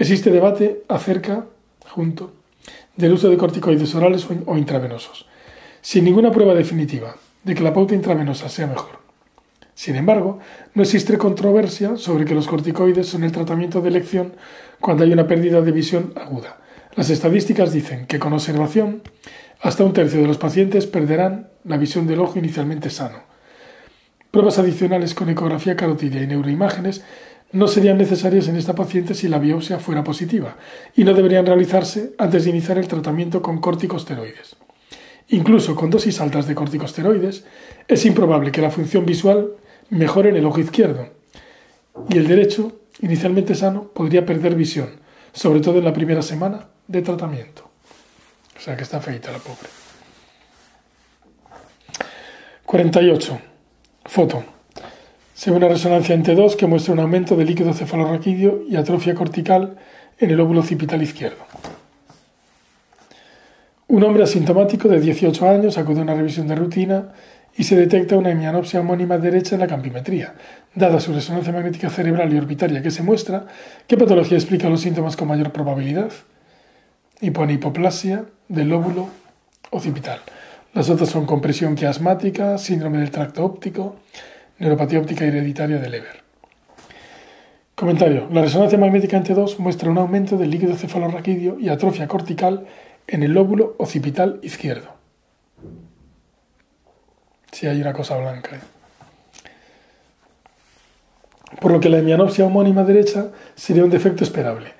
Existe 0.00 0.30
debate 0.30 0.82
acerca, 0.88 1.44
junto, 1.86 2.32
del 2.96 3.12
uso 3.12 3.28
de 3.28 3.36
corticoides 3.36 3.94
orales 3.94 4.26
o 4.46 4.56
intravenosos, 4.56 5.26
sin 5.82 6.04
ninguna 6.04 6.32
prueba 6.32 6.54
definitiva 6.54 7.16
de 7.44 7.54
que 7.54 7.62
la 7.62 7.74
pauta 7.74 7.94
intravenosa 7.94 8.48
sea 8.48 8.66
mejor. 8.66 8.98
Sin 9.74 9.96
embargo, 9.96 10.38
no 10.72 10.82
existe 10.84 11.18
controversia 11.18 11.98
sobre 11.98 12.24
que 12.24 12.34
los 12.34 12.48
corticoides 12.48 13.08
son 13.08 13.24
el 13.24 13.32
tratamiento 13.32 13.82
de 13.82 13.90
elección 13.90 14.32
cuando 14.80 15.04
hay 15.04 15.12
una 15.12 15.26
pérdida 15.26 15.60
de 15.60 15.70
visión 15.70 16.14
aguda. 16.16 16.62
Las 16.96 17.10
estadísticas 17.10 17.70
dicen 17.70 18.06
que 18.06 18.18
con 18.18 18.32
observación 18.32 19.02
hasta 19.60 19.84
un 19.84 19.92
tercio 19.92 20.22
de 20.22 20.28
los 20.28 20.38
pacientes 20.38 20.86
perderán 20.86 21.50
la 21.64 21.76
visión 21.76 22.06
del 22.06 22.20
ojo 22.20 22.38
inicialmente 22.38 22.88
sano. 22.88 23.18
Pruebas 24.30 24.58
adicionales 24.58 25.12
con 25.12 25.28
ecografía 25.28 25.76
carotidia 25.76 26.22
y 26.22 26.26
neuroimágenes 26.26 27.04
no 27.52 27.66
serían 27.66 27.98
necesarias 27.98 28.48
en 28.48 28.56
esta 28.56 28.74
paciente 28.74 29.14
si 29.14 29.28
la 29.28 29.38
biopsia 29.38 29.78
fuera 29.78 30.04
positiva 30.04 30.56
y 30.94 31.04
no 31.04 31.14
deberían 31.14 31.46
realizarse 31.46 32.12
antes 32.18 32.44
de 32.44 32.50
iniciar 32.50 32.78
el 32.78 32.88
tratamiento 32.88 33.42
con 33.42 33.60
corticosteroides. 33.60 34.56
Incluso 35.28 35.74
con 35.74 35.90
dosis 35.90 36.20
altas 36.20 36.46
de 36.46 36.54
corticosteroides, 36.54 37.44
es 37.86 38.04
improbable 38.04 38.52
que 38.52 38.62
la 38.62 38.70
función 38.70 39.06
visual 39.06 39.52
mejore 39.90 40.30
en 40.30 40.36
el 40.36 40.46
ojo 40.46 40.60
izquierdo 40.60 41.08
y 42.08 42.18
el 42.18 42.26
derecho, 42.26 42.80
inicialmente 43.00 43.54
sano, 43.54 43.88
podría 43.88 44.24
perder 44.24 44.54
visión, 44.54 45.00
sobre 45.32 45.60
todo 45.60 45.78
en 45.78 45.84
la 45.84 45.92
primera 45.92 46.22
semana 46.22 46.68
de 46.86 47.02
tratamiento. 47.02 47.70
O 48.56 48.60
sea 48.60 48.76
que 48.76 48.82
está 48.82 49.00
feita 49.00 49.32
la 49.32 49.38
pobre. 49.38 49.68
48. 52.64 53.40
Foto. 54.04 54.59
Se 55.40 55.50
ve 55.50 55.56
una 55.56 55.68
resonancia 55.68 56.14
en 56.14 56.22
T2 56.22 56.54
que 56.54 56.66
muestra 56.66 56.92
un 56.92 57.00
aumento 57.00 57.34
de 57.34 57.46
líquido 57.46 57.72
cefalorraquídeo 57.72 58.64
y 58.68 58.76
atrofia 58.76 59.14
cortical 59.14 59.78
en 60.18 60.28
el 60.28 60.38
óvulo 60.38 60.60
occipital 60.60 61.02
izquierdo. 61.02 61.38
Un 63.88 64.02
hombre 64.02 64.24
asintomático 64.24 64.86
de 64.86 65.00
18 65.00 65.48
años 65.48 65.78
acude 65.78 66.00
a 66.00 66.02
una 66.02 66.14
revisión 66.14 66.46
de 66.46 66.56
rutina 66.56 67.14
y 67.56 67.64
se 67.64 67.74
detecta 67.74 68.18
una 68.18 68.32
hemianopsia 68.32 68.80
homónima 68.80 69.16
derecha 69.16 69.54
en 69.54 69.62
la 69.62 69.66
campimetría. 69.66 70.34
Dada 70.74 71.00
su 71.00 71.10
resonancia 71.14 71.54
magnética 71.54 71.88
cerebral 71.88 72.30
y 72.34 72.36
orbitaria 72.36 72.82
que 72.82 72.90
se 72.90 73.02
muestra, 73.02 73.46
¿qué 73.86 73.96
patología 73.96 74.36
explica 74.36 74.68
los 74.68 74.82
síntomas 74.82 75.16
con 75.16 75.28
mayor 75.28 75.52
probabilidad? 75.52 76.12
hipoplasia 77.22 78.26
del 78.46 78.68
lóbulo 78.68 79.08
occipital. 79.70 80.20
Las 80.74 80.90
otras 80.90 81.08
son 81.08 81.24
compresión 81.24 81.76
quiasmática, 81.76 82.58
síndrome 82.58 82.98
del 82.98 83.10
tracto 83.10 83.42
óptico, 83.42 83.96
neuropatía 84.60 85.00
óptica 85.00 85.24
hereditaria 85.24 85.78
de 85.78 85.88
Leber. 85.88 86.22
Comentario. 87.74 88.28
La 88.30 88.42
resonancia 88.42 88.78
magnética 88.78 89.16
en 89.16 89.24
T2 89.24 89.56
muestra 89.58 89.90
un 89.90 89.96
aumento 89.96 90.36
del 90.36 90.50
líquido 90.50 90.76
cefalorraquídeo 90.76 91.58
y 91.58 91.70
atrofia 91.70 92.06
cortical 92.06 92.66
en 93.06 93.22
el 93.22 93.32
lóbulo 93.32 93.74
occipital 93.78 94.38
izquierdo. 94.42 94.90
Si 97.50 97.66
hay 97.66 97.80
una 97.80 97.94
cosa 97.94 98.18
blanca. 98.18 98.56
¿eh? 98.56 98.60
Por 101.58 101.72
lo 101.72 101.80
que 101.80 101.88
la 101.88 101.98
hemianopsia 101.98 102.44
homónima 102.44 102.84
derecha 102.84 103.30
sería 103.54 103.84
un 103.84 103.90
defecto 103.90 104.24
esperable. 104.24 104.74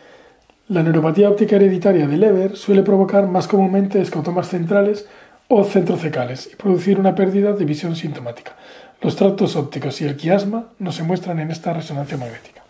La 0.68 0.82
neuropatía 0.82 1.30
óptica 1.30 1.56
hereditaria 1.56 2.06
de 2.06 2.18
Leber 2.18 2.56
suele 2.56 2.82
provocar 2.82 3.26
más 3.26 3.48
comúnmente 3.48 4.00
escotomas 4.00 4.48
centrales 4.48 5.08
o 5.48 5.64
centrocecales 5.64 6.50
y 6.52 6.56
producir 6.56 7.00
una 7.00 7.14
pérdida 7.14 7.54
de 7.54 7.64
visión 7.64 7.96
sintomática. 7.96 8.54
Los 9.02 9.16
tractos 9.16 9.56
ópticos 9.56 10.00
y 10.00 10.04
el 10.04 10.16
quiasma 10.16 10.68
no 10.78 10.92
se 10.92 11.02
muestran 11.02 11.40
en 11.40 11.50
esta 11.50 11.72
resonancia 11.72 12.18
magnética. 12.18 12.62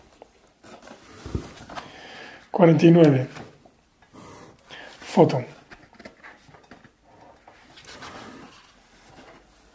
49. 2.51 3.27
Foto. 5.01 5.43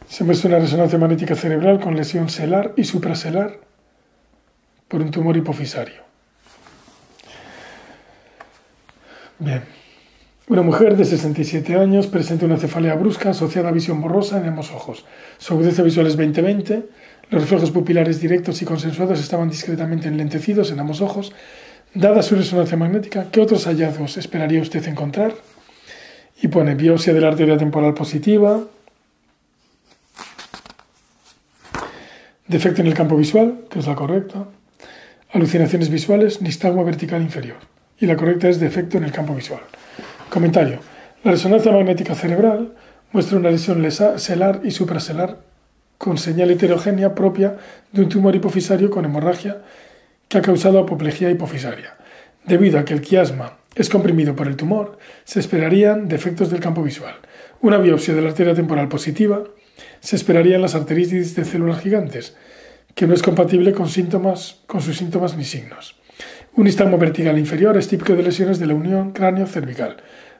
Se 0.07 0.23
muestra 0.23 0.49
una 0.49 0.59
resonancia 0.59 0.97
magnética 0.97 1.35
cerebral 1.35 1.79
con 1.79 1.95
lesión 1.95 2.27
selar 2.27 2.73
y 2.75 2.85
supraselar 2.85 3.59
por 4.87 5.01
un 5.01 5.11
tumor 5.11 5.37
hipofisario. 5.37 6.01
Bien. 9.37 9.76
Una 10.49 10.61
mujer 10.61 10.95
de 10.95 11.03
67 11.03 11.75
años 11.75 12.07
presenta 12.07 12.45
una 12.45 12.55
cefalea 12.55 12.95
brusca 12.95 13.31
asociada 13.31 13.67
a 13.67 13.73
visión 13.73 13.99
borrosa 13.99 14.37
en 14.37 14.47
ambos 14.47 14.71
ojos. 14.71 15.03
Su 15.39 15.53
agudeza 15.53 15.83
visual 15.83 16.07
es 16.07 16.17
20-20, 16.17 16.85
los 17.31 17.41
reflejos 17.41 17.71
pupilares 17.71 18.21
directos 18.21 18.61
y 18.61 18.65
consensuados 18.65 19.19
estaban 19.19 19.49
discretamente 19.49 20.07
enlentecidos 20.07 20.71
en 20.71 20.79
ambos 20.79 21.01
ojos. 21.01 21.33
Dada 21.93 22.23
su 22.23 22.35
resonancia 22.35 22.77
magnética, 22.77 23.27
¿qué 23.29 23.41
otros 23.41 23.65
hallazgos 23.65 24.15
esperaría 24.15 24.61
usted 24.61 24.87
encontrar? 24.87 25.35
Y 26.41 26.47
pone 26.47 26.75
biopsia 26.75 27.13
de 27.13 27.19
la 27.19 27.27
arteria 27.27 27.57
temporal 27.57 27.93
positiva, 27.93 28.63
defecto 32.47 32.79
en 32.79 32.87
el 32.87 32.93
campo 32.93 33.17
visual, 33.17 33.65
que 33.69 33.79
es 33.79 33.87
la 33.87 33.95
correcta, 33.95 34.45
alucinaciones 35.33 35.89
visuales, 35.89 36.41
nistagma 36.41 36.83
vertical 36.83 37.21
inferior 37.21 37.57
y 37.99 38.05
la 38.05 38.15
correcta 38.15 38.47
es 38.47 38.61
defecto 38.61 38.97
en 38.97 39.03
el 39.03 39.11
campo 39.11 39.35
visual. 39.35 39.61
Comentario. 40.29 40.79
La 41.23 41.31
resonancia 41.31 41.71
magnética 41.71 42.13
cerebral 42.13 42.73
muestra 43.13 43.37
una 43.37 43.49
lesión 43.49 43.83
selar 44.17 44.59
y 44.63 44.71
supraselar 44.71 45.39
con 45.97 46.17
señal 46.17 46.51
heterogénea 46.51 47.15
propia 47.15 47.57
de 47.93 48.01
un 48.01 48.09
tumor 48.09 48.35
hipofisario 48.35 48.89
con 48.89 49.05
hemorragia 49.05 49.61
que 50.27 50.37
ha 50.37 50.41
causado 50.41 50.79
apoplejía 50.79 51.31
hipofisaria. 51.31 51.95
Debido 52.45 52.77
a 52.77 52.85
que 52.85 52.93
el 52.93 53.01
quiasma 53.01 53.57
es 53.73 53.89
comprimido 53.89 54.35
por 54.35 54.47
el 54.47 54.57
tumor, 54.57 54.97
se 55.23 55.39
esperarían 55.39 56.09
defectos 56.09 56.49
del 56.51 56.59
campo 56.59 56.83
visual. 56.83 57.15
Una 57.61 57.77
biopsia 57.77 58.13
de 58.13 58.21
la 58.21 58.29
arteria 58.29 58.53
temporal 58.53 58.89
positiva 58.89 59.43
se 60.01 60.17
esperaría 60.17 60.57
en 60.57 60.61
las 60.61 60.75
arteritis 60.75 61.35
de 61.35 61.45
células 61.45 61.81
gigantes, 61.81 62.35
que 62.95 63.07
no 63.07 63.13
es 63.13 63.21
compatible 63.21 63.71
con, 63.71 63.87
síntomas, 63.87 64.59
con 64.67 64.81
sus 64.81 64.97
síntomas 64.97 65.37
ni 65.37 65.45
signos. 65.45 65.95
Un 66.57 66.63
nistagmo 66.63 66.97
vertical 66.97 67.37
inferior 67.37 67.77
es 67.77 67.87
típico 67.87 68.15
de 68.15 68.23
lesiones 68.23 68.57
de 68.57 68.65
la 68.65 68.73
unión 68.73 69.11
cráneo-cervical, 69.11 69.97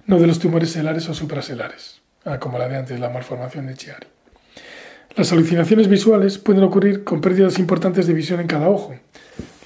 no 0.07 0.18
de 0.18 0.26
los 0.26 0.39
tumores 0.39 0.72
selares 0.72 1.07
o 1.09 1.13
supraselares, 1.13 2.01
ah, 2.26 2.39
como 2.39 2.57
la 2.57 2.68
de 2.68 2.76
antes, 2.76 2.99
la 2.99 3.11
malformación 3.11 3.68
de 3.68 3.76
Chiari. 3.76 4.07
Las 5.15 5.32
alucinaciones 5.32 5.88
visuales 5.88 6.39
pueden 6.39 6.63
ocurrir 6.63 7.03
con 7.03 7.22
pérdidas 7.22 7.59
importantes 7.59 8.07
de 8.07 8.15
visión 8.15 8.39
en 8.39 8.47
cada 8.47 8.68
ojo, 8.68 8.95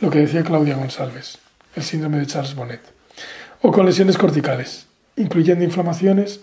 lo 0.02 0.10
que 0.10 0.20
decía 0.20 0.44
Claudia 0.44 0.76
González, 0.76 1.38
el 1.78 1.84
síndrome 1.84 2.18
de 2.20 2.28
Charles 2.28 2.54
Bonnet, 2.54 2.82
o 3.62 3.72
con 3.72 3.86
lesiones 3.86 4.18
corticales, 4.18 4.88
incluyendo 5.16 5.64
inflamaciones 5.64 6.42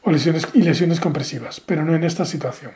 o 0.00 0.10
lesiones 0.10 0.48
y 0.54 0.62
lesiones 0.62 1.00
compresivas, 1.00 1.60
pero 1.60 1.84
no 1.84 1.94
en 1.94 2.04
esta 2.04 2.24
situación. 2.24 2.72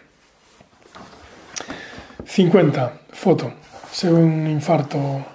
50. 2.26 3.01
Foto. 3.11 3.55
Según 3.91 4.24
un 4.24 4.47
infarto 4.49 5.34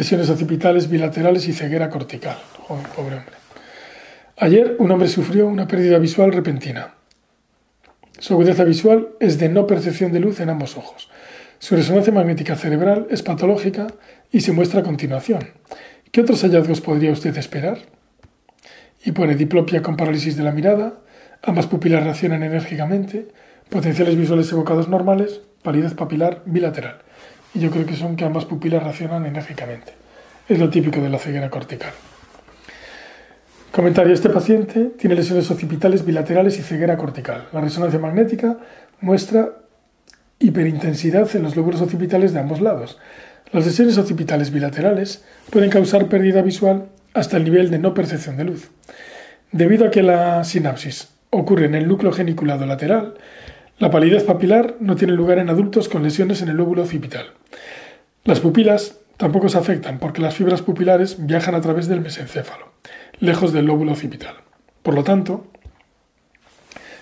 lesiones 0.00 0.30
occipitales 0.30 0.88
bilaterales 0.88 1.46
y 1.46 1.52
ceguera 1.52 1.90
cortical. 1.90 2.38
pobre 2.66 3.16
hombre. 3.16 3.34
Ayer 4.38 4.76
un 4.78 4.90
hombre 4.90 5.08
sufrió 5.08 5.46
una 5.46 5.68
pérdida 5.68 5.98
visual 5.98 6.32
repentina. 6.32 6.94
Su 8.18 8.32
agudeza 8.32 8.64
visual 8.64 9.10
es 9.20 9.38
de 9.38 9.50
no 9.50 9.66
percepción 9.66 10.10
de 10.10 10.20
luz 10.20 10.40
en 10.40 10.48
ambos 10.48 10.78
ojos. 10.78 11.10
Su 11.58 11.76
resonancia 11.76 12.14
magnética 12.14 12.56
cerebral 12.56 13.08
es 13.10 13.22
patológica 13.22 13.88
y 14.32 14.40
se 14.40 14.52
muestra 14.52 14.80
a 14.80 14.84
continuación. 14.84 15.50
¿Qué 16.10 16.22
otros 16.22 16.40
hallazgos 16.44 16.80
podría 16.80 17.12
usted 17.12 17.36
esperar? 17.36 17.80
Y 19.04 19.12
pone 19.12 19.34
diplopia 19.34 19.82
con 19.82 19.98
parálisis 19.98 20.34
de 20.34 20.44
la 20.44 20.52
mirada, 20.52 20.94
ambas 21.42 21.66
pupilas 21.66 22.04
reaccionan 22.04 22.42
enérgicamente, 22.42 23.28
potenciales 23.68 24.16
visuales 24.16 24.50
evocados 24.50 24.88
normales, 24.88 25.42
palidez 25.62 25.92
papilar 25.92 26.42
bilateral 26.46 27.02
y 27.54 27.60
yo 27.60 27.70
creo 27.70 27.86
que 27.86 27.96
son 27.96 28.16
que 28.16 28.24
ambas 28.24 28.44
pupilas 28.44 28.82
reaccionan 28.82 29.26
enérgicamente. 29.26 29.92
Es 30.48 30.58
lo 30.58 30.70
típico 30.70 31.00
de 31.00 31.08
la 31.08 31.18
ceguera 31.18 31.50
cortical. 31.50 31.92
Comentario. 33.72 34.12
Este 34.12 34.30
paciente 34.30 34.86
tiene 34.98 35.14
lesiones 35.14 35.48
occipitales 35.50 36.04
bilaterales 36.04 36.58
y 36.58 36.62
ceguera 36.62 36.96
cortical. 36.96 37.46
La 37.52 37.60
resonancia 37.60 38.00
magnética 38.00 38.58
muestra 39.00 39.50
hiperintensidad 40.40 41.34
en 41.36 41.44
los 41.44 41.54
lóbulos 41.54 41.80
occipitales 41.80 42.32
de 42.32 42.40
ambos 42.40 42.60
lados. 42.60 42.98
Las 43.52 43.66
lesiones 43.66 43.96
occipitales 43.98 44.50
bilaterales 44.50 45.24
pueden 45.50 45.70
causar 45.70 46.08
pérdida 46.08 46.42
visual 46.42 46.86
hasta 47.14 47.36
el 47.36 47.44
nivel 47.44 47.70
de 47.70 47.78
no 47.78 47.94
percepción 47.94 48.36
de 48.36 48.44
luz. 48.44 48.70
Debido 49.52 49.86
a 49.86 49.90
que 49.90 50.02
la 50.02 50.42
sinapsis 50.44 51.08
ocurre 51.30 51.66
en 51.66 51.74
el 51.74 51.86
núcleo 51.86 52.12
geniculado 52.12 52.66
lateral, 52.66 53.14
la 53.80 53.90
palidez 53.90 54.24
papilar 54.24 54.76
no 54.78 54.94
tiene 54.94 55.14
lugar 55.14 55.38
en 55.38 55.48
adultos 55.48 55.88
con 55.88 56.02
lesiones 56.02 56.42
en 56.42 56.50
el 56.50 56.58
lóbulo 56.58 56.82
occipital. 56.82 57.32
Las 58.24 58.40
pupilas 58.40 58.98
tampoco 59.16 59.48
se 59.48 59.56
afectan 59.56 59.98
porque 59.98 60.20
las 60.20 60.34
fibras 60.34 60.60
pupilares 60.60 61.26
viajan 61.26 61.54
a 61.54 61.62
través 61.62 61.88
del 61.88 62.02
mesencéfalo, 62.02 62.74
lejos 63.20 63.54
del 63.54 63.64
lóbulo 63.64 63.92
occipital. 63.92 64.34
Por 64.82 64.94
lo 64.94 65.02
tanto, 65.02 65.46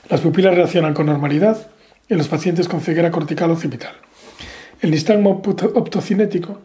las 0.09 0.21
pupilas 0.21 0.55
reaccionan 0.55 0.95
con 0.95 1.07
normalidad 1.07 1.67
en 2.09 2.17
los 2.17 2.29
pacientes 2.29 2.69
con 2.69 2.81
ceguera 2.81 3.11
cortical 3.11 3.51
occipital. 3.51 3.97
El 4.81 4.93
nistagmo 4.93 5.43
optocinético 5.43 6.61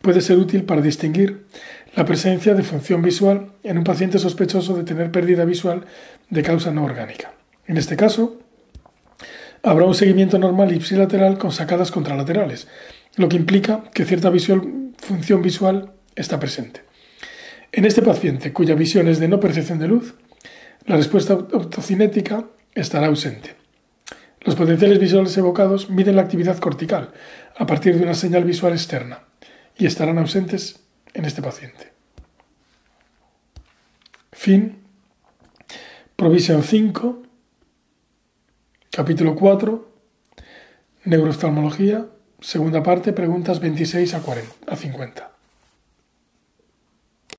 puede 0.00 0.20
ser 0.20 0.38
útil 0.38 0.62
para 0.62 0.80
distinguir 0.80 1.46
la 1.96 2.04
presencia 2.04 2.54
de 2.54 2.62
función 2.62 3.02
visual 3.02 3.48
en 3.64 3.78
un 3.78 3.84
paciente 3.84 4.20
sospechoso 4.20 4.76
de 4.76 4.84
tener 4.84 5.10
pérdida 5.10 5.44
visual 5.44 5.86
de 6.30 6.42
causa 6.44 6.70
no 6.70 6.84
orgánica. 6.84 7.32
En 7.66 7.78
este 7.78 7.96
caso, 7.96 8.38
habrá 9.64 9.86
un 9.86 9.94
seguimiento 9.94 10.38
normal 10.38 10.72
ipsilateral 10.72 11.38
con 11.38 11.50
sacadas 11.50 11.90
contralaterales, 11.90 12.68
lo 13.16 13.28
que 13.28 13.36
implica 13.36 13.84
que 13.94 14.04
cierta 14.04 14.30
función 14.98 15.42
visual 15.42 15.92
está 16.14 16.38
presente. 16.38 16.82
En 17.72 17.86
este 17.86 18.02
paciente 18.02 18.52
cuya 18.52 18.74
visión 18.74 19.08
es 19.08 19.18
de 19.18 19.26
no 19.26 19.40
percepción 19.40 19.78
de 19.78 19.88
luz, 19.88 20.14
la 20.84 20.96
respuesta 20.96 21.34
optocinética 21.34 22.44
estará 22.74 23.06
ausente. 23.06 23.56
Los 24.42 24.54
potenciales 24.54 24.98
visuales 24.98 25.36
evocados 25.38 25.88
miden 25.88 26.16
la 26.16 26.22
actividad 26.22 26.58
cortical 26.58 27.12
a 27.56 27.66
partir 27.66 27.96
de 27.96 28.04
una 28.04 28.14
señal 28.14 28.44
visual 28.44 28.74
externa 28.74 29.20
y 29.78 29.86
estarán 29.86 30.18
ausentes 30.18 30.80
en 31.14 31.24
este 31.24 31.40
paciente. 31.40 31.92
Fin. 34.32 34.76
Provisión 36.16 36.62
5 36.62 37.23
Capítulo 38.94 39.34
4. 39.34 39.88
Neurooftalmología. 41.06 42.06
Segunda 42.38 42.84
parte, 42.84 43.12
preguntas 43.12 43.58
26 43.58 44.14
a, 44.14 44.22
40, 44.22 44.54
a 44.68 44.76
50. 44.76 45.33